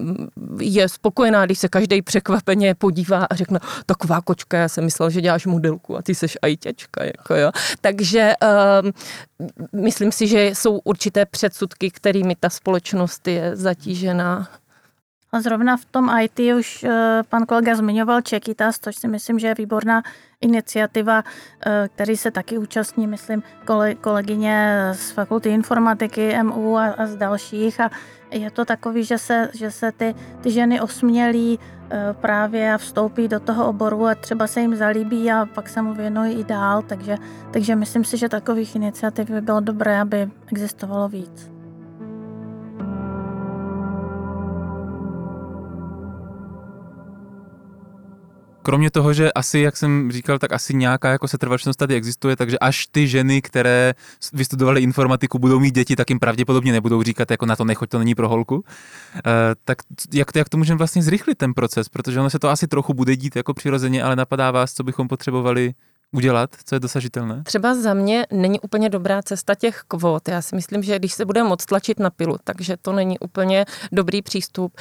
je 0.60 0.90
spokojená, 0.90 1.46
když 1.46 1.60
se 1.60 1.68
každý 1.68 2.02
překvapeně 2.02 2.76
podívá 2.76 3.21
a 3.26 3.36
řekne, 3.36 3.60
taková 3.86 4.22
kočka, 4.22 4.58
já 4.58 4.70
jsem 4.70 4.84
myslel, 4.84 5.10
že 5.10 5.22
děláš 5.22 5.46
modelku 5.46 5.98
a 5.98 6.02
ty 6.02 6.16
seš 6.16 6.38
ajťačka, 6.42 7.04
jako 7.04 7.36
jo. 7.36 7.52
Takže 7.82 8.34
um, 8.84 8.92
myslím 9.82 10.12
si, 10.12 10.28
že 10.28 10.46
jsou 10.46 10.80
určité 10.84 11.26
předsudky, 11.26 11.92
kterými 11.92 12.36
ta 12.36 12.50
společnost 12.50 13.28
je 13.28 13.56
zatížená. 13.56 14.48
A 15.32 15.42
zrovna 15.42 15.78
v 15.78 15.86
tom 15.86 16.12
IT 16.22 16.40
už 16.60 16.84
eh, 16.84 17.24
pan 17.30 17.46
kolega 17.46 17.76
zmiňoval 17.76 18.22
Čekitas, 18.22 18.76
což 18.82 18.96
si 18.96 19.08
myslím, 19.08 19.40
že 19.40 19.48
je 19.48 19.56
výborná 19.56 20.04
iniciativa, 20.42 21.24
eh, 21.66 21.88
který 21.96 22.18
se 22.18 22.32
taky 22.32 22.58
účastní, 22.58 23.08
myslím, 23.08 23.44
kolegyně 24.02 24.90
z 24.94 25.12
fakulty 25.12 25.50
informatiky 25.50 26.44
MU 26.44 26.78
a, 26.78 26.86
a 26.86 27.06
z 27.06 27.16
dalších. 27.16 27.80
A 27.80 27.90
je 28.32 28.52
to 28.52 28.66
takový, 28.66 29.04
že 29.04 29.18
se, 29.18 29.50
že 29.54 29.72
se 29.72 29.92
ty, 29.92 30.16
ty 30.42 30.52
ženy 30.52 30.82
osmělí 30.82 31.60
právě 32.14 32.74
a 32.74 32.78
vstoupí 32.78 33.28
do 33.28 33.40
toho 33.40 33.68
oboru 33.68 34.06
a 34.06 34.16
třeba 34.16 34.48
se 34.48 34.62
jim 34.62 34.76
zalíbí 34.76 35.32
a 35.32 35.46
pak 35.46 35.70
se 35.70 35.82
mu 35.82 35.94
věnují 35.94 36.40
i 36.40 36.44
dál. 36.44 36.82
Takže, 36.82 37.18
takže 37.52 37.76
myslím 37.76 38.04
si, 38.04 38.18
že 38.18 38.30
takových 38.30 38.76
iniciativ 38.76 39.30
by 39.30 39.42
bylo 39.42 39.60
dobré, 39.60 40.02
aby 40.02 40.30
existovalo 40.52 41.08
víc. 41.08 41.51
Kromě 48.62 48.92
toho, 48.92 49.14
že 49.14 49.32
asi, 49.32 49.60
jak 49.60 49.78
jsem 49.78 50.12
říkal, 50.12 50.40
tak 50.40 50.54
asi 50.54 50.74
nějaká 50.74 51.12
jako 51.12 51.28
setrvačnost 51.28 51.80
tady 51.80 51.96
existuje, 51.96 52.36
takže 52.36 52.60
až 52.60 52.88
ty 52.88 53.08
ženy, 53.08 53.42
které 53.42 53.94
vystudovaly 54.34 54.82
informatiku, 54.82 55.40
budou 55.40 55.60
mít 55.60 55.76
děti, 55.76 55.96
tak 55.96 56.10
jim 56.10 56.20
pravděpodobně 56.20 56.72
nebudou 56.72 57.04
říkat, 57.04 57.32
jako 57.32 57.46
na 57.46 57.56
to 57.56 57.66
nechoď, 57.66 57.90
to 57.90 58.00
není 58.00 58.16
pro 58.16 58.30
holku. 58.30 58.56
Uh, 58.56 58.62
tak 59.66 59.78
jak, 60.14 60.36
jak 60.36 60.50
to 60.50 60.58
můžeme 60.58 60.78
vlastně 60.78 61.04
zrychlit 61.04 61.38
ten 61.38 61.54
proces, 61.54 61.90
protože 61.90 62.20
ono 62.20 62.30
se 62.30 62.40
to 62.40 62.50
asi 62.50 62.68
trochu 62.68 62.94
bude 62.94 63.16
dít 63.16 63.36
jako 63.36 63.54
přirozeně, 63.54 64.04
ale 64.04 64.16
napadá 64.16 64.52
vás, 64.52 64.74
co 64.74 64.84
bychom 64.84 65.08
potřebovali 65.08 65.74
udělat, 66.12 66.50
co 66.66 66.76
je 66.76 66.80
dosažitelné? 66.80 67.44
Třeba 67.44 67.76
za 67.76 67.94
mě 67.94 68.26
není 68.32 68.60
úplně 68.60 68.90
dobrá 68.90 69.22
cesta 69.22 69.56
těch 69.56 69.84
kvót. 69.88 70.28
Já 70.28 70.42
si 70.42 70.56
myslím, 70.56 70.84
že 70.84 71.00
když 71.00 71.14
se 71.14 71.26
bude 71.26 71.44
moc 71.44 71.66
tlačit 71.66 72.00
na 72.00 72.10
pilu, 72.10 72.38
takže 72.44 72.78
to 72.82 72.92
není 72.92 73.20
úplně 73.20 73.66
dobrý 73.92 74.22
přístup. 74.22 74.74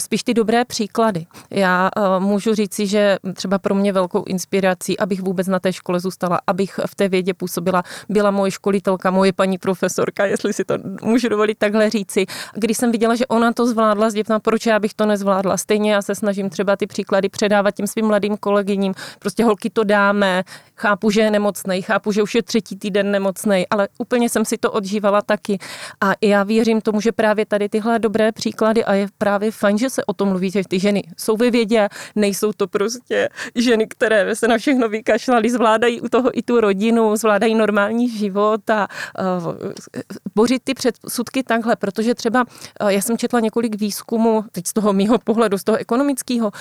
Spíš 0.00 0.22
ty 0.22 0.34
dobré 0.34 0.64
příklady. 0.64 1.26
Já 1.50 1.90
můžu 2.18 2.54
říci, 2.54 2.86
že 2.86 3.16
třeba 3.34 3.58
pro 3.58 3.74
mě 3.74 3.92
velkou 3.92 4.24
inspirací, 4.24 4.98
abych 4.98 5.22
vůbec 5.22 5.46
na 5.46 5.60
té 5.60 5.72
škole 5.72 6.00
zůstala, 6.00 6.40
abych 6.46 6.80
v 6.86 6.94
té 6.94 7.08
vědě 7.08 7.34
působila, 7.34 7.82
byla 8.08 8.30
moje 8.30 8.50
školitelka, 8.50 9.10
moje 9.10 9.32
paní 9.32 9.58
profesorka, 9.58 10.26
jestli 10.26 10.52
si 10.52 10.64
to 10.64 10.74
můžu 11.02 11.28
dovolit 11.28 11.58
takhle 11.58 11.90
říci. 11.90 12.26
Když 12.54 12.76
jsem 12.76 12.92
viděla, 12.92 13.14
že 13.14 13.26
ona 13.26 13.52
to 13.52 13.66
zvládla, 13.66 14.10
zděvna, 14.10 14.40
proč 14.40 14.66
já 14.66 14.78
bych 14.78 14.94
to 14.94 15.06
nezvládla? 15.06 15.56
Stejně 15.56 15.92
já 15.92 16.02
se 16.02 16.14
snažím 16.14 16.50
třeba 16.50 16.76
ty 16.76 16.86
příklady 16.86 17.28
předávat 17.28 17.70
těm 17.70 17.86
svým 17.86 18.06
mladým 18.06 18.36
kolegyním. 18.36 18.94
Prostě 19.18 19.44
holky 19.44 19.70
to 19.70 19.84
dáme, 19.84 20.42
chápu, 20.76 21.10
že 21.10 21.20
je 21.20 21.30
nemocný, 21.30 21.82
chápu, 21.82 22.12
že 22.12 22.22
už 22.22 22.34
je 22.34 22.42
třetí 22.42 22.76
týden 22.76 23.10
nemocný, 23.10 23.66
ale 23.70 23.88
úplně 23.98 24.28
jsem 24.28 24.44
si 24.44 24.58
to 24.58 24.72
odžívala 24.72 25.22
taky. 25.22 25.58
A 26.00 26.12
já 26.20 26.42
věřím 26.42 26.80
tomu, 26.80 27.00
že 27.00 27.12
právě 27.12 27.46
tady 27.46 27.68
tyhle 27.68 27.98
dobré 27.98 28.32
příklady 28.32 28.84
a 28.84 28.94
je 28.94 29.08
právě 29.18 29.50
fajn, 29.50 29.78
že 29.78 29.90
se 29.90 30.04
o 30.04 30.12
tom 30.12 30.28
mluví, 30.28 30.50
že 30.50 30.62
ty 30.68 30.78
ženy 30.80 31.02
jsou 31.16 31.36
ve 31.36 31.50
vědě, 31.50 31.88
nejsou 32.14 32.52
to 32.52 32.66
prostě 32.66 33.28
ženy, 33.54 33.86
které 33.86 34.36
se 34.36 34.48
na 34.48 34.58
všechno 34.58 34.88
vykašlali, 34.88 35.50
zvládají 35.50 36.00
u 36.00 36.08
toho 36.08 36.38
i 36.38 36.42
tu 36.42 36.60
rodinu, 36.60 37.16
zvládají 37.16 37.54
normální 37.54 38.08
život 38.08 38.70
a 38.70 38.88
uh, 39.18 39.54
bořit 40.34 40.62
ty 40.64 40.74
předsudky 40.74 41.42
takhle, 41.42 41.76
protože 41.76 42.14
třeba 42.14 42.44
uh, 42.80 42.88
já 42.88 43.00
jsem 43.00 43.18
četla 43.18 43.40
několik 43.40 43.80
výzkumů, 43.80 44.44
teď 44.52 44.66
z 44.66 44.72
toho 44.72 44.92
mýho 44.92 45.18
pohledu, 45.18 45.58
z 45.58 45.64
toho 45.64 45.78
ekonomického, 45.78 46.52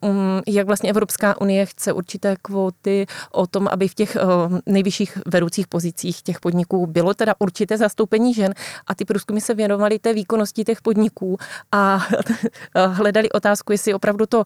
uh, 0.00 0.10
um, 0.10 0.42
jak 0.46 0.66
vlastně 0.66 0.90
Evropská 0.90 1.40
unie 1.40 1.66
chce 1.66 1.92
určité 1.92 2.36
kvóty 2.42 3.06
o 3.32 3.46
tom, 3.46 3.68
aby 3.70 3.88
v 3.88 3.94
těch 3.94 4.16
uh, 4.16 4.58
nejvyšších 4.66 5.18
vedoucích 5.26 5.66
pozicích 5.66 6.22
těch 6.22 6.40
podniků 6.40 6.86
bylo 6.86 7.14
teda 7.14 7.34
určité 7.38 7.76
zastoupení 7.78 8.34
žen 8.34 8.54
a 8.86 8.94
ty 8.94 9.04
průzkumy 9.04 9.40
se 9.40 9.54
věnovaly 9.54 9.98
té 9.98 10.12
výkonnosti 10.12 10.64
těch 10.64 10.82
podniků 10.82 11.36
a 11.72 12.00
hledali 12.86 13.30
otázku, 13.30 13.72
jestli 13.72 13.94
opravdu 13.94 14.26
to 14.26 14.38
uh, 14.38 14.44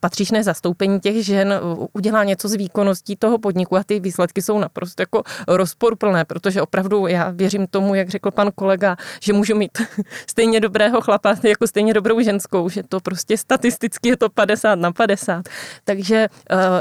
patřičné 0.00 0.44
zastoupení 0.44 1.00
těch 1.00 1.24
žen 1.24 1.60
uh, 1.62 1.86
udělá 1.92 2.24
něco 2.24 2.48
s 2.48 2.54
výkonností 2.54 3.16
toho 3.16 3.38
podniku 3.38 3.76
a 3.76 3.84
ty 3.84 4.00
výsledky 4.00 4.42
jsou 4.42 4.58
naprosto 4.58 5.02
jako 5.02 5.22
rozporuplné, 5.48 6.24
protože 6.24 6.62
opravdu 6.62 7.06
já 7.06 7.30
věřím 7.30 7.66
tomu, 7.66 7.94
jak 7.94 8.08
řekl 8.08 8.30
pan 8.30 8.50
kolega, 8.54 8.96
že 9.20 9.32
můžu 9.32 9.56
mít 9.56 9.78
stejně 10.30 10.60
dobrého 10.60 11.00
chlapa 11.00 11.36
jako 11.42 11.66
stejně 11.66 11.94
dobrou 11.94 12.20
ženskou, 12.20 12.68
že 12.68 12.82
to 12.82 13.00
prostě 13.00 13.38
statisticky 13.38 14.08
je 14.08 14.16
to 14.16 14.28
50 14.30 14.74
na 14.74 14.92
50. 14.92 15.48
Takže 15.84 16.28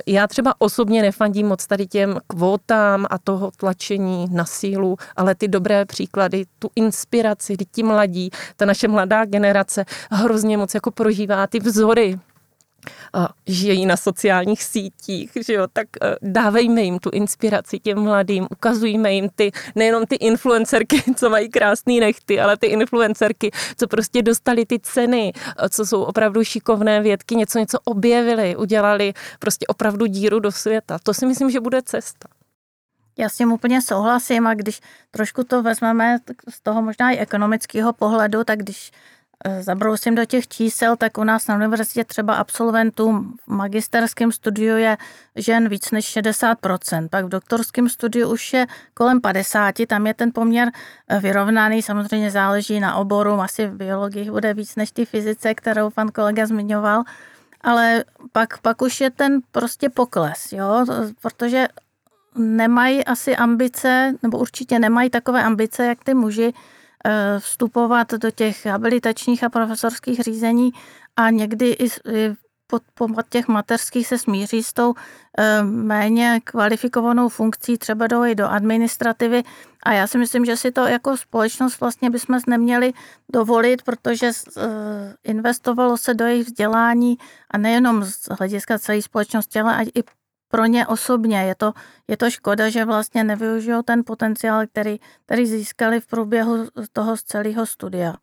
já 0.07 0.27
třeba 0.27 0.53
osobně 0.57 1.01
nefám 1.01 1.31
nefandím 1.35 1.47
moc 1.47 1.67
tady 1.67 1.87
těm 1.87 2.19
kvótám 2.27 3.05
a 3.09 3.17
toho 3.17 3.51
tlačení 3.57 4.27
na 4.31 4.45
sílu, 4.45 4.97
ale 5.15 5.35
ty 5.35 5.47
dobré 5.47 5.85
příklady, 5.85 6.45
tu 6.59 6.69
inspiraci, 6.75 7.57
ti 7.71 7.83
mladí, 7.83 8.29
ta 8.55 8.65
naše 8.65 8.87
mladá 8.87 9.25
generace 9.25 9.85
hrozně 10.11 10.57
moc 10.57 10.73
jako 10.73 10.91
prožívá 10.91 11.47
ty 11.47 11.59
vzory 11.59 12.19
žijí 13.47 13.85
na 13.85 13.97
sociálních 13.97 14.63
sítích, 14.63 15.31
že 15.45 15.53
jo, 15.53 15.67
tak 15.73 15.87
eh, 16.01 16.15
dávejme 16.21 16.81
jim 16.81 16.99
tu 16.99 17.09
inspiraci 17.09 17.79
těm 17.79 17.99
mladým, 17.99 18.47
ukazujme 18.51 19.13
jim 19.13 19.29
ty, 19.35 19.51
nejenom 19.75 20.05
ty 20.05 20.15
influencerky, 20.15 21.03
co 21.15 21.29
mají 21.29 21.49
krásný 21.49 21.99
nechty, 21.99 22.39
ale 22.39 22.57
ty 22.57 22.67
influencerky, 22.67 23.51
co 23.77 23.87
prostě 23.87 24.21
dostali 24.21 24.65
ty 24.65 24.79
ceny, 24.79 25.33
eh, 25.35 25.69
co 25.69 25.85
jsou 25.85 26.03
opravdu 26.03 26.43
šikovné 26.43 27.01
vědky, 27.01 27.35
něco 27.35 27.59
něco 27.59 27.79
objevili, 27.83 28.55
udělali 28.55 29.13
prostě 29.39 29.67
opravdu 29.67 30.05
díru 30.05 30.39
do 30.39 30.51
světa. 30.51 30.99
To 31.03 31.13
si 31.13 31.25
myslím, 31.25 31.51
že 31.51 31.59
bude 31.59 31.81
cesta. 31.81 32.27
Já 33.17 33.29
s 33.29 33.37
tím 33.37 33.51
úplně 33.51 33.81
souhlasím 33.81 34.47
a 34.47 34.53
když 34.53 34.81
trošku 35.11 35.43
to 35.43 35.63
vezmeme 35.63 36.17
z 36.49 36.61
toho 36.61 36.81
možná 36.81 37.11
i 37.11 37.17
ekonomického 37.17 37.93
pohledu, 37.93 38.43
tak 38.43 38.59
když 38.59 38.91
zabrousím 39.59 40.15
do 40.15 40.25
těch 40.25 40.47
čísel, 40.47 40.95
tak 40.95 41.17
u 41.17 41.23
nás 41.23 41.47
na 41.47 41.55
univerzitě 41.55 42.03
třeba 42.03 42.35
absolventů 42.35 43.25
v 43.47 43.47
magisterském 43.47 44.31
studiu 44.31 44.77
je 44.77 44.97
žen 45.35 45.69
víc 45.69 45.91
než 45.91 46.17
60%, 46.17 47.09
pak 47.09 47.25
v 47.25 47.29
doktorském 47.29 47.89
studiu 47.89 48.31
už 48.31 48.53
je 48.53 48.67
kolem 48.93 49.21
50, 49.21 49.75
tam 49.87 50.07
je 50.07 50.13
ten 50.13 50.31
poměr 50.31 50.71
eh, 51.07 51.19
vyrovnaný, 51.19 51.81
samozřejmě 51.81 52.31
záleží 52.31 52.79
na 52.79 52.95
oboru, 52.95 53.41
asi 53.41 53.67
v 53.67 53.75
biologii 53.75 54.31
bude 54.31 54.53
víc 54.53 54.75
než 54.75 54.91
ty 54.91 55.05
fyzice, 55.05 55.53
kterou 55.53 55.89
pan 55.89 56.07
kolega 56.07 56.45
zmiňoval, 56.45 57.03
ale 57.61 58.03
pak, 58.31 58.57
pak 58.57 58.81
už 58.81 59.01
je 59.01 59.09
ten 59.09 59.39
prostě 59.51 59.89
pokles, 59.89 60.51
jo, 60.51 60.85
protože 61.21 61.67
nemají 62.35 63.05
asi 63.05 63.35
ambice, 63.35 64.13
nebo 64.23 64.37
určitě 64.37 64.79
nemají 64.79 65.09
takové 65.09 65.43
ambice, 65.43 65.85
jak 65.85 66.03
ty 66.03 66.13
muži, 66.13 66.53
Eh, 66.53 66.74
vstupovat 67.39 68.11
do 68.11 68.31
těch 68.31 68.65
habilitačních 68.65 69.43
a 69.43 69.49
profesorských 69.49 70.19
řízení 70.19 70.71
a 71.15 71.29
někdy 71.29 71.75
i 71.79 71.89
pod, 72.67 72.83
pod 72.97 73.29
těch 73.29 73.47
mateřských 73.47 74.07
se 74.07 74.17
smíří 74.17 74.63
s 74.63 74.73
tou 74.73 74.93
eh, 75.37 75.63
méně 75.63 76.41
kvalifikovanou 76.43 77.29
funkcí, 77.29 77.77
třeba 77.77 78.07
jdou 78.07 78.23
i 78.23 78.35
do 78.35 78.47
administrativy. 78.47 79.43
A 79.83 79.93
já 79.93 80.07
si 80.07 80.17
myslím, 80.17 80.45
že 80.45 80.57
si 80.57 80.71
to 80.71 80.81
jako 80.81 81.17
společnost 81.17 81.79
vlastně 81.79 82.09
bychom 82.09 82.39
neměli 82.47 82.93
dovolit, 83.33 83.81
protože 83.81 84.31
eh, 84.57 84.61
investovalo 85.23 85.97
se 85.97 86.13
do 86.13 86.25
jejich 86.25 86.47
vzdělání 86.47 87.17
a 87.51 87.57
nejenom 87.57 88.03
z 88.05 88.27
hlediska 88.39 88.79
celé 88.79 89.01
společnosti, 89.01 89.59
ale 89.59 89.83
i 89.95 90.03
pro 90.55 90.65
ně 90.65 90.87
osobně. 90.87 91.37
Je 91.43 91.55
to, 91.55 91.73
je 92.07 92.17
to 92.17 92.29
škoda, 92.29 92.69
že 92.69 92.85
vlastně 92.85 93.23
nevyužijou 93.23 93.81
ten 93.81 94.03
potenciál, 94.05 94.67
který, 94.67 94.99
který 95.25 95.47
získali 95.47 95.99
v 95.99 96.07
průběhu 96.07 96.67
toho 96.93 97.17
celého 97.17 97.65
studia. 97.65 98.13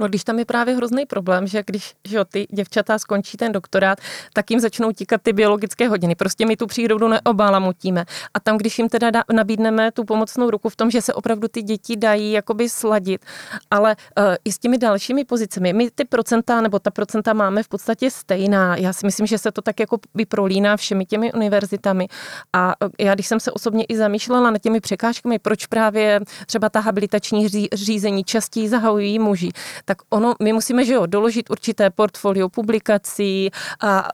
No 0.00 0.08
když 0.08 0.24
tam 0.24 0.38
je 0.38 0.44
právě 0.44 0.76
hrozný 0.76 1.06
problém, 1.06 1.46
že 1.46 1.62
když 1.66 1.94
že 2.08 2.16
jo, 2.16 2.24
ty 2.24 2.46
děvčata 2.52 2.98
skončí 2.98 3.36
ten 3.36 3.52
doktorát, 3.52 3.98
tak 4.32 4.50
jim 4.50 4.60
začnou 4.60 4.92
tíkat 4.92 5.22
ty 5.22 5.32
biologické 5.32 5.88
hodiny. 5.88 6.14
Prostě 6.14 6.46
my 6.46 6.56
tu 6.56 6.66
přírodu 6.66 7.08
neobálamutíme. 7.08 8.04
A 8.34 8.40
tam, 8.40 8.58
když 8.58 8.78
jim 8.78 8.88
teda 8.88 9.22
nabídneme 9.32 9.92
tu 9.92 10.04
pomocnou 10.04 10.50
ruku 10.50 10.68
v 10.68 10.76
tom, 10.76 10.90
že 10.90 11.02
se 11.02 11.14
opravdu 11.14 11.48
ty 11.48 11.62
děti 11.62 11.96
dají 11.96 12.32
jakoby 12.32 12.68
sladit, 12.68 13.24
ale 13.70 13.96
uh, 14.18 14.24
i 14.44 14.52
s 14.52 14.58
těmi 14.58 14.78
dalšími 14.78 15.24
pozicemi, 15.24 15.72
my 15.72 15.90
ty 15.94 16.04
procenta 16.04 16.60
nebo 16.60 16.78
ta 16.78 16.90
procenta 16.90 17.32
máme 17.32 17.62
v 17.62 17.68
podstatě 17.68 18.10
stejná. 18.10 18.76
Já 18.76 18.92
si 18.92 19.06
myslím, 19.06 19.26
že 19.26 19.38
se 19.38 19.52
to 19.52 19.62
tak 19.62 19.80
jako 19.80 19.98
vyprolíná 20.14 20.76
všemi 20.76 21.06
těmi 21.06 21.32
univerzitami. 21.32 22.06
A 22.52 22.82
uh, 22.82 22.88
já, 23.00 23.14
když 23.14 23.26
jsem 23.26 23.40
se 23.40 23.52
osobně 23.52 23.84
i 23.84 23.96
zamýšlela 23.96 24.50
nad 24.50 24.58
těmi 24.58 24.80
překážkami, 24.80 25.38
proč 25.38 25.66
právě 25.66 26.20
třeba 26.46 26.68
ta 26.68 26.80
habilitační 26.80 27.48
řízení 27.72 28.24
častěji 28.24 28.68
zahajují 28.68 29.18
muži, 29.18 29.50
tak 29.84 29.98
ono, 30.10 30.34
my 30.42 30.52
musíme, 30.52 30.84
že 30.84 30.94
jo, 30.94 31.06
doložit 31.06 31.50
určité 31.50 31.90
portfolio 31.90 32.48
publikací 32.48 33.50
a 33.82 34.08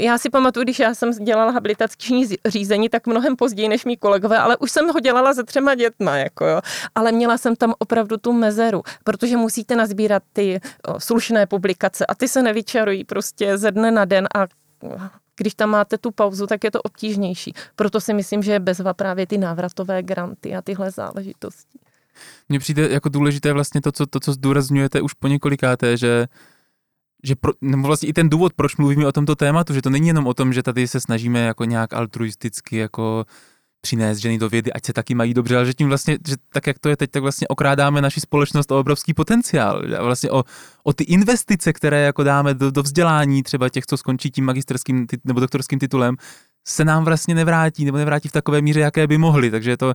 já 0.00 0.18
si 0.18 0.30
pamatuju, 0.30 0.64
když 0.64 0.78
já 0.78 0.94
jsem 0.94 1.10
dělala 1.10 1.52
habilitační 1.52 2.26
řízení, 2.44 2.88
tak 2.88 3.06
mnohem 3.06 3.36
později 3.36 3.68
než 3.68 3.84
mý 3.84 3.96
kolegové, 3.96 4.38
ale 4.38 4.56
už 4.56 4.70
jsem 4.70 4.88
ho 4.88 5.00
dělala 5.00 5.34
se 5.34 5.44
třema 5.44 5.74
dětma, 5.74 6.16
jako 6.16 6.46
jo. 6.46 6.60
Ale 6.94 7.12
měla 7.12 7.38
jsem 7.38 7.56
tam 7.56 7.74
opravdu 7.78 8.16
tu 8.16 8.32
mezeru, 8.32 8.82
protože 9.04 9.36
musíte 9.36 9.76
nazbírat 9.76 10.22
ty 10.32 10.60
o, 10.88 11.00
slušné 11.00 11.46
publikace 11.46 12.06
a 12.06 12.14
ty 12.14 12.28
se 12.28 12.42
nevyčarují 12.42 13.04
prostě 13.04 13.58
ze 13.58 13.70
dne 13.70 13.90
na 13.90 14.04
den 14.04 14.28
a 14.34 14.46
když 15.36 15.54
tam 15.54 15.70
máte 15.70 15.98
tu 15.98 16.10
pauzu, 16.10 16.46
tak 16.46 16.64
je 16.64 16.70
to 16.70 16.82
obtížnější. 16.82 17.54
Proto 17.76 18.00
si 18.00 18.14
myslím, 18.14 18.42
že 18.42 18.52
je 18.52 18.60
bezva 18.60 18.94
právě 18.94 19.26
ty 19.26 19.38
návratové 19.38 20.02
granty 20.02 20.54
a 20.54 20.62
tyhle 20.62 20.90
záležitosti. 20.90 21.78
Mně 22.48 22.58
přijde 22.58 22.88
jako 22.88 23.08
důležité 23.08 23.52
vlastně 23.52 23.80
to, 23.80 23.92
co, 23.92 24.06
to, 24.06 24.20
co 24.20 24.32
zdůrazňujete 24.32 25.00
už 25.00 25.14
po 25.14 25.28
několikáté, 25.28 25.96
že 25.96 26.26
že 27.24 27.36
pro, 27.36 27.52
nebo 27.60 27.86
vlastně 27.86 28.08
i 28.08 28.12
ten 28.12 28.28
důvod, 28.28 28.52
proč 28.52 28.76
mluvíme 28.76 29.06
o 29.06 29.12
tomto 29.12 29.36
tématu, 29.36 29.74
že 29.74 29.82
to 29.82 29.90
není 29.90 30.08
jenom 30.08 30.26
o 30.26 30.34
tom, 30.34 30.52
že 30.52 30.62
tady 30.62 30.88
se 30.88 31.00
snažíme 31.00 31.40
jako 31.40 31.64
nějak 31.64 31.92
altruisticky 31.92 32.76
jako 32.76 33.24
přinést 33.80 34.18
ženy 34.18 34.38
do 34.38 34.48
vědy, 34.48 34.72
ať 34.72 34.86
se 34.86 34.92
taky 34.92 35.14
mají 35.14 35.34
dobře, 35.34 35.56
ale 35.56 35.66
že 35.66 35.74
tím 35.74 35.88
vlastně, 35.88 36.18
že 36.28 36.36
tak 36.52 36.66
jak 36.66 36.78
to 36.78 36.88
je 36.88 36.96
teď, 36.96 37.10
tak 37.10 37.22
vlastně 37.22 37.48
okrádáme 37.48 38.02
naši 38.02 38.20
společnost 38.20 38.72
o 38.72 38.78
obrovský 38.80 39.14
potenciál, 39.14 39.82
vlastně 40.02 40.30
o, 40.30 40.44
o 40.84 40.92
ty 40.92 41.04
investice, 41.04 41.72
které 41.72 42.00
jako 42.00 42.22
dáme 42.22 42.54
do, 42.54 42.70
do 42.70 42.82
vzdělání 42.82 43.42
třeba 43.42 43.68
těch, 43.68 43.86
co 43.86 43.96
skončí 43.96 44.30
tím 44.30 44.44
magisterským 44.44 45.06
nebo 45.24 45.40
doktorským 45.40 45.78
titulem, 45.78 46.16
se 46.66 46.84
nám 46.84 47.04
vlastně 47.04 47.34
nevrátí, 47.34 47.84
nebo 47.84 47.98
nevrátí 47.98 48.28
v 48.28 48.32
takové 48.32 48.60
míře, 48.60 48.80
jaké 48.80 49.06
by 49.06 49.18
mohly, 49.18 49.50
takže 49.50 49.70
je 49.70 49.76
to, 49.76 49.94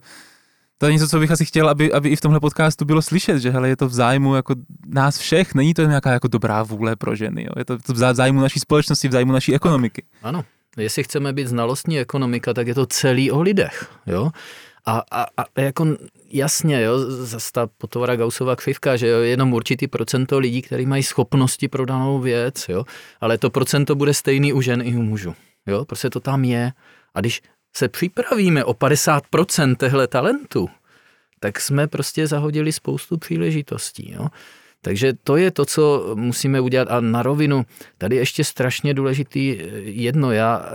to 0.78 0.86
je 0.86 0.94
něco, 0.94 1.08
co 1.08 1.20
bych 1.20 1.32
asi 1.32 1.46
chtěl, 1.46 1.70
aby, 1.70 1.94
aby 1.94 2.10
i 2.10 2.16
v 2.16 2.22
tomhle 2.22 2.40
podcastu 2.40 2.86
bylo 2.86 3.02
slyšet, 3.02 3.40
že 3.40 3.50
hele, 3.50 3.70
je 3.70 3.78
to 3.78 3.88
v 3.88 3.94
zájmu 3.94 4.36
jako 4.36 4.56
nás 4.88 5.18
všech, 5.18 5.56
není 5.56 5.74
to 5.74 5.84
nějaká 5.84 6.12
jako 6.12 6.28
dobrá 6.28 6.64
vůle 6.64 6.96
pro 6.96 7.16
ženy, 7.16 7.44
jo? 7.44 7.52
je 7.58 7.66
to 7.66 7.78
v 7.94 8.14
zájmu 8.14 8.42
naší 8.42 8.60
společnosti, 8.60 9.08
v 9.08 9.12
zájmu 9.12 9.32
naší 9.32 9.56
ekonomiky. 9.56 10.04
Ano, 10.24 10.46
jestli 10.78 11.04
chceme 11.04 11.34
být 11.34 11.48
znalostní 11.48 12.00
ekonomika, 12.00 12.54
tak 12.54 12.68
je 12.68 12.76
to 12.76 12.86
celý 12.86 13.32
o 13.32 13.42
lidech, 13.42 13.90
jo. 14.06 14.32
A, 14.88 15.04
a, 15.12 15.26
a 15.38 15.62
jako 15.62 15.88
jasně, 16.32 16.82
jo, 16.82 17.00
zase 17.00 17.52
ta 17.52 17.68
potovara 17.78 18.16
Gaussova 18.16 18.56
křivka, 18.56 18.96
že 18.96 19.08
jo, 19.08 19.20
jenom 19.20 19.54
určitý 19.54 19.88
procento 19.88 20.40
lidí, 20.40 20.62
kteří 20.62 20.86
mají 20.86 21.04
schopnosti 21.04 21.68
pro 21.68 21.86
danou 21.86 22.20
věc, 22.20 22.66
jo, 22.70 22.84
ale 23.22 23.38
to 23.38 23.50
procento 23.50 23.96
bude 23.96 24.14
stejný 24.14 24.54
u 24.54 24.62
žen 24.62 24.82
i 24.82 24.96
u 24.96 25.02
mužů, 25.02 25.36
jo, 25.68 25.86
prostě 25.86 26.10
to 26.10 26.20
tam 26.20 26.44
je. 26.44 26.72
A 27.14 27.20
když 27.20 27.42
se 27.76 27.90
připravíme 27.90 28.64
o 28.64 28.74
50% 28.74 29.76
tehle 29.76 30.08
talentu, 30.08 30.70
tak 31.40 31.60
jsme 31.60 31.88
prostě 31.88 32.28
zahodili 32.28 32.72
spoustu 32.72 33.18
příležitostí. 33.18 34.12
Jo? 34.12 34.28
Takže 34.82 35.14
to 35.24 35.38
je 35.38 35.52
to, 35.52 35.66
co 35.66 36.14
musíme 36.16 36.60
udělat. 36.60 36.88
A 36.92 37.00
na 37.00 37.24
rovinu, 37.24 37.66
tady 37.98 38.16
ještě 38.16 38.44
strašně 38.44 38.94
důležitý 38.94 39.58
eh, 39.60 39.66
jedno. 39.80 40.32
Já, 40.32 40.66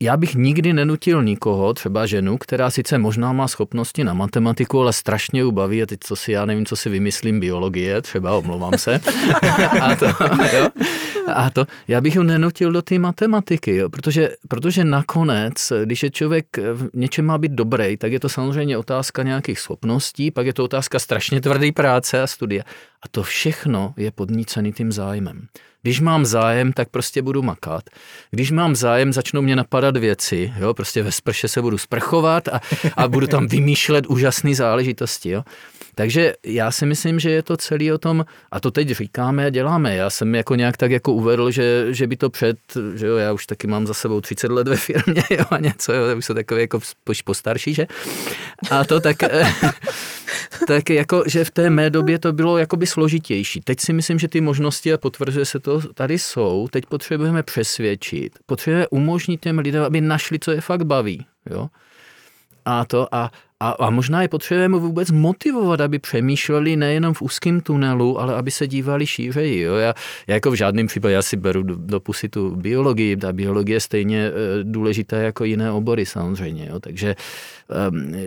já 0.00 0.16
bych 0.16 0.34
nikdy 0.34 0.72
nenutil 0.72 1.22
nikoho, 1.22 1.74
třeba 1.74 2.06
ženu, 2.06 2.38
která 2.38 2.70
sice 2.70 2.98
možná 2.98 3.32
má 3.32 3.48
schopnosti 3.48 4.04
na 4.04 4.14
matematiku, 4.14 4.80
ale 4.80 4.92
strašně 4.92 5.44
ubaví, 5.44 5.82
a 5.82 5.86
teď 5.86 6.00
co 6.02 6.16
si, 6.16 6.32
já 6.32 6.44
nevím, 6.44 6.66
co 6.66 6.76
si 6.76 6.90
vymyslím, 6.90 7.40
biologie, 7.40 8.02
třeba, 8.02 8.36
omlouvám 8.36 8.78
se. 8.78 8.94
a, 9.80 9.96
to, 9.96 10.06
jo, 10.56 10.68
a 11.28 11.50
to, 11.50 11.66
já 11.88 12.00
bych 12.00 12.16
ho 12.16 12.22
nenutil 12.22 12.72
do 12.72 12.82
té 12.82 12.98
matematiky, 12.98 13.76
jo, 13.76 13.88
protože, 13.88 14.30
protože 14.48 14.84
nakonec, 14.84 15.72
když 15.84 16.02
je 16.02 16.10
člověk 16.10 16.46
v 16.56 16.88
něčem 16.94 17.24
má 17.24 17.38
být 17.38 17.52
dobrý, 17.52 17.96
tak 17.96 18.12
je 18.12 18.20
to 18.20 18.28
samozřejmě 18.28 18.78
otázka 18.78 19.22
nějakých 19.22 19.60
schopností, 19.60 20.30
pak 20.30 20.46
je 20.46 20.52
to 20.52 20.64
otázka 20.64 20.98
strašně 20.98 21.40
tvrdé 21.40 21.72
práce 21.72 22.22
a 22.22 22.26
studia. 22.26 22.62
A 23.02 23.08
to 23.10 23.22
všechno 23.22 23.94
je 23.96 24.10
podnícený 24.10 24.72
tím 24.72 24.92
zájmem. 24.92 25.46
Když 25.82 26.00
mám 26.00 26.26
zájem, 26.26 26.72
tak 26.72 26.88
prostě 26.88 27.22
budu 27.22 27.42
makat. 27.42 27.82
Když 28.30 28.50
mám 28.50 28.76
zájem, 28.76 29.12
začnou 29.12 29.42
mě 29.42 29.56
napadat 29.56 29.96
věci, 29.96 30.52
jo, 30.58 30.74
prostě 30.74 31.02
ve 31.02 31.12
sprše 31.12 31.48
se 31.48 31.62
budu 31.62 31.78
sprchovat 31.78 32.48
a, 32.48 32.60
a 32.96 33.08
budu 33.08 33.26
tam 33.26 33.46
vymýšlet 33.46 34.06
úžasné 34.06 34.54
záležitosti, 34.54 35.30
jo. 35.30 35.42
Takže 36.00 36.34
já 36.46 36.70
si 36.70 36.86
myslím, 36.86 37.20
že 37.20 37.30
je 37.30 37.42
to 37.42 37.56
celý 37.56 37.92
o 37.92 37.98
tom, 37.98 38.24
a 38.50 38.60
to 38.60 38.70
teď 38.70 38.90
říkáme 38.90 39.46
a 39.46 39.50
děláme. 39.50 39.96
Já 39.96 40.10
jsem 40.10 40.34
jako 40.34 40.54
nějak 40.54 40.76
tak 40.76 40.90
jako 40.90 41.12
uvedl, 41.12 41.50
že, 41.50 41.86
že 41.90 42.06
by 42.06 42.16
to 42.16 42.30
před, 42.30 42.58
že 42.94 43.06
jo, 43.06 43.16
já 43.16 43.32
už 43.32 43.46
taky 43.46 43.66
mám 43.66 43.86
za 43.86 43.94
sebou 43.94 44.20
30 44.20 44.52
let 44.52 44.68
ve 44.68 44.76
firmě, 44.76 45.22
jo, 45.30 45.44
a 45.50 45.58
něco, 45.58 45.92
jo, 45.92 46.16
už 46.16 46.24
jsou 46.24 46.34
takové 46.34 46.60
jako 46.60 46.80
postarší, 47.24 47.74
že? 47.74 47.86
A 48.70 48.84
to 48.84 49.00
tak, 49.00 49.16
tak 50.66 50.90
jako, 50.90 51.24
že 51.26 51.44
v 51.44 51.50
té 51.50 51.70
mé 51.70 51.90
době 51.90 52.18
to 52.18 52.32
bylo 52.32 52.58
jakoby 52.58 52.86
složitější. 52.86 53.60
Teď 53.60 53.80
si 53.80 53.92
myslím, 53.92 54.18
že 54.18 54.28
ty 54.28 54.40
možnosti, 54.40 54.92
a 54.92 54.98
potvrzuje 54.98 55.44
se 55.44 55.60
to, 55.60 55.80
tady 55.94 56.18
jsou. 56.18 56.68
Teď 56.70 56.86
potřebujeme 56.86 57.42
přesvědčit, 57.42 58.38
potřebujeme 58.46 58.88
umožnit 58.88 59.40
těm 59.40 59.58
lidem, 59.58 59.82
aby 59.82 60.00
našli, 60.00 60.38
co 60.38 60.50
je 60.50 60.60
fakt 60.60 60.82
baví. 60.82 61.26
Jo? 61.50 61.68
A 62.64 62.84
to 62.84 63.14
a 63.14 63.30
a, 63.60 63.70
a 63.70 63.90
možná 63.90 64.22
je 64.22 64.28
potřebujeme 64.28 64.78
vůbec 64.78 65.10
motivovat, 65.10 65.80
aby 65.80 65.98
přemýšleli 65.98 66.76
nejenom 66.76 67.14
v 67.14 67.22
úzkém 67.22 67.60
tunelu, 67.60 68.20
ale 68.20 68.34
aby 68.34 68.50
se 68.50 68.66
dívali 68.66 69.06
šířeji. 69.06 69.60
Jo? 69.60 69.74
Já, 69.74 69.94
já 70.26 70.34
jako 70.34 70.50
v 70.50 70.54
žádném 70.54 70.86
případě, 70.86 71.14
já 71.14 71.22
si 71.22 71.36
beru 71.36 71.62
do, 71.62 71.74
do 71.76 72.00
pusy 72.00 72.28
tu 72.28 72.56
biologii, 72.56 73.16
ta 73.16 73.32
biologie 73.32 73.76
je 73.76 73.80
stejně 73.80 74.26
e, 74.26 74.32
důležitá 74.62 75.16
jako 75.16 75.44
jiné 75.44 75.70
obory 75.70 76.06
samozřejmě. 76.06 76.66
Jo? 76.70 76.80
Takže 76.80 77.16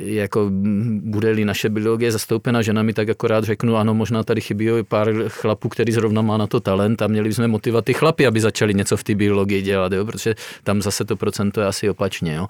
jako 0.04 0.48
bude-li 0.94 1.46
naše 1.46 1.70
biologie 1.70 2.12
zastoupena 2.12 2.62
ženami, 2.62 2.94
tak 2.94 3.10
akorát 3.10 3.44
řeknu, 3.44 3.76
ano, 3.76 3.94
možná 3.94 4.24
tady 4.24 4.41
chybí 4.41 4.70
pár 4.88 5.14
chlapů, 5.28 5.70
který 5.70 5.91
zrovna 5.91 6.22
má 6.22 6.38
na 6.38 6.48
to 6.48 6.60
talent 6.60 7.02
a 7.02 7.08
měli 7.08 7.30
bychom 7.30 7.48
motivovat 7.48 7.86
ty 7.86 7.94
chlapy, 7.94 8.28
aby 8.28 8.41
začali 8.41 8.74
něco 8.74 8.98
v 8.98 9.04
té 9.04 9.16
biologii 9.16 9.62
dělat, 9.62 9.91
jo? 9.91 10.06
protože 10.06 10.36
tam 10.64 10.82
zase 10.82 11.06
to 11.06 11.16
procento 11.16 11.62
je 11.62 11.68
asi 11.68 11.89
opačně. 11.89 12.34
Jo? 12.34 12.48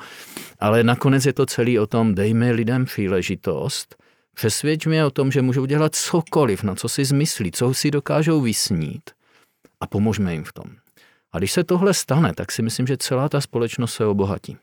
Ale 0.59 0.83
nakonec 0.83 1.25
je 1.25 1.33
to 1.33 1.45
celý 1.45 1.79
o 1.79 1.87
tom, 1.87 2.15
dejme 2.15 2.51
lidem 2.51 2.85
příležitost, 2.85 3.95
přesvědčme 4.35 5.05
o 5.05 5.11
tom, 5.11 5.31
že 5.31 5.41
můžou 5.41 5.65
dělat 5.65 5.95
cokoliv, 5.95 6.63
na 6.63 6.75
co 6.75 6.89
si 6.89 7.05
zmyslí, 7.05 7.51
co 7.51 7.73
si 7.73 7.91
dokážou 7.91 8.41
vysnít 8.41 9.09
a 9.81 9.87
pomožme 9.87 10.33
jim 10.33 10.43
v 10.43 10.53
tom. 10.53 10.65
A 11.31 11.37
když 11.37 11.51
se 11.51 11.63
tohle 11.63 11.93
stane, 11.93 12.33
tak 12.33 12.51
si 12.51 12.61
myslím, 12.61 12.87
že 12.87 12.97
celá 12.97 13.29
ta 13.29 13.41
společnost 13.41 13.93
se 13.93 14.05
obohatí 14.05 14.57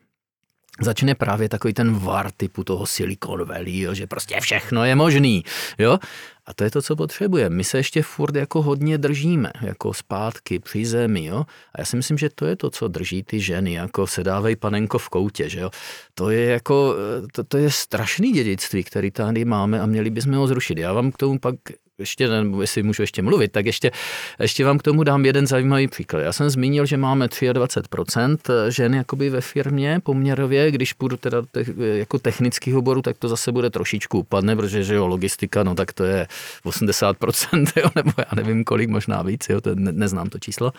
začne 0.79 1.15
právě 1.15 1.49
takový 1.49 1.73
ten 1.73 1.99
var 1.99 2.31
typu 2.31 2.63
toho 2.63 2.85
Silicon 2.85 3.45
Valley, 3.45 3.79
jo, 3.79 3.93
že 3.93 4.07
prostě 4.07 4.39
všechno 4.39 4.85
je 4.85 4.95
možný. 4.95 5.43
Jo? 5.77 5.99
A 6.45 6.53
to 6.53 6.63
je 6.63 6.71
to, 6.71 6.81
co 6.81 6.95
potřebujeme. 6.95 7.55
My 7.55 7.63
se 7.63 7.77
ještě 7.77 8.01
furt 8.01 8.35
jako 8.35 8.61
hodně 8.61 8.97
držíme, 8.97 9.51
jako 9.61 9.93
zpátky 9.93 10.59
při 10.59 10.85
zemi. 10.85 11.25
Jo? 11.25 11.45
A 11.75 11.81
já 11.81 11.85
si 11.85 11.95
myslím, 11.95 12.17
že 12.17 12.29
to 12.35 12.45
je 12.45 12.55
to, 12.55 12.69
co 12.69 12.87
drží 12.87 13.23
ty 13.23 13.39
ženy, 13.39 13.73
jako 13.73 14.07
se 14.07 14.23
dávej 14.23 14.55
panenko 14.55 14.97
v 14.97 15.09
koutě. 15.09 15.49
Že 15.49 15.59
jo? 15.59 15.69
To 16.13 16.29
je 16.29 16.45
jako, 16.45 16.95
to, 17.33 17.43
to 17.43 17.57
je 17.57 17.71
strašný 17.71 18.31
dědictví, 18.31 18.83
který 18.83 19.11
tady 19.11 19.45
máme 19.45 19.81
a 19.81 19.85
měli 19.85 20.09
bychom 20.09 20.33
ho 20.33 20.47
zrušit. 20.47 20.77
Já 20.77 20.93
vám 20.93 21.11
k 21.11 21.17
tomu 21.17 21.39
pak 21.39 21.55
ještě, 22.01 22.27
nebo 22.27 22.61
jestli 22.61 22.83
můžu 22.83 23.03
ještě 23.03 23.21
mluvit, 23.21 23.51
tak 23.51 23.65
ještě, 23.65 23.91
ještě 24.39 24.65
vám 24.65 24.77
k 24.77 24.83
tomu 24.83 25.03
dám 25.03 25.25
jeden 25.25 25.47
zajímavý 25.47 25.87
příklad. 25.87 26.19
Já 26.19 26.33
jsem 26.33 26.49
zmínil, 26.49 26.85
že 26.85 26.97
máme 26.97 27.25
23% 27.25 28.37
žen 28.69 28.95
jakoby 28.95 29.29
ve 29.29 29.41
firmě 29.41 29.99
poměrově, 30.03 30.71
když 30.71 30.93
půjdu 30.93 31.17
teda 31.17 31.41
te, 31.51 31.63
jako 31.77 32.19
technický 32.19 32.73
oboru, 32.73 33.01
tak 33.01 33.17
to 33.17 33.27
zase 33.27 33.51
bude 33.51 33.69
trošičku 33.69 34.19
upadne, 34.19 34.55
protože 34.55 34.83
že 34.83 34.95
jo, 34.95 35.07
logistika, 35.07 35.63
no 35.63 35.75
tak 35.75 35.93
to 35.93 36.03
je 36.03 36.27
80%, 36.65 37.71
jo, 37.81 37.89
nebo 37.95 38.11
já 38.17 38.35
nevím 38.35 38.63
kolik, 38.63 38.89
možná 38.89 39.21
víc, 39.21 39.49
jo, 39.49 39.61
to 39.61 39.75
ne, 39.75 39.91
neznám 39.91 40.29
to 40.29 40.39
číslo. 40.39 40.73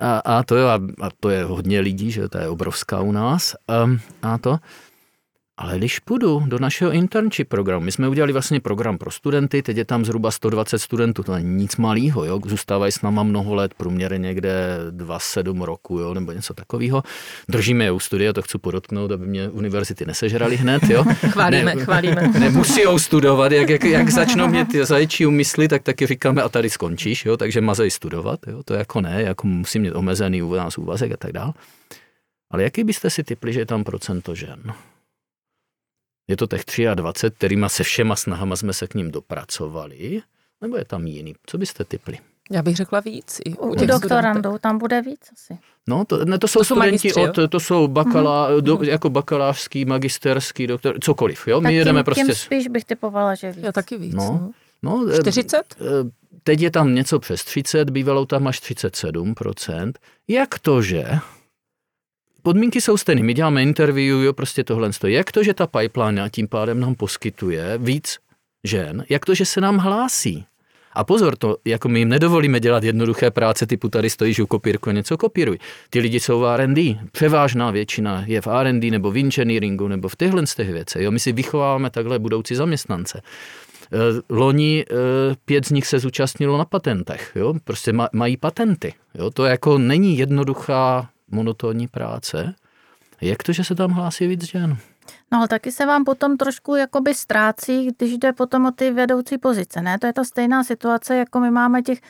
A, 0.00 0.18
a 0.18 0.42
to 0.42 0.56
jo, 0.56 0.66
a, 0.66 0.80
a 1.00 1.10
to 1.20 1.30
je 1.30 1.44
hodně 1.44 1.80
lidí, 1.80 2.10
že 2.10 2.28
to 2.28 2.38
je 2.38 2.48
obrovská 2.48 3.00
u 3.00 3.12
nás. 3.12 3.56
A, 3.68 3.90
a 4.22 4.38
to, 4.38 4.58
ale 5.56 5.78
když 5.78 5.98
půjdu 5.98 6.42
do 6.46 6.58
našeho 6.58 6.92
internship 6.92 7.48
programu, 7.48 7.84
my 7.84 7.92
jsme 7.92 8.08
udělali 8.08 8.32
vlastně 8.32 8.60
program 8.60 8.98
pro 8.98 9.10
studenty, 9.10 9.62
teď 9.62 9.76
je 9.76 9.84
tam 9.84 10.04
zhruba 10.04 10.30
120 10.30 10.78
studentů, 10.78 11.22
to 11.22 11.34
není 11.34 11.54
nic 11.54 11.76
malého, 11.76 12.24
jo? 12.24 12.40
zůstávají 12.46 12.92
s 12.92 13.02
náma 13.02 13.22
mnoho 13.22 13.54
let, 13.54 13.74
průměrně 13.74 14.18
někde 14.18 14.78
2-7 14.90 15.62
roku, 15.62 15.98
jo? 15.98 16.14
nebo 16.14 16.32
něco 16.32 16.54
takového. 16.54 17.02
Držíme 17.48 17.84
je 17.84 17.90
u 17.90 18.00
studia, 18.00 18.32
to 18.32 18.42
chci 18.42 18.58
podotknout, 18.58 19.12
aby 19.12 19.26
mě 19.26 19.48
univerzity 19.48 20.06
nesežrali 20.06 20.56
hned. 20.56 20.82
Jo? 20.82 21.04
chválíme, 21.30 21.74
ne, 21.74 21.84
chválíme. 21.84 22.22
Nemusí 22.38 22.82
studovat, 22.96 23.52
jak, 23.52 23.70
jak, 23.70 23.84
jak 23.84 24.10
začnou 24.10 24.48
mě 24.48 24.66
ty 24.66 24.84
zaječí 24.84 25.26
umysly, 25.26 25.68
tak 25.68 25.82
taky 25.82 26.06
říkáme 26.06 26.42
a 26.42 26.48
tady 26.48 26.70
skončíš, 26.70 27.26
jo? 27.26 27.36
takže 27.36 27.60
mazej 27.60 27.90
studovat, 27.90 28.40
jo? 28.46 28.62
to 28.62 28.74
jako 28.74 29.00
ne, 29.00 29.22
jako 29.22 29.46
musí 29.46 29.78
mít 29.78 29.92
omezený 29.92 30.42
u 30.42 30.54
nás 30.54 30.78
úvazek 30.78 31.12
a 31.12 31.16
tak 31.16 31.32
dál. 31.32 31.54
Ale 32.50 32.62
jaký 32.62 32.84
byste 32.84 33.10
si 33.10 33.24
typli, 33.24 33.52
že 33.52 33.60
je 33.60 33.66
tam 33.66 33.84
procento 33.84 34.34
žen? 34.34 34.62
Je 36.28 36.36
to 36.36 36.46
těch 36.46 36.64
23, 36.94 37.36
kterýma 37.36 37.68
se 37.68 37.82
všema 37.82 38.16
snahama 38.16 38.56
jsme 38.56 38.72
se 38.72 38.86
k 38.86 38.94
ním 38.94 39.10
dopracovali, 39.10 40.22
nebo 40.60 40.76
je 40.76 40.84
tam 40.84 41.06
jiný? 41.06 41.34
Co 41.46 41.58
byste 41.58 41.84
typli? 41.84 42.18
Já 42.50 42.62
bych 42.62 42.76
řekla 42.76 43.00
víc. 43.00 43.40
I 43.44 43.54
u, 43.54 43.66
u 43.66 43.86
doktorandů 43.86 44.58
tam 44.60 44.78
bude 44.78 45.02
víc 45.02 45.20
asi. 45.32 45.58
No, 45.88 46.04
to, 46.04 46.24
ne, 46.24 46.38
to 46.38 46.48
jsou 46.48 46.60
to 46.60 46.64
studenti, 46.64 47.10
jsou 47.10 47.22
od, 47.22 47.38
to 47.48 47.60
jsou 47.60 47.88
bakala, 47.88 48.50
mm-hmm. 48.50 48.60
do, 48.60 48.78
jako 48.82 49.10
bakalářský, 49.10 49.84
magisterský, 49.84 50.66
doktor, 50.66 50.94
cokoliv, 51.00 51.48
jo? 51.48 51.60
My 51.60 51.64
tak 51.64 51.74
jedeme 51.74 52.00
tím, 52.00 52.04
prostě... 52.04 52.24
Tím 52.24 52.34
spíš 52.34 52.68
bych 52.68 52.84
typovala, 52.84 53.34
že 53.34 53.52
víc. 53.52 53.64
Já 53.64 53.72
taky 53.72 53.98
víc. 53.98 54.14
No, 54.14 54.50
no, 54.82 55.06
40? 55.20 55.56
Eh, 55.56 55.84
eh, 55.84 56.10
teď 56.42 56.60
je 56.60 56.70
tam 56.70 56.94
něco 56.94 57.18
přes 57.18 57.44
30, 57.44 57.90
bývalo 57.90 58.26
tam 58.26 58.46
až 58.46 58.62
37%. 58.62 59.92
Jak 60.28 60.58
to, 60.58 60.82
že 60.82 61.04
podmínky 62.42 62.80
jsou 62.80 62.96
stejné. 62.96 63.22
My 63.22 63.34
děláme 63.34 63.62
interview, 63.62 64.22
jo, 64.22 64.32
prostě 64.32 64.64
tohle 64.64 64.92
stojí. 64.92 65.14
Jak 65.14 65.32
to, 65.32 65.42
že 65.42 65.54
ta 65.54 65.66
pipeline 65.66 66.22
a 66.22 66.28
tím 66.28 66.48
pádem 66.48 66.80
nám 66.80 66.94
poskytuje 66.94 67.78
víc 67.78 68.18
žen, 68.64 69.04
jak 69.08 69.26
to, 69.26 69.34
že 69.34 69.44
se 69.44 69.60
nám 69.60 69.78
hlásí? 69.78 70.46
A 70.94 71.04
pozor, 71.04 71.36
to, 71.36 71.56
jako 71.64 71.88
my 71.88 71.98
jim 71.98 72.08
nedovolíme 72.08 72.60
dělat 72.60 72.84
jednoduché 72.84 73.30
práce 73.30 73.66
typu 73.66 73.88
tady 73.88 74.10
stojíš 74.10 74.40
u 74.40 74.46
kopírku 74.46 74.90
a 74.90 74.92
něco 74.92 75.18
kopíruj. 75.18 75.58
Ty 75.90 76.00
lidi 76.00 76.20
jsou 76.20 76.40
v 76.40 76.54
R&D. 76.54 76.98
Převážná 77.12 77.70
většina 77.70 78.24
je 78.26 78.40
v 78.40 78.46
R&D 78.46 78.90
nebo 78.90 79.10
v 79.10 79.18
engineeringu 79.18 79.88
nebo 79.88 80.08
v 80.08 80.16
těchhle 80.16 80.46
z 80.46 80.54
těch 80.54 80.72
věcí. 80.72 80.98
Jo? 81.02 81.10
My 81.10 81.20
si 81.20 81.32
vychováváme 81.32 81.90
takhle 81.90 82.18
budoucí 82.18 82.54
zaměstnance. 82.54 83.22
Eh, 83.92 83.98
loni 84.28 84.84
eh, 84.90 84.94
pět 85.44 85.66
z 85.66 85.70
nich 85.70 85.86
se 85.86 85.98
zúčastnilo 85.98 86.58
na 86.58 86.64
patentech. 86.64 87.32
Jo? 87.34 87.54
Prostě 87.64 87.92
mají 88.12 88.36
patenty. 88.36 88.94
Jo? 89.14 89.30
To 89.30 89.44
jako 89.44 89.78
není 89.78 90.18
jednoduchá 90.18 91.08
monotónní 91.32 91.88
práce. 91.88 92.54
Jak 93.20 93.42
to, 93.42 93.52
že 93.52 93.64
se 93.64 93.74
tam 93.74 93.90
hlásí 93.90 94.26
víc 94.26 94.44
žen? 94.44 94.76
No 95.32 95.38
ale 95.38 95.48
taky 95.48 95.72
se 95.72 95.86
vám 95.86 96.04
potom 96.04 96.36
trošku 96.36 96.76
jakoby 96.76 97.14
ztrácí, 97.14 97.88
když 97.96 98.18
jde 98.18 98.32
potom 98.32 98.66
o 98.66 98.70
ty 98.70 98.90
vedoucí 98.90 99.38
pozice, 99.38 99.82
ne? 99.82 99.98
To 99.98 100.06
je 100.06 100.12
ta 100.12 100.24
stejná 100.24 100.64
situace, 100.64 101.16
jako 101.16 101.40
my 101.40 101.50
máme 101.50 101.82
těch 101.82 102.00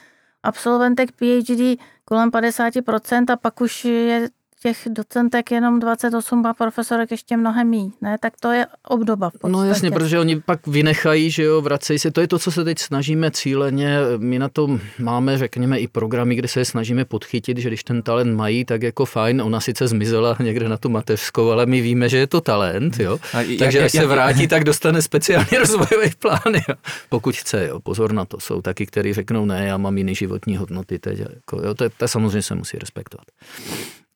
absolventek 0.42 1.12
PhD 1.12 1.80
kolem 2.04 2.30
50% 2.30 3.32
a 3.32 3.36
pak 3.36 3.60
už 3.60 3.84
je 3.84 4.28
těch 4.62 4.78
docentek 4.90 5.50
jenom 5.50 5.80
28 5.80 6.46
a 6.46 6.54
profesorek 6.54 7.10
ještě 7.10 7.36
mnohem 7.36 7.68
mý, 7.68 7.92
ne? 8.00 8.18
Tak 8.20 8.32
to 8.40 8.52
je 8.52 8.66
obdoba 8.88 9.30
v 9.30 9.48
No 9.48 9.64
jasně, 9.64 9.90
protože 9.90 10.18
oni 10.18 10.40
pak 10.40 10.66
vynechají, 10.66 11.30
že 11.30 11.42
jo, 11.42 11.60
vracejí 11.60 11.98
se. 11.98 12.10
To 12.10 12.20
je 12.20 12.28
to, 12.28 12.38
co 12.38 12.50
se 12.50 12.64
teď 12.64 12.78
snažíme 12.78 13.30
cíleně. 13.30 13.98
My 14.18 14.38
na 14.38 14.48
to 14.48 14.78
máme, 14.98 15.38
řekněme, 15.38 15.78
i 15.78 15.88
programy, 15.88 16.34
kde 16.34 16.48
se 16.48 16.64
snažíme 16.64 17.04
podchytit, 17.04 17.58
že 17.58 17.68
když 17.68 17.84
ten 17.84 18.02
talent 18.02 18.36
mají, 18.36 18.64
tak 18.64 18.82
jako 18.82 19.04
fajn, 19.04 19.42
ona 19.42 19.60
sice 19.60 19.88
zmizela 19.88 20.36
někde 20.40 20.68
na 20.68 20.76
tu 20.76 20.88
mateřskou, 20.88 21.50
ale 21.50 21.66
my 21.66 21.80
víme, 21.80 22.08
že 22.08 22.18
je 22.18 22.26
to 22.26 22.40
talent, 22.40 23.00
jo. 23.00 23.18
A 23.34 23.36
Takže 23.58 23.78
jak, 23.78 23.86
až 23.86 23.94
jak, 23.94 24.02
se 24.02 24.06
vrátí, 24.06 24.48
tak 24.48 24.64
dostane 24.64 25.02
speciální 25.02 25.48
rozvojový 25.58 26.10
plán, 26.18 26.54
jo. 26.68 26.74
Pokud 27.08 27.36
chce, 27.36 27.66
jo. 27.66 27.80
Pozor 27.80 28.12
na 28.12 28.24
to. 28.24 28.40
Jsou 28.40 28.62
taky, 28.62 28.86
kteří 28.86 29.12
řeknou, 29.12 29.44
ne, 29.44 29.66
já 29.66 29.76
mám 29.76 29.98
jiný 29.98 30.14
životní 30.14 30.56
hodnoty 30.56 30.98
teď. 30.98 31.18
Jako, 31.18 31.62
jo, 31.64 31.74
to, 31.74 31.90
to 31.90 32.08
samozřejmě 32.08 32.42
se 32.42 32.54
musí 32.54 32.78
respektovat. 32.78 33.26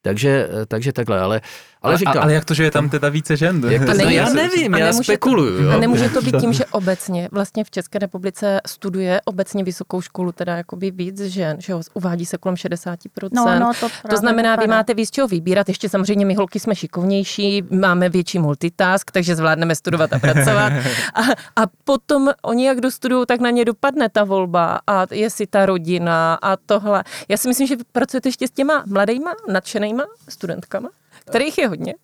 Takže, 0.06 0.48
takže 0.68 0.92
takhle, 0.92 1.20
ale 1.20 1.40
ale, 1.86 1.98
říkám, 1.98 2.18
ale 2.22 2.34
jak 2.34 2.44
to, 2.44 2.54
že 2.54 2.64
je 2.64 2.70
tam 2.70 2.88
teda 2.88 3.08
více 3.08 3.36
žen? 3.36 3.62
Jak 3.68 3.84
to, 3.84 3.94
no, 3.94 4.10
já 4.10 4.28
nevím, 4.32 4.74
já 4.74 4.92
spekuluju. 4.92 5.62
Jo? 5.62 5.70
A 5.70 5.78
nemůže 5.78 6.08
to 6.08 6.22
být 6.22 6.34
tím, 6.40 6.52
že 6.52 6.64
obecně 6.66 7.28
vlastně 7.32 7.64
v 7.64 7.70
České 7.70 7.98
republice 7.98 8.60
studuje 8.66 9.20
obecně 9.24 9.64
vysokou 9.64 10.00
školu 10.00 10.32
teda 10.32 10.56
jakoby 10.56 10.90
víc 10.90 11.20
žen, 11.20 11.56
že 11.60 11.72
jo, 11.72 11.82
uvádí 11.94 12.26
se 12.26 12.38
kolem 12.38 12.54
60%. 12.56 12.96
No, 13.32 13.58
no, 13.58 13.72
to, 13.80 13.88
to 14.10 14.16
znamená, 14.16 14.56
vy 14.56 14.66
máte 14.66 14.94
víc 14.94 15.10
čeho 15.10 15.28
vybírat, 15.28 15.68
ještě 15.68 15.88
samozřejmě 15.88 16.26
my 16.26 16.34
holky 16.34 16.60
jsme 16.60 16.74
šikovnější, 16.74 17.62
máme 17.70 18.08
větší 18.08 18.38
multitask, 18.38 19.10
takže 19.10 19.36
zvládneme 19.36 19.74
studovat 19.74 20.12
a 20.12 20.18
pracovat. 20.18 20.72
A, 21.14 21.20
a 21.62 21.66
potom 21.84 22.30
oni 22.42 22.66
jak 22.66 22.80
dostudují, 22.80 23.26
tak 23.26 23.40
na 23.40 23.50
ně 23.50 23.64
dopadne 23.64 24.08
ta 24.08 24.24
volba 24.24 24.80
a 24.86 25.06
jestli 25.10 25.46
ta 25.46 25.66
rodina 25.66 26.38
a 26.42 26.56
tohle. 26.56 27.04
Já 27.28 27.36
si 27.36 27.48
myslím, 27.48 27.66
že 27.66 27.76
pracujete 27.92 28.28
ještě 28.28 28.48
s 28.48 28.50
těma 28.50 28.84
mladýma, 28.86 29.32
nadšenýma 29.48 30.04
studentkama 30.28 30.88
kterých 31.30 31.58
je 31.58 31.68
hodně. 31.68 31.94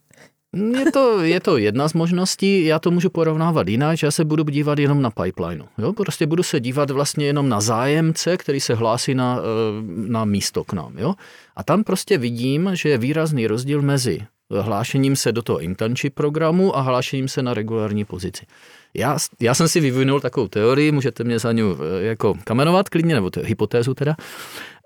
Je 0.79 0.93
to, 0.93 1.23
je 1.23 1.41
to 1.41 1.57
jedna 1.57 1.89
z 1.89 1.93
možností, 1.93 2.65
já 2.65 2.79
to 2.79 2.91
můžu 2.91 3.11
porovnávat 3.11 3.69
jinak, 3.69 3.99
že 3.99 4.07
já 4.07 4.11
se 4.11 4.25
budu 4.25 4.45
dívat 4.45 4.79
jenom 4.79 5.03
na 5.03 5.11
pipeline. 5.11 5.65
Jo? 5.79 5.93
Prostě 5.93 6.27
budu 6.27 6.43
se 6.43 6.61
dívat 6.61 6.91
vlastně 6.91 7.27
jenom 7.27 7.49
na 7.49 7.61
zájemce, 7.61 8.37
který 8.37 8.61
se 8.61 8.75
hlásí 8.75 9.15
na, 9.15 9.39
eh, 9.39 9.83
na 10.09 10.25
místo 10.25 10.65
k 10.65 10.73
nám. 10.73 10.99
Jo? 10.99 11.15
A 11.57 11.65
tam 11.65 11.85
prostě 11.85 12.19
vidím, 12.19 12.71
že 12.73 12.89
je 12.89 12.99
výrazný 12.99 13.47
rozdíl 13.47 13.83
mezi 13.83 14.27
hlášením 14.61 15.17
se 15.17 15.33
do 15.33 15.43
toho 15.43 15.61
internship 15.61 16.15
programu 16.15 16.77
a 16.77 16.81
hlášením 16.81 17.29
se 17.29 17.43
na 17.43 17.55
regulární 17.55 18.05
pozici. 18.05 18.47
Já, 18.95 19.19
já 19.41 19.55
jsem 19.55 19.69
si 19.69 19.81
vyvinul 19.81 20.21
takovou 20.21 20.49
teorii, 20.49 20.93
můžete 20.93 21.25
mě 21.25 21.39
za 21.39 21.53
ní 21.53 21.63
eh, 21.63 22.05
jako 22.05 22.35
kamenovat 22.45 22.89
klidně, 22.89 23.15
nebo 23.15 23.31
to 23.31 23.41
je 23.41 23.47
hypotézu 23.47 23.95
teda. 23.95 24.17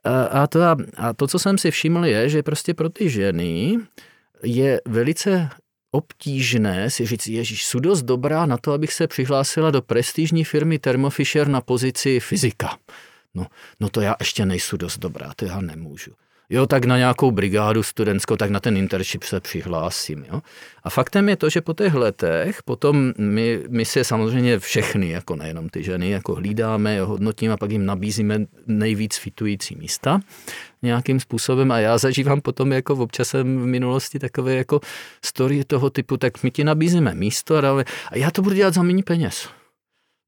Eh, 0.05 0.29
a 0.29 0.47
to, 0.47 0.61
a 0.97 1.13
to, 1.17 1.27
co 1.27 1.39
jsem 1.39 1.59
si 1.59 1.71
všiml, 1.71 2.07
je, 2.07 2.29
že 2.29 2.43
prostě 2.43 2.75
pro 2.75 2.89
ty 2.89 3.11
ženy 3.11 3.79
je 4.43 4.81
velice 4.87 5.49
obtížné 5.91 6.91
si 6.91 7.07
říct, 7.07 7.27
ježíš, 7.27 7.67
jsou 7.67 7.79
dost 7.79 8.03
dobrá 8.03 8.47
na 8.47 8.57
to, 8.57 8.73
abych 8.73 8.93
se 8.93 9.07
přihlásila 9.07 9.71
do 9.71 9.83
prestižní 9.83 10.45
firmy 10.45 10.79
Thermo 10.79 11.11
Fisher 11.11 11.49
na 11.49 11.61
pozici 11.61 12.21
fyzika. 12.21 12.79
No, 13.35 13.47
no 13.81 13.89
to 13.89 14.01
já 14.01 14.17
ještě 14.21 14.47
nejsou 14.47 14.77
dost 14.77 14.99
dobrá, 14.99 15.33
to 15.37 15.45
já 15.45 15.61
nemůžu. 15.61 16.13
Jo, 16.51 16.67
tak 16.67 16.85
na 16.85 16.99
nějakou 16.99 17.31
brigádu 17.31 17.83
studentskou, 17.83 18.37
tak 18.37 18.51
na 18.51 18.61
ten 18.61 18.77
internship 18.77 19.23
se 19.23 19.41
přihlásím. 19.41 20.25
Jo. 20.33 20.43
A 20.85 20.91
faktem 20.91 21.29
je 21.29 21.37
to, 21.37 21.51
že 21.51 21.61
po 21.61 21.75
těch 21.75 21.95
letech 21.95 22.63
potom 22.63 23.13
my, 23.19 23.65
my 23.69 23.85
si 23.85 24.05
samozřejmě 24.05 24.59
všechny, 24.59 25.11
jako 25.11 25.37
nejenom 25.37 25.69
ty 25.69 25.83
ženy, 25.83 26.11
jako 26.11 26.35
hlídáme, 26.35 27.01
hodnotíme 27.01 27.55
a 27.55 27.57
pak 27.57 27.71
jim 27.71 27.87
nabízíme 27.87 28.39
nejvíc 28.67 29.17
fitující 29.17 29.77
místa 29.77 30.21
nějakým 30.83 31.21
způsobem 31.21 31.73
a 31.73 31.79
já 31.79 31.99
zažívám 31.99 32.41
potom 32.41 32.73
jako 32.73 32.97
v 32.97 33.01
občasem 33.01 33.59
v 33.59 33.67
minulosti 33.67 34.19
takové 34.19 34.55
jako 34.55 34.81
story 35.25 35.65
toho 35.65 35.91
typu, 35.91 36.17
tak 36.17 36.43
my 36.43 36.51
ti 36.51 36.65
nabízíme 36.65 37.15
místo 37.15 37.57
a, 37.57 37.61
dáme, 37.61 37.85
a 38.11 38.17
já 38.17 38.31
to 38.31 38.43
budu 38.43 38.55
dělat 38.55 38.75
za 38.75 38.83
méně 38.83 39.03
peněz. 39.03 39.49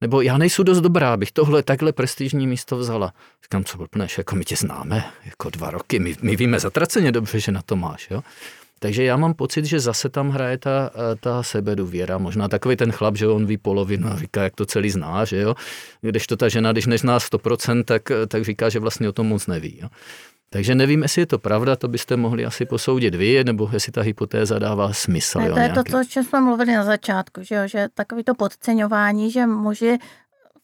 Nebo 0.01 0.21
já 0.21 0.39
nejsou 0.39 0.63
dost 0.63 0.81
dobrá, 0.81 1.13
abych 1.13 1.33
tohle 1.33 1.63
takhle 1.63 1.93
prestižní 1.93 2.47
místo 2.47 2.77
vzala. 2.77 3.13
Říkám, 3.45 3.65
co 3.65 3.79
blbneš, 3.79 4.19
jako 4.19 4.37
my 4.37 4.45
tě 4.45 4.57
známe, 4.57 5.05
jako 5.25 5.51
dva 5.51 5.71
roky, 5.71 5.99
my, 5.99 6.17
my 6.23 6.37
víme 6.37 6.61
zatraceně 6.61 7.13
dobře, 7.13 7.41
že 7.41 7.53
na 7.53 7.63
to 7.63 7.77
máš, 7.77 8.11
jo. 8.11 8.23
Takže 8.81 9.05
já 9.05 9.17
mám 9.17 9.35
pocit, 9.35 9.65
že 9.65 9.81
zase 9.81 10.09
tam 10.09 10.31
hraje 10.31 10.59
ta, 10.59 10.91
ta 11.21 11.43
sebedůvěra. 11.43 12.19
Možná 12.19 12.49
takový 12.49 12.77
ten 12.77 12.93
chlap, 12.93 13.17
že 13.17 13.27
on 13.27 13.47
ví 13.47 13.57
polovinu 13.57 14.09
a 14.09 14.17
říká, 14.17 14.43
jak 14.43 14.55
to 14.55 14.67
celý 14.67 14.91
zná, 14.91 15.25
že 15.25 15.41
jo. 15.41 15.55
Když 16.01 16.27
to 16.27 16.37
ta 16.37 16.49
žena, 16.49 16.73
když 16.73 16.87
nezná 16.87 17.19
100%, 17.19 17.85
tak, 17.85 18.03
tak 18.29 18.45
říká, 18.45 18.69
že 18.69 18.79
vlastně 18.79 19.09
o 19.09 19.13
tom 19.13 19.27
moc 19.27 19.47
neví. 19.47 19.79
Jo? 19.83 19.89
Takže 20.51 20.75
nevím, 20.75 21.03
jestli 21.03 21.23
je 21.23 21.27
to 21.27 21.39
pravda, 21.39 21.77
to 21.77 21.89
byste 21.89 22.17
mohli 22.17 22.47
asi 22.47 22.67
posoudit 22.67 23.15
vy, 23.15 23.45
nebo 23.45 23.71
jestli 23.73 23.93
ta 23.93 24.03
hypotéza 24.03 24.59
dává 24.59 24.93
smysl. 24.93 25.39
Ne, 25.39 25.47
jo, 25.47 25.55
to 25.55 25.61
je 25.61 25.69
nějaký. 25.69 25.93
to, 25.93 26.01
o 26.01 26.05
čem 26.05 26.25
jsme 26.25 26.41
mluvili 26.41 26.75
na 26.75 26.85
začátku, 26.85 27.43
že, 27.43 27.55
jo, 27.55 27.63
že 27.67 27.89
takový 27.95 28.25
to 28.25 28.35
podceňování, 28.35 29.31
že 29.31 29.47
muži 29.47 29.99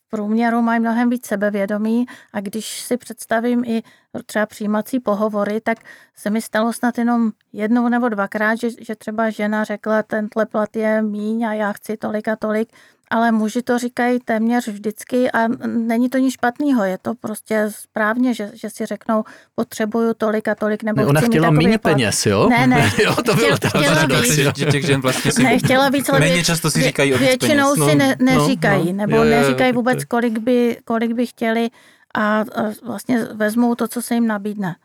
v 0.06 0.10
průměru 0.10 0.62
mají 0.62 0.80
mnohem 0.80 1.10
víc 1.10 1.26
sebevědomí 1.26 2.06
a 2.32 2.40
když 2.40 2.80
si 2.80 2.96
představím 2.96 3.64
i 3.66 3.82
třeba 4.26 4.46
přijímací 4.46 5.00
pohovory, 5.00 5.60
tak 5.60 5.78
se 6.16 6.30
mi 6.30 6.42
stalo 6.42 6.72
snad 6.72 6.98
jenom 6.98 7.30
jednou 7.52 7.88
nebo 7.88 8.08
dvakrát, 8.08 8.54
že, 8.54 8.68
že 8.80 8.94
třeba 8.96 9.30
žena 9.30 9.64
řekla, 9.64 10.02
tenhle 10.02 10.46
plat 10.50 10.76
je 10.76 11.02
míň 11.02 11.44
a 11.44 11.54
já 11.54 11.72
chci 11.72 11.96
tolik 11.96 12.28
a 12.28 12.36
tolik, 12.36 12.68
ale 13.14 13.32
muži 13.32 13.62
to 13.62 13.78
říkají 13.78 14.18
téměř 14.24 14.68
vždycky 14.68 15.30
a 15.30 15.48
není 15.66 16.10
to 16.10 16.18
nic 16.18 16.34
špatného, 16.34 16.84
je 16.84 16.98
to 17.02 17.14
prostě 17.14 17.66
správně, 17.70 18.34
že, 18.34 18.50
že 18.54 18.70
si 18.70 18.86
řeknou, 18.86 19.24
potřebuju 19.54 20.14
tolik 20.14 20.48
a 20.48 20.54
tolik, 20.54 20.82
nebo 20.82 21.00
ne, 21.00 21.06
ona 21.06 21.20
chci 21.20 21.28
chtěla 21.30 21.50
méně 21.50 21.78
peněz, 21.78 22.26
jo? 22.26 22.48
Ne, 22.48 22.66
ne. 22.66 22.92
jo, 23.02 23.14
to 23.14 23.34
bylo 23.34 23.56
chtěla, 23.56 23.82
chtěla 23.82 24.20
víc. 24.20 24.32
Že, 24.32 24.52
těch 24.52 24.86
žen 24.86 25.00
vlastně 25.00 25.32
si 25.32 25.42
ne, 25.42 25.58
chtěla 25.58 25.88
víc, 25.88 26.08
ale 26.08 26.20
méně 26.20 26.44
často 26.44 26.70
si 26.70 26.82
říkají 26.82 27.14
o 27.14 27.18
Většinou 27.18 27.74
peněz. 27.74 27.90
si 27.90 27.94
ne, 27.96 28.16
neříkají, 28.18 28.92
no, 28.92 28.92
no, 28.92 29.06
nebo 29.06 29.22
je, 29.22 29.40
neříkají 29.40 29.72
vůbec, 29.72 30.04
kolik 30.04 30.38
by, 30.38 30.78
kolik 30.84 31.12
by 31.12 31.26
chtěli 31.26 31.70
a, 32.14 32.40
a 32.40 32.44
vlastně 32.86 33.24
vezmou 33.24 33.74
to, 33.74 33.88
co 33.88 34.02
se 34.02 34.14
jim 34.14 34.26
nabídne. 34.26 34.76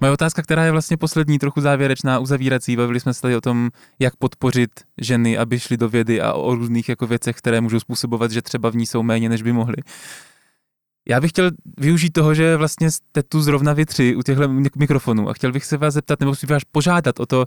Moje 0.00 0.12
otázka, 0.12 0.42
která 0.42 0.64
je 0.64 0.72
vlastně 0.72 0.96
poslední, 0.96 1.38
trochu 1.38 1.60
závěrečná, 1.60 2.18
uzavírací, 2.18 2.76
bavili 2.76 3.00
jsme 3.00 3.14
se 3.14 3.22
tady 3.22 3.36
o 3.36 3.40
tom, 3.40 3.70
jak 3.98 4.16
podpořit 4.16 4.70
ženy, 4.98 5.38
aby 5.38 5.60
šly 5.60 5.76
do 5.76 5.88
vědy 5.88 6.20
a 6.20 6.32
o 6.32 6.54
různých 6.54 6.88
jako 6.88 7.06
věcech, 7.06 7.36
které 7.36 7.60
můžou 7.60 7.80
způsobovat, 7.80 8.30
že 8.30 8.42
třeba 8.42 8.70
v 8.70 8.76
ní 8.76 8.86
jsou 8.86 9.02
méně, 9.02 9.28
než 9.28 9.42
by 9.42 9.52
mohly. 9.52 9.76
Já 11.08 11.20
bych 11.20 11.30
chtěl 11.30 11.50
využít 11.76 12.10
toho, 12.10 12.34
že 12.34 12.56
vlastně 12.56 12.90
jste 12.90 13.22
tu 13.22 13.42
zrovna 13.42 13.72
vy 13.72 13.86
tři 13.86 14.16
u 14.16 14.22
těchto 14.22 14.48
mikrofonů 14.76 15.28
a 15.28 15.32
chtěl 15.32 15.52
bych 15.52 15.64
se 15.64 15.76
vás 15.76 15.94
zeptat, 15.94 16.20
nebo 16.20 16.34
si 16.34 16.46
vás 16.46 16.62
požádat 16.72 17.20
o 17.20 17.26
to, 17.26 17.46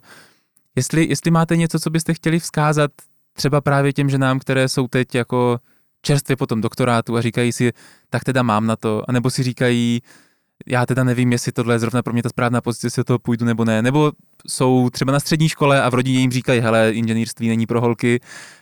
jestli, 0.76 1.10
jestli 1.10 1.32
máte 1.32 1.58
něco, 1.58 1.80
co 1.80 1.90
byste 1.90 2.14
chtěli 2.14 2.40
vzkázat 2.40 2.92
třeba 3.34 3.62
právě 3.62 3.94
těm 3.94 4.10
ženám, 4.10 4.40
které 4.40 4.68
jsou 4.68 4.88
teď 4.88 5.16
jako 5.16 5.60
čerstvě 6.02 6.36
po 6.36 6.48
tom 6.48 6.62
doktorátu 6.62 7.18
a 7.18 7.22
říkají 7.22 7.52
si, 7.52 7.72
tak 8.10 8.24
teda 8.24 8.44
mám 8.44 8.68
na 8.68 8.76
to, 8.76 9.04
anebo 9.08 9.30
si 9.30 9.44
říkají, 9.44 10.02
já 10.68 10.86
teda 10.86 11.04
nevím, 11.04 11.32
jestli 11.32 11.52
tohle 11.52 11.76
je 11.76 11.80
zrovna 11.80 12.04
pro 12.04 12.14
mě 12.14 12.24
ta 12.24 12.30
správná 12.30 12.62
pozice, 12.62 12.88
jestli 12.88 13.04
toho 13.04 13.20
půjdu 13.20 13.46
nebo 13.46 13.66
ne. 13.66 13.82
Nebo 13.82 14.12
jsou 14.48 14.90
třeba 14.90 15.12
na 15.12 15.20
střední 15.20 15.50
škole 15.50 15.82
a 15.82 15.90
v 15.90 15.94
rodině 15.94 16.20
jim 16.20 16.32
říkají, 16.32 16.60
hele, 16.60 16.92
inženýrství 16.92 17.48
není 17.48 17.66
pro 17.66 17.82
holky. 17.82 18.20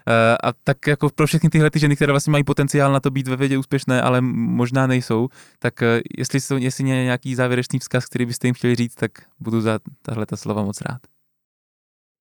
Eh, 0.07 0.37
A 0.43 0.53
tak 0.63 0.87
jako 0.87 1.09
pro 1.09 1.27
všechny 1.27 1.49
tyhle 1.49 1.71
ty 1.71 1.79
ženy, 1.79 1.95
které 1.95 2.13
vlastně 2.13 2.31
mají 2.31 2.43
potenciál 2.43 2.93
na 2.93 2.99
to 2.99 3.11
být 3.11 3.27
ve 3.27 3.35
vědě 3.35 3.57
úspěšné, 3.57 4.01
ale 4.01 4.21
možná 4.21 4.87
nejsou, 4.87 5.29
tak 5.59 5.83
eh, 5.83 6.01
jestli, 6.17 6.41
jsou, 6.41 6.57
jestli 6.57 6.89
je 6.89 7.03
nějaký 7.03 7.35
závěrečný 7.35 7.79
vzkaz, 7.79 8.05
který 8.05 8.25
byste 8.25 8.47
jim 8.47 8.53
chtěli 8.53 8.75
říct, 8.75 8.95
tak 8.95 9.11
budu 9.39 9.61
za 9.61 9.79
tahle 10.01 10.25
ta 10.25 10.37
slova 10.37 10.63
moc 10.63 10.81
rád. 10.81 11.01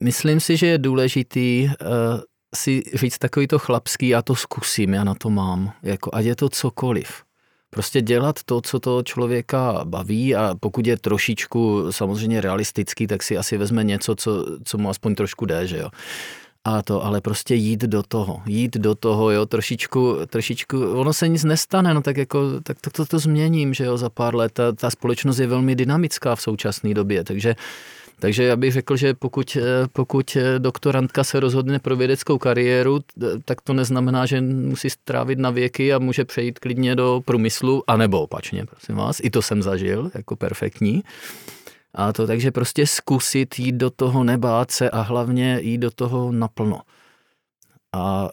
Myslím 0.05 0.41
si, 0.41 0.57
že 0.57 0.67
je 0.67 0.79
důležitý 0.79 1.69
uh, 1.69 2.21
si 2.55 2.83
říct 2.95 3.19
takový 3.19 3.47
to 3.47 3.59
chlapský, 3.59 4.09
já 4.09 4.23
to 4.23 4.35
zkusím, 4.35 4.95
já 4.95 5.05
na 5.05 5.15
to 5.15 5.31
mám. 5.31 5.73
Jako, 5.83 6.11
ať 6.13 6.25
je 6.25 6.37
to 6.37 6.49
cokoliv. 6.49 7.28
Prostě 7.71 8.01
dělat 8.01 8.43
to, 8.45 8.61
co 8.61 8.81
toho 8.81 9.03
člověka 9.03 9.81
baví 9.85 10.35
a 10.35 10.55
pokud 10.61 10.87
je 10.87 10.97
trošičku 10.97 11.93
samozřejmě 11.93 12.41
realistický, 12.41 13.07
tak 13.07 13.23
si 13.23 13.39
asi 13.39 13.59
vezme 13.59 13.85
něco, 13.85 14.15
co, 14.15 14.47
co 14.65 14.79
mu 14.79 14.91
aspoň 14.91 15.15
trošku 15.15 15.47
jde, 15.47 15.67
že 15.67 15.79
jo. 15.79 15.91
A 16.65 16.83
to, 16.83 17.05
ale 17.05 17.21
prostě 17.21 17.55
jít 17.55 17.81
do 17.81 18.03
toho, 18.03 18.43
jít 18.47 18.77
do 18.77 18.95
toho, 18.95 19.31
jo, 19.31 19.47
trošičku, 19.47 20.17
trošičku, 20.27 20.91
ono 20.93 21.13
se 21.13 21.29
nic 21.29 21.45
nestane, 21.45 21.95
no 21.95 22.03
tak 22.03 22.17
jako, 22.17 22.61
tak 22.63 22.81
to, 22.81 22.91
to, 22.91 23.07
to 23.07 23.19
změním, 23.19 23.75
že 23.75 23.85
jo, 23.85 23.97
za 23.97 24.11
pár 24.11 24.35
let, 24.35 24.53
ta, 24.53 24.73
ta 24.73 24.91
společnost 24.91 25.39
je 25.39 25.47
velmi 25.47 25.77
dynamická 25.77 26.37
v 26.37 26.43
současné 26.43 26.95
době, 26.95 27.25
takže 27.25 27.57
takže 28.19 28.45
já 28.45 28.57
bych 28.57 28.73
řekl, 28.73 28.97
že 28.97 29.15
pokud, 29.15 29.57
pokud 29.93 30.37
doktorantka 30.59 31.25
se 31.25 31.41
rozhodne 31.41 31.79
pro 31.79 31.97
vědeckou 31.97 32.39
kariéru, 32.39 33.01
tak 33.45 33.61
to 33.61 33.73
neznamená, 33.73 34.27
že 34.27 34.41
musí 34.41 34.91
strávit 34.91 35.39
na 35.39 35.51
věky 35.51 35.93
a 35.93 35.99
může 35.99 36.25
přejít 36.25 36.59
klidně 36.59 36.97
do 36.97 37.21
průmyslu, 37.25 37.83
anebo 37.87 38.21
opačně, 38.21 38.67
prosím 38.67 38.97
vás. 38.97 39.21
I 39.23 39.31
to 39.31 39.43
jsem 39.43 39.63
zažil, 39.63 40.11
jako 40.15 40.37
perfektní. 40.37 41.03
A 41.95 42.13
to 42.13 42.27
takže 42.27 42.51
prostě 42.51 42.87
zkusit 42.87 43.59
jít 43.59 43.75
do 43.75 43.91
toho, 43.91 44.25
nebát 44.25 44.71
se 44.71 44.91
a 44.91 45.01
hlavně 45.01 45.59
jít 45.63 45.79
do 45.79 45.91
toho 45.91 46.33
naplno. 46.33 46.81
A 47.97 48.29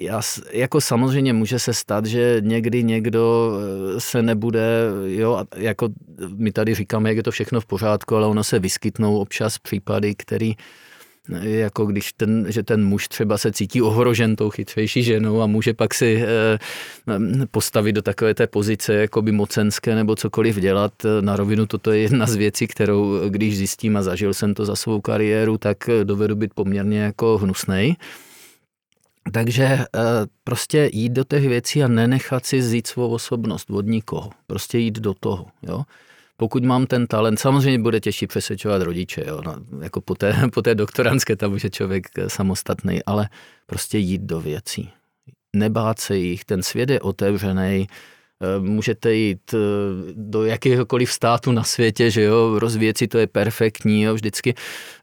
já, 0.00 0.20
jako 0.52 0.80
samozřejmě 0.80 1.32
může 1.32 1.58
se 1.58 1.74
stát, 1.74 2.06
že 2.06 2.36
někdy 2.40 2.84
někdo 2.84 3.52
se 3.98 4.22
nebude, 4.22 4.80
jo, 5.04 5.44
jako 5.56 5.88
my 6.36 6.52
tady 6.52 6.74
říkáme, 6.74 7.10
jak 7.10 7.16
je 7.16 7.22
to 7.22 7.30
všechno 7.30 7.60
v 7.60 7.66
pořádku, 7.66 8.16
ale 8.16 8.26
ono 8.26 8.44
se 8.44 8.58
vyskytnou 8.58 9.18
občas 9.18 9.58
případy, 9.58 10.14
který 10.14 10.54
jako 11.42 11.86
když 11.86 12.12
ten, 12.12 12.46
že 12.48 12.62
ten 12.62 12.84
muž 12.84 13.08
třeba 13.08 13.38
se 13.38 13.52
cítí 13.52 13.82
ohrožen 13.82 14.36
tou 14.36 14.50
chytřejší 14.50 15.02
ženou 15.02 15.42
a 15.42 15.46
může 15.46 15.74
pak 15.74 15.94
si 15.94 16.24
postavit 17.50 17.92
do 17.92 18.02
takové 18.02 18.34
té 18.34 18.46
pozice 18.46 18.94
jakoby 18.94 19.32
mocenské 19.32 19.94
nebo 19.94 20.16
cokoliv 20.16 20.56
dělat. 20.56 20.92
Na 21.20 21.36
rovinu 21.36 21.66
toto 21.66 21.92
je 21.92 22.00
jedna 22.00 22.26
z 22.26 22.36
věcí, 22.36 22.66
kterou 22.66 23.28
když 23.28 23.56
zjistím 23.56 23.96
a 23.96 24.02
zažil 24.02 24.34
jsem 24.34 24.54
to 24.54 24.64
za 24.64 24.76
svou 24.76 25.00
kariéru, 25.00 25.58
tak 25.58 25.76
dovedu 26.04 26.36
být 26.36 26.54
poměrně 26.54 27.00
jako 27.00 27.38
hnusnej. 27.38 27.96
Takže 29.32 29.84
prostě 30.44 30.90
jít 30.92 31.12
do 31.12 31.24
těch 31.24 31.48
věcí 31.48 31.84
a 31.84 31.88
nenechat 31.88 32.46
si 32.46 32.62
zjít 32.62 32.86
svou 32.86 33.10
osobnost 33.10 33.70
od 33.70 33.86
nikoho. 33.86 34.30
Prostě 34.46 34.78
jít 34.78 34.98
do 34.98 35.14
toho, 35.14 35.46
jo. 35.62 35.82
Pokud 36.36 36.64
mám 36.64 36.86
ten 36.86 37.06
talent, 37.06 37.40
samozřejmě 37.40 37.78
bude 37.78 38.00
těžší 38.00 38.26
přesvědčovat 38.26 38.82
rodiče, 38.82 39.24
jo. 39.26 39.40
No, 39.44 39.56
jako 39.82 40.00
po 40.00 40.14
té, 40.14 40.34
po 40.54 40.62
té 40.62 40.74
doktorantské 40.74 41.36
tam 41.36 41.52
už 41.52 41.64
je 41.64 41.70
člověk 41.70 42.06
samostatný, 42.26 43.04
ale 43.04 43.28
prostě 43.66 43.98
jít 43.98 44.22
do 44.22 44.40
věcí. 44.40 44.90
Nebát 45.56 45.98
se 45.98 46.16
jich, 46.16 46.44
ten 46.44 46.62
svět 46.62 46.90
je 46.90 47.00
otevřený, 47.00 47.86
můžete 48.58 49.14
jít 49.14 49.54
do 50.12 50.44
jakéhokoliv 50.44 51.12
státu 51.12 51.52
na 51.52 51.64
světě, 51.64 52.10
že 52.10 52.22
jo, 52.22 52.58
rozvíjet 52.58 52.98
si 52.98 53.08
to 53.08 53.18
je 53.18 53.26
perfektní, 53.26 54.02
jo, 54.02 54.14
vždycky, 54.14 54.54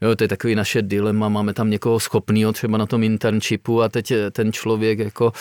jo, 0.01 0.15
to 0.15 0.23
je 0.23 0.27
takový 0.27 0.55
naše 0.55 0.81
dilema, 0.81 1.29
máme 1.29 1.53
tam 1.53 1.69
někoho 1.69 1.99
schopného 1.99 2.53
třeba 2.53 2.77
na 2.77 2.85
tom 2.85 3.03
internshipu 3.03 3.81
a 3.81 3.89
teď 3.89 4.13
ten 4.31 4.53
člověk 4.53 4.99
jako, 4.99 5.31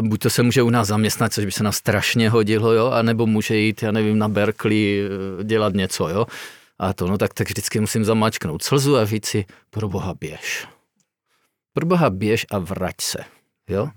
buď 0.00 0.20
to 0.20 0.30
se 0.30 0.42
může 0.42 0.62
u 0.62 0.70
nás 0.70 0.88
zaměstnat, 0.88 1.32
což 1.32 1.44
by 1.44 1.52
se 1.52 1.62
nám 1.62 1.72
strašně 1.72 2.30
hodilo, 2.30 2.72
jo, 2.72 2.86
anebo 2.86 3.26
může 3.26 3.56
jít, 3.56 3.82
já 3.82 3.92
nevím, 3.92 4.18
na 4.18 4.28
Berkeley 4.28 5.02
dělat 5.44 5.74
něco, 5.74 6.08
jo, 6.08 6.26
a 6.78 6.92
to, 6.92 7.06
no 7.06 7.18
tak, 7.18 7.34
tak 7.34 7.48
vždycky 7.48 7.80
musím 7.80 8.04
zamačknout 8.04 8.62
slzu 8.62 8.96
a 8.96 9.04
říct 9.04 9.26
si, 9.26 9.44
pro 9.70 9.88
boha 9.88 10.14
běž. 10.20 10.66
Pro 11.72 11.86
boha 11.86 12.10
běž 12.10 12.46
a 12.50 12.58
vrať 12.58 12.94
se, 13.00 13.18
jo. 13.68 13.88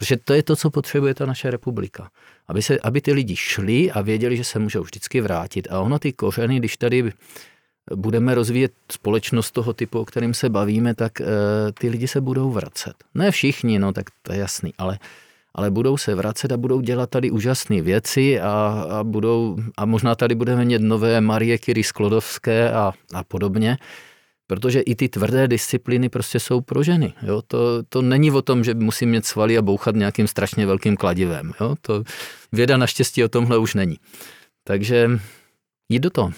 Protože 0.00 0.16
to 0.16 0.34
je 0.34 0.42
to, 0.42 0.56
co 0.56 0.70
potřebuje 0.70 1.14
ta 1.14 1.26
naše 1.26 1.50
republika. 1.50 2.10
Aby, 2.48 2.62
se, 2.62 2.78
aby 2.80 3.00
ty 3.00 3.12
lidi 3.12 3.36
šli 3.36 3.90
a 3.90 4.00
věděli, 4.00 4.36
že 4.36 4.44
se 4.44 4.58
můžou 4.58 4.82
vždycky 4.82 5.20
vrátit. 5.20 5.68
A 5.70 5.80
ono 5.80 5.98
ty 5.98 6.12
kořeny, 6.12 6.56
když 6.56 6.76
tady 6.76 7.12
budeme 7.94 8.34
rozvíjet 8.34 8.72
společnost 8.92 9.50
toho 9.50 9.72
typu, 9.72 10.00
o 10.00 10.04
kterým 10.04 10.34
se 10.34 10.48
bavíme, 10.48 10.94
tak 10.94 11.20
e, 11.20 11.24
ty 11.78 11.88
lidi 11.88 12.08
se 12.08 12.20
budou 12.20 12.50
vracet. 12.50 12.94
Ne 13.14 13.30
všichni, 13.30 13.78
no 13.78 13.92
tak 13.92 14.06
to 14.22 14.32
je 14.32 14.38
jasný, 14.38 14.72
ale, 14.78 14.98
ale 15.54 15.70
budou 15.70 15.96
se 15.96 16.14
vracet 16.14 16.52
a 16.52 16.56
budou 16.56 16.80
dělat 16.80 17.10
tady 17.10 17.30
úžasné 17.30 17.82
věci 17.82 18.40
a, 18.40 18.48
a, 18.90 19.04
budou, 19.04 19.56
a 19.76 19.84
možná 19.84 20.14
tady 20.14 20.34
budeme 20.34 20.64
mít 20.64 20.82
nové 20.82 21.20
Marie 21.20 21.58
Curie 21.58 21.84
Sklodovské 21.84 22.72
a, 22.72 22.92
a 23.14 23.24
podobně 23.24 23.78
Protože 24.50 24.80
i 24.80 24.94
ty 24.94 25.08
tvrdé 25.08 25.48
disciplíny 25.48 26.08
prostě 26.08 26.40
jsou 26.40 26.60
pro 26.60 26.82
ženy. 26.82 27.14
Jo? 27.22 27.42
To, 27.42 27.82
to 27.88 28.02
není 28.02 28.30
o 28.30 28.42
tom, 28.42 28.64
že 28.64 28.74
musím 28.74 29.10
mít 29.10 29.26
svaly 29.26 29.58
a 29.58 29.62
bouchat 29.62 29.94
nějakým 29.94 30.26
strašně 30.26 30.66
velkým 30.66 30.96
kladivem. 30.96 31.52
Jo? 31.60 31.74
To 31.80 32.02
věda 32.52 32.76
naštěstí 32.76 33.24
o 33.24 33.28
tomhle 33.28 33.58
už 33.58 33.74
není. 33.74 33.96
Takže 34.64 35.10
jít 35.88 35.98
do 35.98 36.10
toho. 36.10 36.32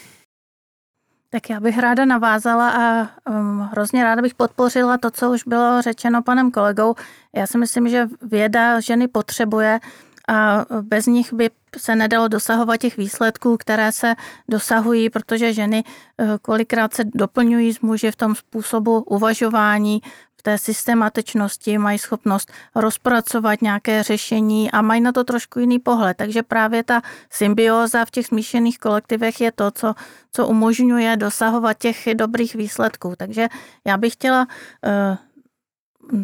Tak 1.29 1.49
já 1.49 1.59
bych 1.59 1.77
ráda 1.77 2.05
navázala 2.05 2.69
a 2.69 3.09
um, 3.29 3.59
hrozně 3.59 4.03
ráda 4.03 4.21
bych 4.21 4.35
podpořila 4.35 4.97
to, 4.97 5.11
co 5.11 5.31
už 5.31 5.43
bylo 5.47 5.81
řečeno 5.81 6.23
panem 6.23 6.51
kolegou. 6.51 6.95
Já 7.35 7.47
si 7.47 7.57
myslím, 7.57 7.89
že 7.89 8.07
věda 8.21 8.79
ženy 8.79 9.07
potřebuje 9.07 9.79
a 10.27 10.65
bez 10.81 11.05
nich 11.05 11.33
by 11.33 11.49
se 11.77 11.95
nedalo 11.95 12.27
dosahovat 12.27 12.77
těch 12.77 12.97
výsledků, 12.97 13.57
které 13.57 13.91
se 13.91 14.15
dosahují, 14.49 15.09
protože 15.09 15.53
ženy 15.53 15.83
eh, 16.17 16.27
kolikrát 16.41 16.93
se 16.93 17.03
doplňují 17.03 17.73
s 17.73 17.79
muži 17.79 18.11
v 18.11 18.15
tom 18.15 18.35
způsobu 18.35 19.01
uvažování, 19.01 20.01
v 20.37 20.43
té 20.43 20.57
systematičnosti, 20.57 21.77
mají 21.77 21.99
schopnost 21.99 22.51
rozpracovat 22.75 23.61
nějaké 23.61 24.03
řešení 24.03 24.71
a 24.71 24.81
mají 24.81 25.01
na 25.01 25.11
to 25.11 25.23
trošku 25.23 25.59
jiný 25.59 25.79
pohled. 25.79 26.17
Takže 26.17 26.43
právě 26.43 26.83
ta 26.83 27.01
symbioza 27.29 28.05
v 28.05 28.11
těch 28.11 28.25
smíšených 28.25 28.79
kolektivech 28.79 29.41
je 29.41 29.51
to, 29.51 29.71
co, 29.71 29.93
co 30.31 30.47
umožňuje 30.47 31.17
dosahovat 31.17 31.77
těch 31.77 32.07
dobrých 32.13 32.55
výsledků. 32.55 33.13
Takže 33.17 33.47
já 33.85 33.97
bych 33.97 34.13
chtěla 34.13 34.47
uh, 34.47 35.17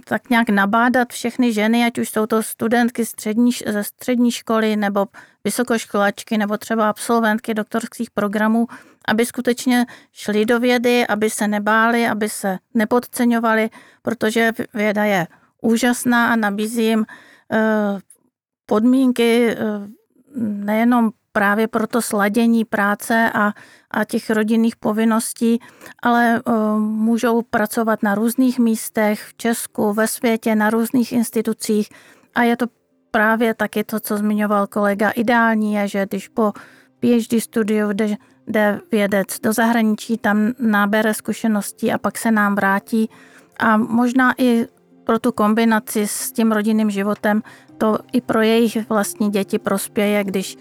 tak 0.05 0.29
nějak 0.29 0.49
nabádat 0.49 1.13
všechny 1.13 1.53
ženy, 1.53 1.85
ať 1.85 1.97
už 1.97 2.09
jsou 2.09 2.25
to 2.25 2.43
studentky 2.43 3.05
střední, 3.05 3.51
ze 3.67 3.83
střední 3.83 4.31
školy 4.31 4.75
nebo 4.75 5.05
vysokoškolačky 5.43 6.37
nebo 6.37 6.57
třeba 6.57 6.89
absolventky 6.89 7.53
doktorských 7.53 8.11
programů, 8.11 8.67
aby 9.07 9.25
skutečně 9.25 9.85
šli 10.11 10.45
do 10.45 10.59
vědy, 10.59 11.07
aby 11.07 11.29
se 11.29 11.47
nebáli, 11.47 12.07
aby 12.07 12.29
se 12.29 12.57
nepodceňovali, 12.73 13.69
protože 14.01 14.51
věda 14.73 15.03
je 15.03 15.27
úžasná 15.61 16.33
a 16.33 16.35
nabízí 16.35 16.83
jim 16.85 17.05
eh, 17.51 17.99
podmínky 18.65 19.49
eh, 19.49 19.55
nejenom 20.41 21.11
právě 21.31 21.67
pro 21.67 21.87
to 21.87 22.01
sladění 22.01 22.65
práce 22.65 23.31
a, 23.33 23.53
a 23.91 24.03
těch 24.03 24.29
rodinných 24.29 24.75
povinností, 24.75 25.59
ale 26.03 26.41
uh, 26.45 26.79
můžou 26.79 27.41
pracovat 27.41 28.03
na 28.03 28.15
různých 28.15 28.59
místech 28.59 29.23
v 29.23 29.33
Česku, 29.37 29.93
ve 29.93 30.07
světě, 30.07 30.55
na 30.55 30.69
různých 30.69 31.11
institucích 31.11 31.89
a 32.35 32.43
je 32.43 32.57
to 32.57 32.65
právě 33.11 33.53
taky 33.53 33.83
to, 33.83 33.99
co 33.99 34.17
zmiňoval 34.17 34.67
kolega. 34.67 35.09
Ideální 35.09 35.73
je, 35.73 35.87
že 35.87 36.05
když 36.09 36.27
po 36.27 36.53
PhD 36.99 37.41
studiu 37.41 37.93
jde, 37.93 38.15
jde 38.47 38.79
vědec 38.91 39.39
do 39.39 39.53
zahraničí, 39.53 40.17
tam 40.17 40.53
nábere 40.59 41.13
zkušeností 41.13 41.91
a 41.91 41.97
pak 41.97 42.17
se 42.17 42.31
nám 42.31 42.55
vrátí 42.55 43.09
a 43.59 43.77
možná 43.77 44.33
i 44.37 44.67
pro 45.03 45.19
tu 45.19 45.31
kombinaci 45.31 46.07
s 46.07 46.31
tím 46.31 46.51
rodinným 46.51 46.89
životem 46.89 47.43
to 47.77 47.97
i 48.13 48.21
pro 48.21 48.41
jejich 48.41 48.89
vlastní 48.89 49.29
děti 49.29 49.59
prospěje, 49.59 50.23
když 50.23 50.57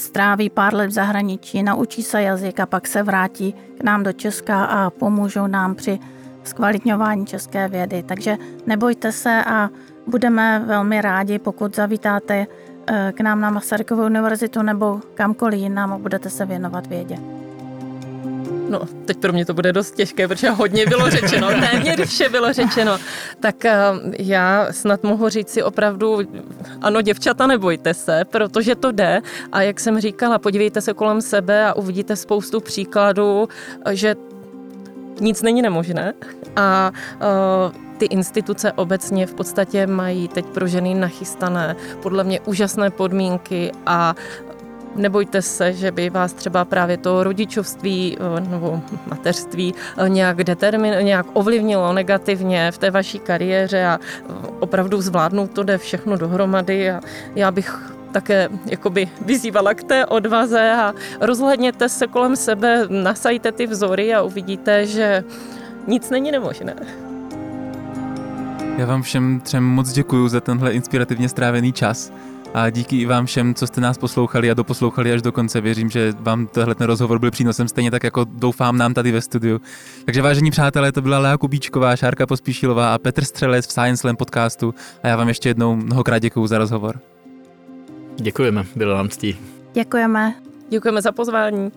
stráví 0.00 0.50
pár 0.50 0.74
let 0.74 0.86
v 0.86 0.90
zahraničí, 0.90 1.62
naučí 1.62 2.02
se 2.02 2.22
jazyk 2.22 2.60
a 2.60 2.66
pak 2.66 2.86
se 2.86 3.02
vrátí 3.02 3.54
k 3.78 3.84
nám 3.84 4.02
do 4.02 4.12
Česka 4.12 4.64
a 4.64 4.90
pomůžou 4.90 5.46
nám 5.46 5.74
při 5.74 5.98
zkvalitňování 6.44 7.26
české 7.26 7.68
vědy. 7.68 8.02
Takže 8.02 8.36
nebojte 8.66 9.12
se 9.12 9.44
a 9.44 9.70
budeme 10.06 10.62
velmi 10.66 11.00
rádi, 11.00 11.38
pokud 11.38 11.76
zavítáte 11.76 12.46
eh, 12.86 13.12
k 13.16 13.20
nám 13.20 13.40
na 13.40 13.50
Masarykovou 13.50 14.06
univerzitu 14.06 14.62
nebo 14.62 15.00
kamkoliv 15.14 15.60
jinam 15.60 15.92
a 15.92 15.98
budete 15.98 16.30
se 16.30 16.46
věnovat 16.46 16.86
vědě. 16.86 17.16
No, 18.70 18.80
teď 19.04 19.16
pro 19.16 19.32
mě 19.32 19.46
to 19.46 19.54
bude 19.54 19.72
dost 19.72 19.94
těžké, 19.94 20.28
protože 20.28 20.50
hodně 20.50 20.86
bylo 20.86 21.10
řečeno, 21.10 21.48
téměř 21.70 22.08
vše 22.08 22.28
bylo 22.28 22.52
řečeno. 22.52 22.98
Tak 23.40 23.64
eh, 23.64 23.76
já 24.18 24.68
snad 24.70 25.02
mohu 25.02 25.28
říct 25.28 25.48
si 25.48 25.62
opravdu, 25.62 26.18
ano, 26.82 27.00
děvčata, 27.02 27.46
nebojte 27.46 27.94
se, 27.94 28.24
protože 28.24 28.74
to 28.74 28.92
jde. 28.92 29.20
A 29.52 29.62
jak 29.62 29.80
jsem 29.80 30.00
říkala, 30.00 30.38
podívejte 30.38 30.80
se 30.80 30.94
kolem 30.94 31.20
sebe 31.20 31.66
a 31.66 31.72
uvidíte 31.72 32.16
spoustu 32.16 32.60
příkladů, 32.60 33.48
že 33.90 34.14
nic 35.20 35.42
není 35.42 35.62
nemožné. 35.62 36.12
A 36.56 36.92
uh, 37.16 37.90
ty 37.98 38.06
instituce 38.06 38.72
obecně 38.72 39.26
v 39.26 39.34
podstatě 39.34 39.86
mají 39.86 40.28
teď 40.28 40.46
pro 40.46 40.66
ženy 40.66 40.94
nachystané 40.94 41.76
podle 42.02 42.24
mě 42.24 42.40
úžasné 42.40 42.90
podmínky 42.90 43.72
a 43.86 44.14
Nebojte 44.96 45.42
se, 45.42 45.72
že 45.72 45.90
by 45.90 46.10
vás 46.10 46.32
třeba 46.32 46.64
právě 46.64 46.96
to 46.96 47.24
rodičovství 47.24 48.18
eh, 48.20 48.40
nebo 48.40 48.82
mateřství 49.06 49.74
eh, 49.96 50.08
nějak, 50.08 50.44
determin, 50.44 50.94
nějak 51.00 51.26
ovlivnilo 51.32 51.92
negativně 51.92 52.70
v 52.72 52.78
té 52.78 52.90
vaší 52.90 53.18
kariéře 53.18 53.86
a 53.86 53.98
eh, 54.02 54.32
opravdu 54.60 55.00
zvládnout 55.00 55.50
to 55.50 55.62
jde 55.62 55.78
všechno 55.78 56.16
dohromady 56.16 56.90
a 56.90 57.00
já 57.34 57.50
bych 57.50 57.92
také 58.12 58.48
jakoby 58.66 59.08
vyzývala 59.20 59.74
k 59.74 59.82
té 59.82 60.06
odvaze 60.06 60.72
a 60.72 60.94
rozhledněte 61.20 61.88
se 61.88 62.06
kolem 62.06 62.36
sebe, 62.36 62.86
nasajte 62.88 63.52
ty 63.52 63.66
vzory 63.66 64.14
a 64.14 64.22
uvidíte, 64.22 64.86
že 64.86 65.24
nic 65.86 66.10
není 66.10 66.30
nemožné. 66.30 66.74
Já 68.78 68.86
vám 68.86 69.02
všem 69.02 69.40
třem 69.40 69.64
moc 69.64 69.92
děkuji 69.92 70.28
za 70.28 70.40
tenhle 70.40 70.72
inspirativně 70.72 71.28
strávený 71.28 71.72
čas. 71.72 72.12
A 72.54 72.70
díky 72.70 72.96
i 72.96 73.06
vám 73.06 73.26
všem, 73.26 73.54
co 73.54 73.66
jste 73.66 73.80
nás 73.80 73.98
poslouchali 73.98 74.50
a 74.50 74.54
doposlouchali 74.54 75.12
až 75.12 75.22
do 75.22 75.32
konce. 75.32 75.60
Věřím, 75.60 75.90
že 75.90 76.12
vám 76.18 76.46
tenhle 76.46 76.74
ten 76.74 76.86
rozhovor 76.86 77.18
byl 77.18 77.30
přínosem 77.30 77.68
stejně 77.68 77.90
tak, 77.90 78.04
jako 78.04 78.24
doufám 78.24 78.78
nám 78.78 78.94
tady 78.94 79.12
ve 79.12 79.20
studiu. 79.20 79.60
Takže 80.04 80.22
vážení 80.22 80.50
přátelé, 80.50 80.92
to 80.92 81.02
byla 81.02 81.18
Lea 81.18 81.38
Kubíčková, 81.38 81.96
Šárka 81.96 82.26
Pospíšilová 82.26 82.94
a 82.94 82.98
Petr 82.98 83.24
Střelec 83.24 83.66
v 83.66 83.70
Science 83.70 84.00
Slam 84.00 84.16
podcastu. 84.16 84.74
A 85.02 85.08
já 85.08 85.16
vám 85.16 85.28
ještě 85.28 85.48
jednou 85.48 85.76
mnohokrát 85.76 86.18
děkuji 86.18 86.46
za 86.46 86.58
rozhovor. 86.58 87.00
Děkujeme, 88.16 88.64
bylo 88.76 88.94
nám 88.94 89.08
ctí. 89.08 89.36
Děkujeme. 89.72 90.34
Děkujeme 90.70 91.02
za 91.02 91.12
pozvání. 91.12 91.72